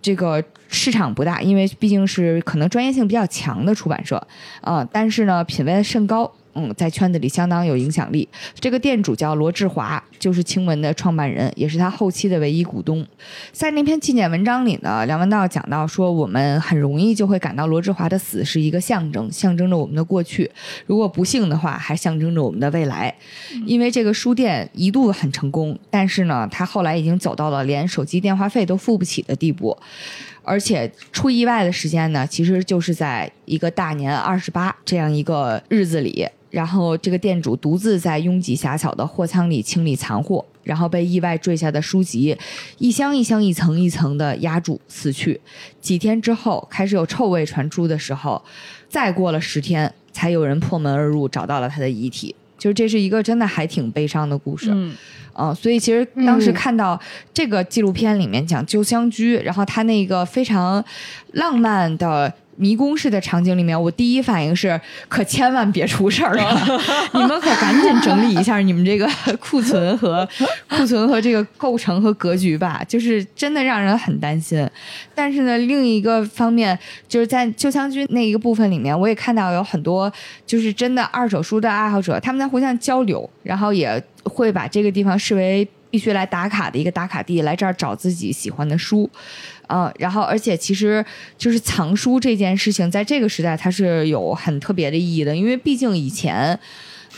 [0.02, 4.15] 这个市场不大，因为毕竟是可能专业性比较强的出版社，
[4.61, 6.31] 啊、但是呢品味甚高。
[6.56, 8.27] 嗯，在圈子里相当有影响力。
[8.60, 13.06] 这个店主叫罗志华，就是青文的创办人，也是他后期的唯一股东。
[13.52, 20.49] 在那篇纪念文章里呢，梁文道讲到说，我们很容易就会感到罗志华的死是一个象征，象征着我们的过去；
[20.86, 23.14] 如果不幸的话，还象征着我们的未来。
[23.65, 29.77] 因为这个书店一度很成功，但是呢，他后来已经走到了连手机电话费都付不起的地步。
[30.48, 42.38] 而且出意外的时间呢，其实就是在一个大年二十八这样一个日子里，然后这个店主独自在拥挤狭小的货仓里清理残货，然后被意外坠下的书籍
[42.77, 45.39] 一箱一箱、一层一层的压住死去。
[45.81, 48.41] 几天之后，开始有臭味传出的时候，
[48.88, 52.34] 再过了十天，才有人破门而入，找到了他的遗体。
[52.57, 54.69] 就是这是一个真的还挺悲伤的故事。
[54.72, 54.95] 嗯
[55.38, 56.97] 嗯，所以其实当时嗯看到
[57.34, 60.84] 这个纪录片里面讲旧香居，然后他那个非常
[61.34, 66.80] 浪漫的迷宫式的场景里面，我第一反应是，可千万别出事儿了，
[67.14, 69.10] 你们可赶紧整理一下你们这个
[69.40, 70.27] 库存和
[70.69, 74.68] 库存和这个构成和格局吧， 就是真的让人很担心。
[75.14, 76.77] 但是呢，另一个方面
[77.07, 80.11] 就是在旧香居那一个部分里面，我也看到有很多
[80.45, 89.10] 就是真的二手书的爱好者，他们在互相交流，然后也会把这个地方视为必须来打卡的一个打卡地，来这儿找自己喜欢的书。
[89.68, 91.04] 嗯，然后而且其实
[91.38, 96.58] 就是藏书这件事情，在这个时代它是有很特别的意义的，因为毕竟以前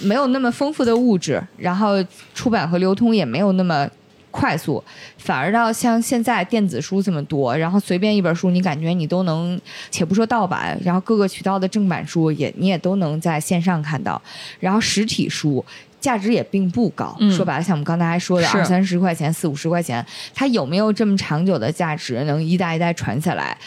[0.01, 2.03] 没有那么丰富的物质，然后
[2.33, 3.89] 出版和流通也没有那么
[4.29, 4.83] 快速，
[5.17, 9.59] 反而到像现在电子书这么多，然后随便一本书，你感觉你都能，
[9.89, 14.21] 且不说盗版，然后各个渠道的正版书也你也都能在线上看到，
[14.59, 15.65] 然后实体书。
[16.07, 23.57] 价值也并不高，嗯说白了，像我们刚才还说的，二三十块钱、四五十块钱，它有没有这么长久的价值，能一代一代传下来？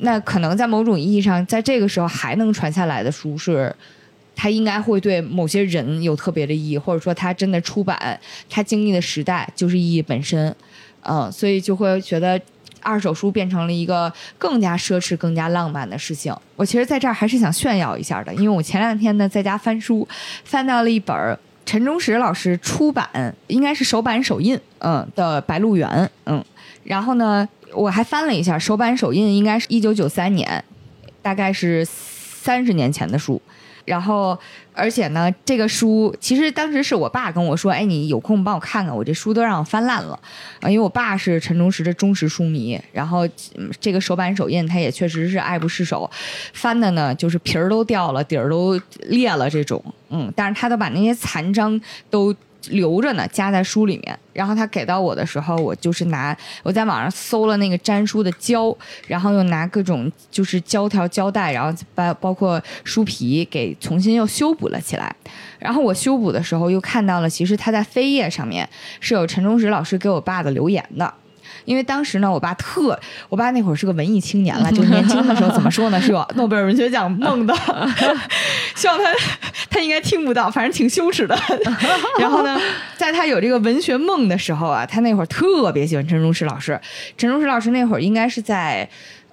[0.00, 3.74] 那可能在某种意义上，在这个时候还能传下来的书是，
[4.36, 8.20] 它应该会对某些人有特别的意义，或者说它真的出版，
[8.50, 10.54] 它经历的时代就是意义本身。
[11.04, 12.38] 嗯，所以就会觉得
[12.82, 16.34] 二手书变成了一个更加奢侈、更加浪漫的事情。
[16.54, 20.06] 我其实在这儿还是想炫耀一下的，因为我前两天呢在家翻书，
[20.44, 21.38] 翻到了一本儿
[21.68, 23.06] 陈忠实老师出版，
[23.46, 25.86] 应该是首版首印，嗯的《白鹿原》，
[26.24, 26.42] 嗯。
[26.82, 30.64] 然后呢，我还翻了一下，首版首印应该是一九九三年，
[31.20, 33.38] 大概是三十年前的书。
[33.88, 34.38] 然后，
[34.74, 40.18] 而且呢，这个书其实当时是我爸跟我说：“哎，你有空帮我看看，我这书都让我翻烂了。”
[40.60, 43.26] 啊，因为我爸是陈忠实的忠实书迷，然后
[43.80, 46.08] 这个手板手印他也确实是爱不释手，
[46.52, 49.82] 翻的呢就是皮儿都掉了，底儿都裂了这种。
[50.10, 52.34] 嗯，但是他都把那些残章都。
[52.70, 54.18] 留着呢，夹在书里面。
[54.32, 58.76] 然后他给到我的时候，我就是拿我在网上搜了那个粘书的胶，
[59.06, 65.14] 然后又拿各种就是胶条、胶带，然后包包括书皮给重新又修补了起来。
[65.58, 68.68] 然后我修补的时候又看到了，其实他在扉页上面
[69.00, 71.12] 是有陈忠实老师给我爸的留言的。
[71.68, 77.54] 因为当时呢，我爸特，我爸那会儿是个文艺青年了，就是年轻的时候怎么说呢，是有诺贝尔文学奖梦的。
[78.74, 79.04] 希望他
[79.68, 81.38] 他应该听不到，反正挺羞耻的。
[82.18, 82.58] 然后呢，
[82.96, 86.80] 在他有这个文学梦的时候啊，他那会儿特别喜欢陈忠实老师。
[87.18, 88.88] 陈忠实老师那会儿应该是在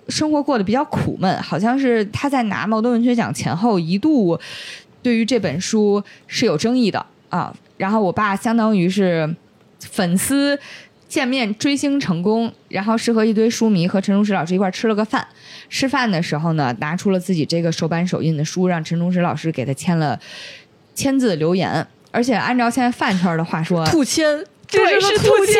[0.10, 4.38] 生活过得比较苦闷，好像是他在拿茅盾文学奖前后一度
[5.02, 7.54] 对于这本书是有争议的啊。
[7.78, 9.34] 然后我爸相当于是
[9.80, 10.60] 粉丝。
[11.16, 15.26] 见面追星成功，然后是和一堆书迷和陈忠实老师一块吃了个饭。
[15.70, 20.20] 吃饭的时候呢，拿出了自己这个手版手印的书，让陈忠实老师给他签了
[20.94, 21.88] 签字留言。
[22.12, 25.56] 而且按照现在饭圈的话说， 兔签，对，是兔签，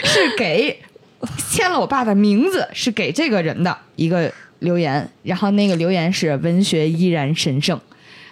[0.10, 0.80] 是给
[1.50, 5.06] 签了我爸的名字，是给这个人的一个留言。
[5.24, 7.78] 然后那个留言是“文学依然神圣”。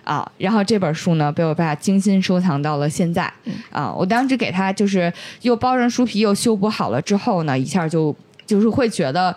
[0.05, 3.33] 啊，然后这本书呢，被我爸精心收藏到了现在。
[3.71, 5.13] 啊，我当时给他就是
[5.43, 8.15] 又包上书皮，又修补好了之后呢，一下就
[8.47, 9.35] 就是会觉得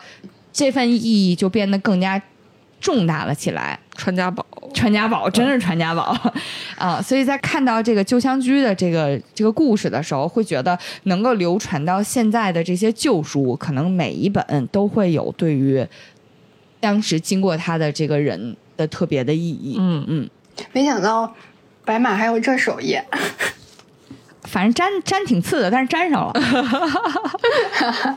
[0.54, 2.22] 这份意义就变得更加
[2.80, 3.80] 重大了起来。
[3.96, 4.46] 传家宝，
[4.76, 6.16] 传家宝，真是传家宝
[6.78, 7.02] 啊！
[7.02, 15.84] 所以在看到这个旧香居的这个这个故事的时候，会觉得能够流传到现在的这些旧书，可能每一本都会有对于
[16.80, 19.78] 当时经过他的这个人的特别的意义。
[19.80, 20.30] 嗯嗯。
[20.72, 21.36] 没想到
[21.86, 23.00] 白马还有这手艺，
[24.44, 26.34] 反正粘粘挺次的，但是粘上了。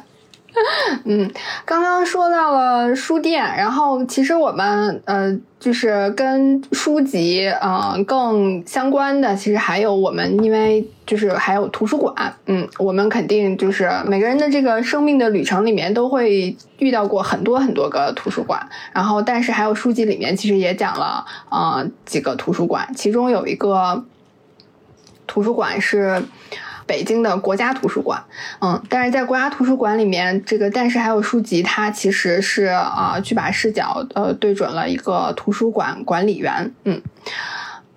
[1.05, 1.31] 嗯，
[1.65, 18.61] 刚刚说到了书店，然后其实我们呃，就是跟书籍嗯更相关的，其实还有我们，因为就是还有图书馆，嗯，我们肯定就是每个人的这个生命的旅程里面都会遇到过很多很多个图书馆，
[18.93, 24.05] 然后但是还有书籍里面其实也讲了啊几个图书馆，其中有一个
[25.27, 26.23] 图书馆是。
[26.91, 28.21] 北京的国家图书馆，
[28.61, 37.01] 嗯，但是在国家图书馆里面，这个但是还有书籍，它其实是啊，去把视角呃对准了一个图书馆管理员，嗯。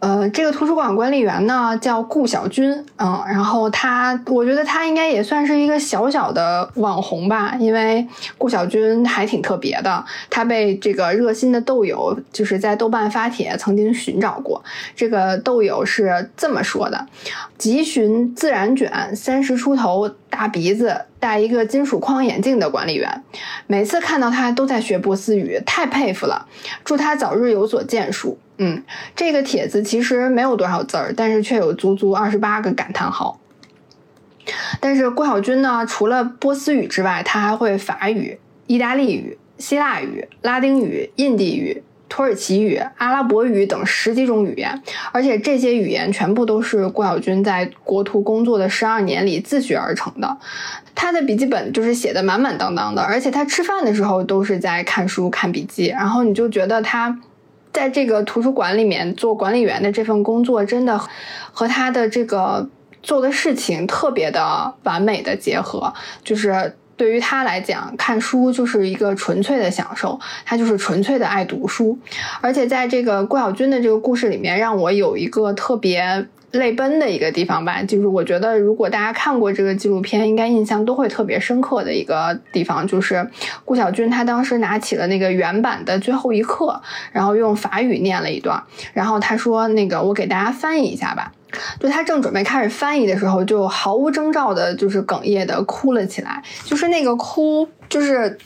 [0.03, 8.05] 呃，这个图书馆管理员呢叫顾小军，嗯，然后他，我觉得他应该也算是一个小小的网红吧，因为
[8.37, 14.61] 顾小军还挺特别的，他被这个热心的豆友就是在豆瓣发帖曾经寻找过，
[14.93, 17.07] 这个豆友是这么说的：
[17.57, 23.23] 急寻自然卷，三十出头，大鼻子，戴一个金属框眼镜的管理员，
[23.67, 26.45] 每次看到他都在学波斯语，太佩服了，
[26.83, 28.37] 祝他早日有所建树。
[28.57, 28.83] 嗯，
[29.15, 33.39] 这个帖子其实没有多少字儿，但是却有足足二十八个感叹号。
[34.79, 44.81] 但是郭晓军呢，除了波斯语之外，他还会法语、意大利语、希腊语、拉丁语、印地语、土耳其语、阿拉伯语等十几种语言，
[45.11, 50.37] 而且这些语言全部都是郭晓军在国图工作的十二年里自学而成的。
[50.93, 57.17] 他的笔记本就是写的满满当当的，而且他吃饭的时候都是在看书、看笔记，然后你就觉得他。
[57.73, 60.97] 在这个图书馆里面做管理员的这份工作，真的
[61.51, 62.69] 和他的这个
[63.01, 65.91] 做的事情特别的完美的结合。
[66.23, 71.97] 就是对于他来讲，看书就是一个纯粹的享受，他就是纯粹的爱读书。
[72.39, 76.27] 而且在这个郭晓军的这个故事里面，让我有一个特别。
[76.53, 83.27] 泪奔的一个地方吧，就是我觉得如果大家看过这个纪录片，应该印象都会特别深刻的一个地方，就是
[83.65, 86.79] 顾晓军他当时拿起了那个原版的最后一课，
[87.11, 88.63] 然后用法语念了一段，
[88.93, 91.31] 然后他说：“那个我给大家翻译一下吧。”
[91.79, 98.37] 就他正准备开始翻译的时候，就毫无征兆的，就是哽咽的哭了起来，就是那个哭，就是。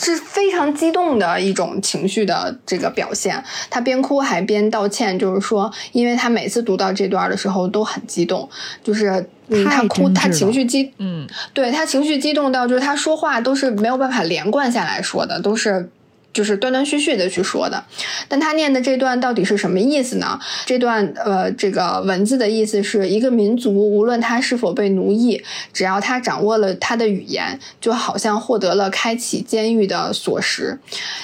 [0.00, 8.48] 是非常激动的一种情绪的这个表现，他边哭还边道歉，就是说，因为他每次读到这段的时候都很激动，
[8.82, 15.90] 就是嗯，他哭，他情绪激，嗯，对他情绪激动到就是他说话都是没有办法连贯下来说的，都是
[16.32, 17.82] 就是断断续续的去说的，
[18.28, 20.38] 但他念的这段到底是什么意思呢？
[20.66, 25.42] 这段呃，这个文字的意思是一个民族，无论他是否被奴役，
[25.72, 30.78] 只要他掌握了他的语言，就好像获得了开启监狱的锁匙。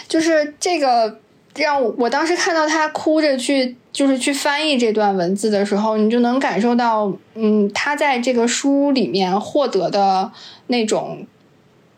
[0.08, 1.18] 就是这个
[1.54, 10.32] 让我当时看到他哭着去，就是去翻译这段文字的时候，你就能感受到，嗯，他在这个书里面获得的
[10.66, 11.24] 那种。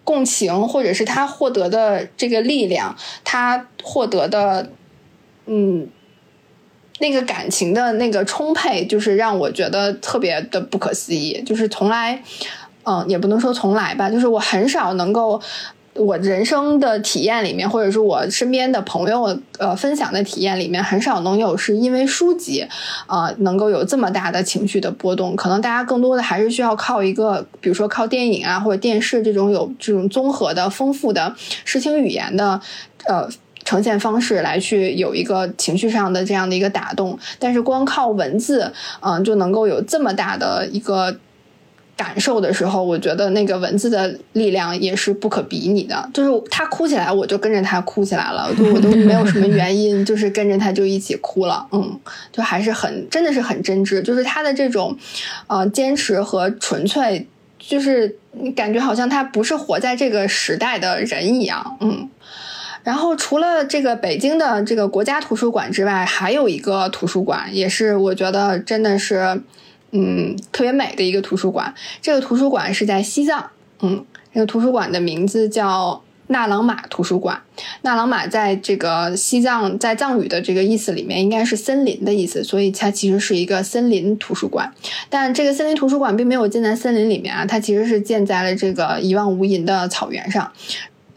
[0.06, 4.70] 共情，或者是他获得的这个力量，他获得的，
[5.46, 5.86] 嗯，
[7.00, 11.42] 那个感情的那个充沛，就是让我觉得特别的不可思议。
[11.42, 12.22] 就是从来，
[12.84, 15.42] 嗯，也不能说从来吧，就是我很少能够。
[15.98, 22.66] 我人生的体验里面，或者是我身边的朋友呃分享的体验里面，很少能有是因为书籍，
[23.06, 25.34] 啊，能够有这么大的情绪的波动。
[25.34, 32.60] 可能大家更多的还是需要靠一个，比如说靠电影啊或者电视这种有这种综合的、丰富的视听语言的
[33.06, 33.28] 呃
[33.64, 37.18] 呈现方式来去有一个情绪上的这样的一个打动。
[37.38, 41.16] 但是光靠文字，嗯，就能够有这么大的一个。
[41.96, 46.08] 感受的时候，我觉得那个文字的力量也是不可比拟的。
[46.12, 51.66] 就是他哭起来，我就跟着他哭起来了， 就我都没有什么原因，就是跟着他就一起哭了。
[51.72, 51.98] 嗯，
[52.30, 54.94] 就还是很真的是很真挚，就是他的这种
[55.46, 57.26] 呃坚持和纯粹，
[57.58, 61.78] 就是你感觉好像他不是活在这个时代的人一样。
[61.80, 62.10] 嗯，
[62.82, 69.40] 然后除了这个北京的这个国家图书馆之外，还有一个图书馆，也是我觉得真的是。
[69.92, 71.74] 嗯，特别美的一个图书馆。
[72.02, 73.50] 这个图书馆是在西藏。
[73.80, 77.40] 嗯，这个图书馆的名字叫纳朗玛图书馆。
[77.82, 84.72] 纳朗玛在这个西藏，在藏语的这个意思里面，应该是森林的意思，所以它其实是一个森林图书馆。
[85.08, 90.50] 但这个森林图书馆并没有建在森林里面啊，它其实是建在了这个一望无垠的草原上。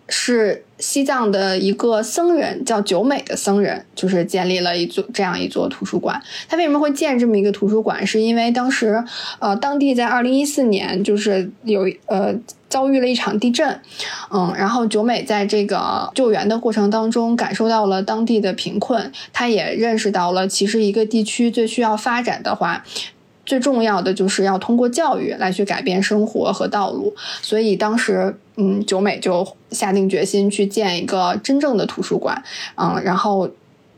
[0.09, 6.21] 是西藏的一个僧人，叫九美的僧人，就是建立了一座这样一座图书馆。
[6.47, 8.05] 他为什么会建这么一个图书馆？
[8.05, 9.03] 是因为当时，
[9.39, 12.33] 呃，当地在二零一四年就是有呃
[12.67, 13.79] 遭遇了一场地震，
[14.31, 22.83] 嗯，然后九美在这个救援的过程当中感受到了当地的贫困，他也认识到了其实一个地区最需要发展的话。
[23.49, 32.43] 最重要的就是要通过教育来去改变生活和道路，所以当时，嗯，九美就下定决心去建一个真正的图书馆，
[32.75, 33.49] 嗯，然后，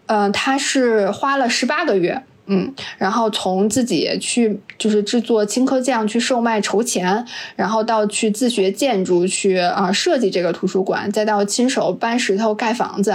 [0.06, 2.24] 呃，他是花了十八个月。
[2.54, 7.26] 嗯，然后从自己去就是制作青稞酱去售卖筹钱，
[7.56, 13.12] 然后到去自学建筑去啊设计这个图书馆，再到亲手搬石头盖房子，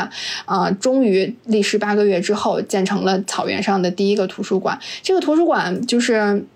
[0.47, 4.79] 啊，终于历时八个月之后建成了草原上的第一个图书馆。
[5.03, 6.47] 这个图书馆就是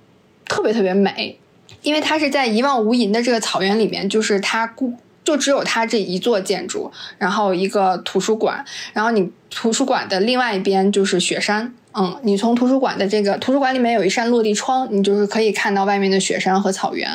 [0.47, 1.39] 特别特别美，
[1.82, 11.74] 因为它是在一望无垠的这个草原里面，就是它孤就只有它这一座建筑，然后一个图书馆，然后你图书馆的另外一边就是雪山。
[12.01, 17.07] 嗯，你从图书馆的这个图书馆里面有一扇落地窗，你就是可以看到外面的雪山和草原。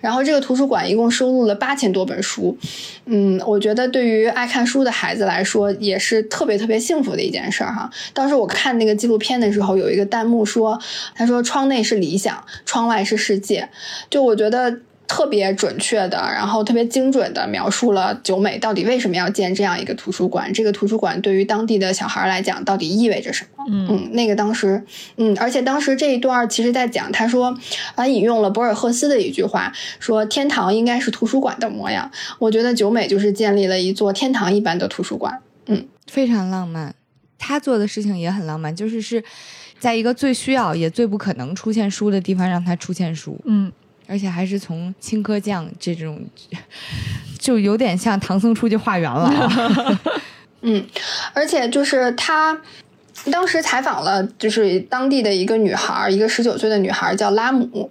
[0.00, 2.58] 然后这个图书馆一共收录了八千多本书，
[3.04, 7.88] 嗯，我觉得对于爱看书的孩子来说也是特别特别幸福的一件事儿哈。
[8.12, 10.76] 当时我看那个纪录片的时候，有一个弹幕说，
[11.14, 13.68] 他说窗内是理想，窗外是世界。
[14.10, 14.80] 就我觉得。
[15.12, 20.50] 特别准确的，然后特别精准的描述了九美到底为什么要建这样一个图书馆。
[20.54, 23.66] 这个图书馆对于当地的小孩来讲，到底意味着什么？
[23.68, 24.82] 嗯，那个当时，
[25.18, 27.54] 嗯，而且当时这一段其实在讲，他说
[27.94, 29.70] 啊，引用了博尔赫斯的一句话，
[30.00, 32.10] 说天堂应该是图书馆的模样。
[32.38, 35.40] 我觉得九美就是建立了一座天堂一般的图书馆。
[35.66, 36.94] 嗯，非常浪漫。
[37.38, 39.22] 他做的事情也很浪漫，就是是
[39.78, 43.38] 在一个最需要也最不可能出现书的地方让他出现书。
[43.44, 43.70] 嗯。
[44.06, 46.20] 而且还是从青稞酱这种，
[47.38, 50.00] 就有点像唐僧出去化缘了。
[50.62, 50.84] 嗯，
[51.32, 52.56] 而且就是他
[53.30, 57.90] 当时采访了，就是当地的一个女孩，一个十九岁的女孩叫拉姆。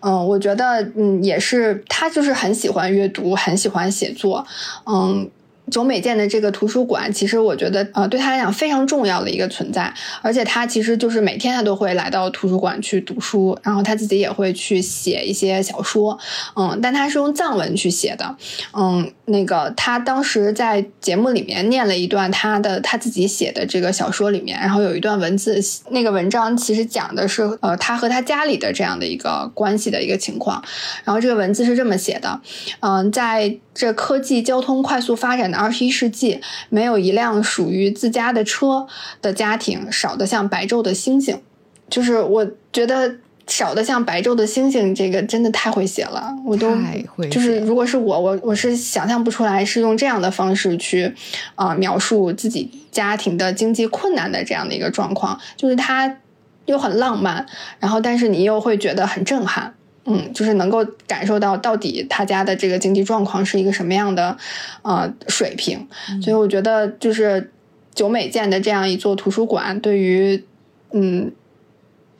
[0.00, 4.46] 嗯，我觉得嗯也是，她就是很喜欢阅读，很喜欢写作。
[4.86, 5.30] 嗯。
[5.70, 9.92] 久美建的这个图书馆，其实我觉得，呃，对他来讲非常重要的一个存在。
[10.20, 16.18] 而且他其实就是每天他都会来到图书馆去读书，然后他自己也会去写一些小说，
[16.56, 18.36] 嗯，但他是用藏文去写的，
[18.72, 30.62] 嗯，那个他当时在节目里面念了一段他的他自己写的这个小说里面，然后有一段文字，那个文章其实讲的是，呃，他和他家里的这样的一个关系的一个情况。
[31.04, 32.40] 然后这个文字是这么写的，
[32.80, 33.58] 嗯，在。
[33.74, 36.38] 这科技交通快速发展的二十一世纪，
[36.68, 38.86] 没有一辆属于自家的车
[39.22, 41.40] 的家庭少得像白昼的星星。
[41.88, 43.16] 就是我觉得
[43.46, 51.12] 少的像白昼的星星，这个真的太会写了，我都太会就是如果是我，我我是想象不出来是用这样的方式去
[51.54, 56.18] 啊、呃描述自己家庭的经济困难的这样的一个状况，就是它
[56.66, 57.46] 又很浪漫，
[57.80, 59.74] 然后但是你又会觉得很震撼。
[60.04, 64.36] 嗯，就是能够感受到到底他家的这个经济状况是一个什么样的
[64.82, 65.86] 呃水平，
[66.20, 67.52] 所以我觉得就是
[67.94, 70.42] 久美建的这样一座图书馆，对于
[70.90, 71.30] 嗯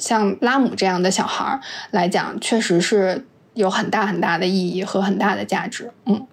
[0.03, 1.61] 像拉姆这样的小孩儿
[1.93, 3.25] 来讲，确实是
[3.55, 5.93] 有很大很大的意义和很大的价值。
[6.07, 6.27] 嗯。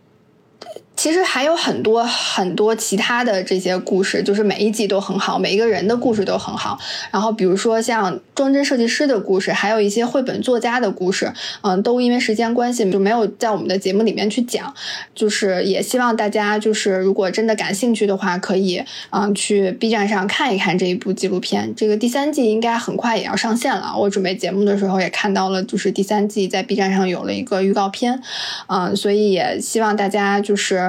[1.00, 6.78] 其实还有很多很多其他的这些故事，就是每一集都很好，每一个人的故事都很好。
[7.10, 11.32] 然后比如说像装帧设计师的故事，还有一些绘本作家的故事，
[11.62, 14.74] 嗯，都因为时间关系就没有在我们的节目里面去讲。
[15.16, 21.74] 就是也希望大家就是如果真的感兴趣的话，可以嗯去 B 站上看一看这一部纪录片。
[21.78, 23.96] 这个第三季应该很快也要上线了。
[23.98, 28.22] 我准备节目的时候也看到了，就是第三季在 B 站上有了一个预告片，
[28.68, 30.89] 嗯，所以也希望大家就是。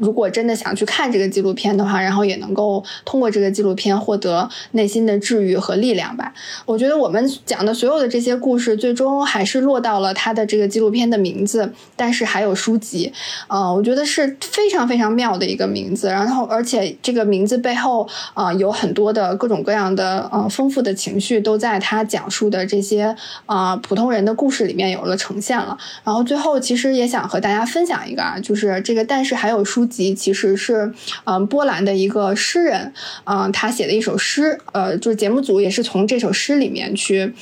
[0.00, 6.32] 如果真的想去看这个纪录片的话，然后也能够通过这个纪录片获得内心的治愈和力量吧。
[6.64, 13.12] 我觉得我们讲的所有的这些故事，最终还是落到了他的这个纪录片的名字，但是还有书籍，
[13.48, 16.08] 呃，我觉得是非常非常妙的一个名字。
[16.08, 23.14] 然后，而且这个名字背后，啊，有很多的各种各样的呃丰富的情绪，都在他讲述的这些
[23.46, 25.76] 啊、普通人的故事里面有了呈现了。
[26.02, 30.94] 然后最后，其实也想和大家分享一个啊，就是这个，但是还有书其实是
[31.24, 32.94] 嗯、波兰的一个诗人，
[33.24, 37.34] 嗯、他写的一首诗，呃，就是节目组也是从这首诗里面去。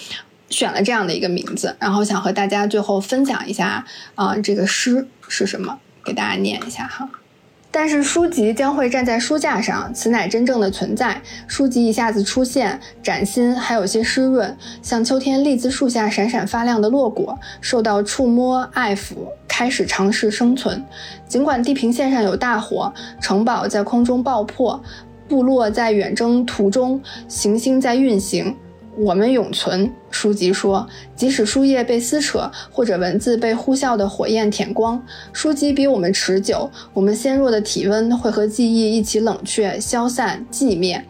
[0.50, 3.84] 选了这样的一个名字，然后想和大家最后分享一下
[4.14, 7.06] 啊、这个诗是什么，给大家念一下哈。
[7.80, 11.22] 但是书籍将会站在书架上，此乃真正的存在。
[11.46, 20.84] 书籍一下子出现，崭新，还有些湿润，像秋天栗子树下闪闪发亮的落果，受到触摸、爱抚，开始尝试生存。
[21.28, 24.82] 尽管地平线上有大火，城堡在空中爆破，
[25.28, 28.56] 部落在远征途中，行星在运行。
[28.98, 29.92] 我们永存。
[30.10, 35.00] 书籍说，即使书页被撕扯，或者文字被呼啸的火焰舔光，
[35.32, 36.68] 书籍比我们持久。
[36.92, 41.04] 我们纤弱的体温会和记忆一起冷却、消散、寂灭。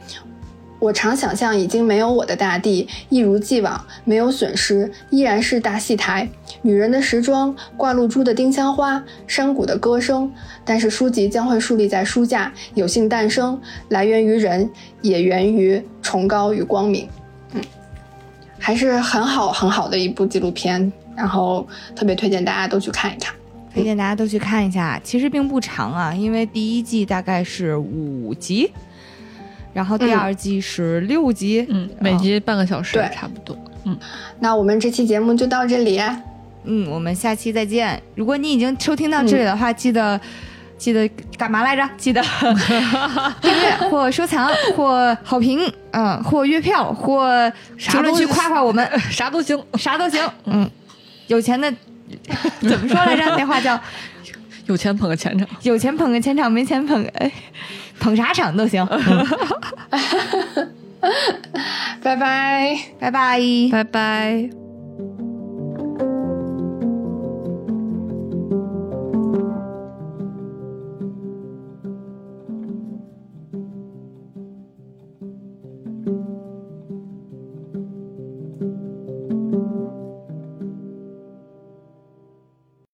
[0.81, 6.28] 我常想象，已经没有我的大地，一如既往，没有损失，依然是大戏台，
[6.62, 10.31] 女人的时装，挂露珠的丁香花，山谷的歌声。
[10.65, 14.70] 但是书籍将会竖立在书架，有幸诞生，来源于人，
[15.01, 17.09] 也源于崇高与光明。
[18.59, 23.35] 嗯，还是很好很好的一部纪录片，然后特别推荐大家都去看一看。
[23.73, 25.01] 推荐大家都去看一下。
[25.05, 28.71] 其实并不长啊，因为第一季大概是五集，
[29.73, 31.65] 然后第二季是六集。
[31.69, 33.57] 嗯，每集半个小时对差不多。
[33.85, 33.97] 嗯
[34.41, 36.01] 那我们这期节目就到这里，
[36.65, 38.03] 嗯，我们下期再见。
[38.15, 40.21] 如果你已经收听到这里的话，记得
[40.79, 41.07] 记得
[41.37, 41.87] 干嘛来着？
[41.99, 42.23] 记得
[43.43, 45.61] 订阅或收藏或好评，
[45.91, 47.29] 嗯，或月票或
[47.77, 50.23] 评论区夸夸我们， 啥都行，啥都行。
[50.45, 50.71] 嗯，
[51.27, 51.71] 有钱的
[52.61, 53.25] 怎么说来着？
[53.37, 53.79] 那话叫
[54.67, 55.47] 有钱捧个钱场。
[55.63, 57.31] 有钱捧个钱场，没钱捧个哎，
[57.99, 58.87] 捧啥场都行。
[58.91, 59.27] 嗯
[62.03, 62.77] 拜拜。
[62.99, 63.41] 拜拜。
[63.71, 64.68] 拜拜。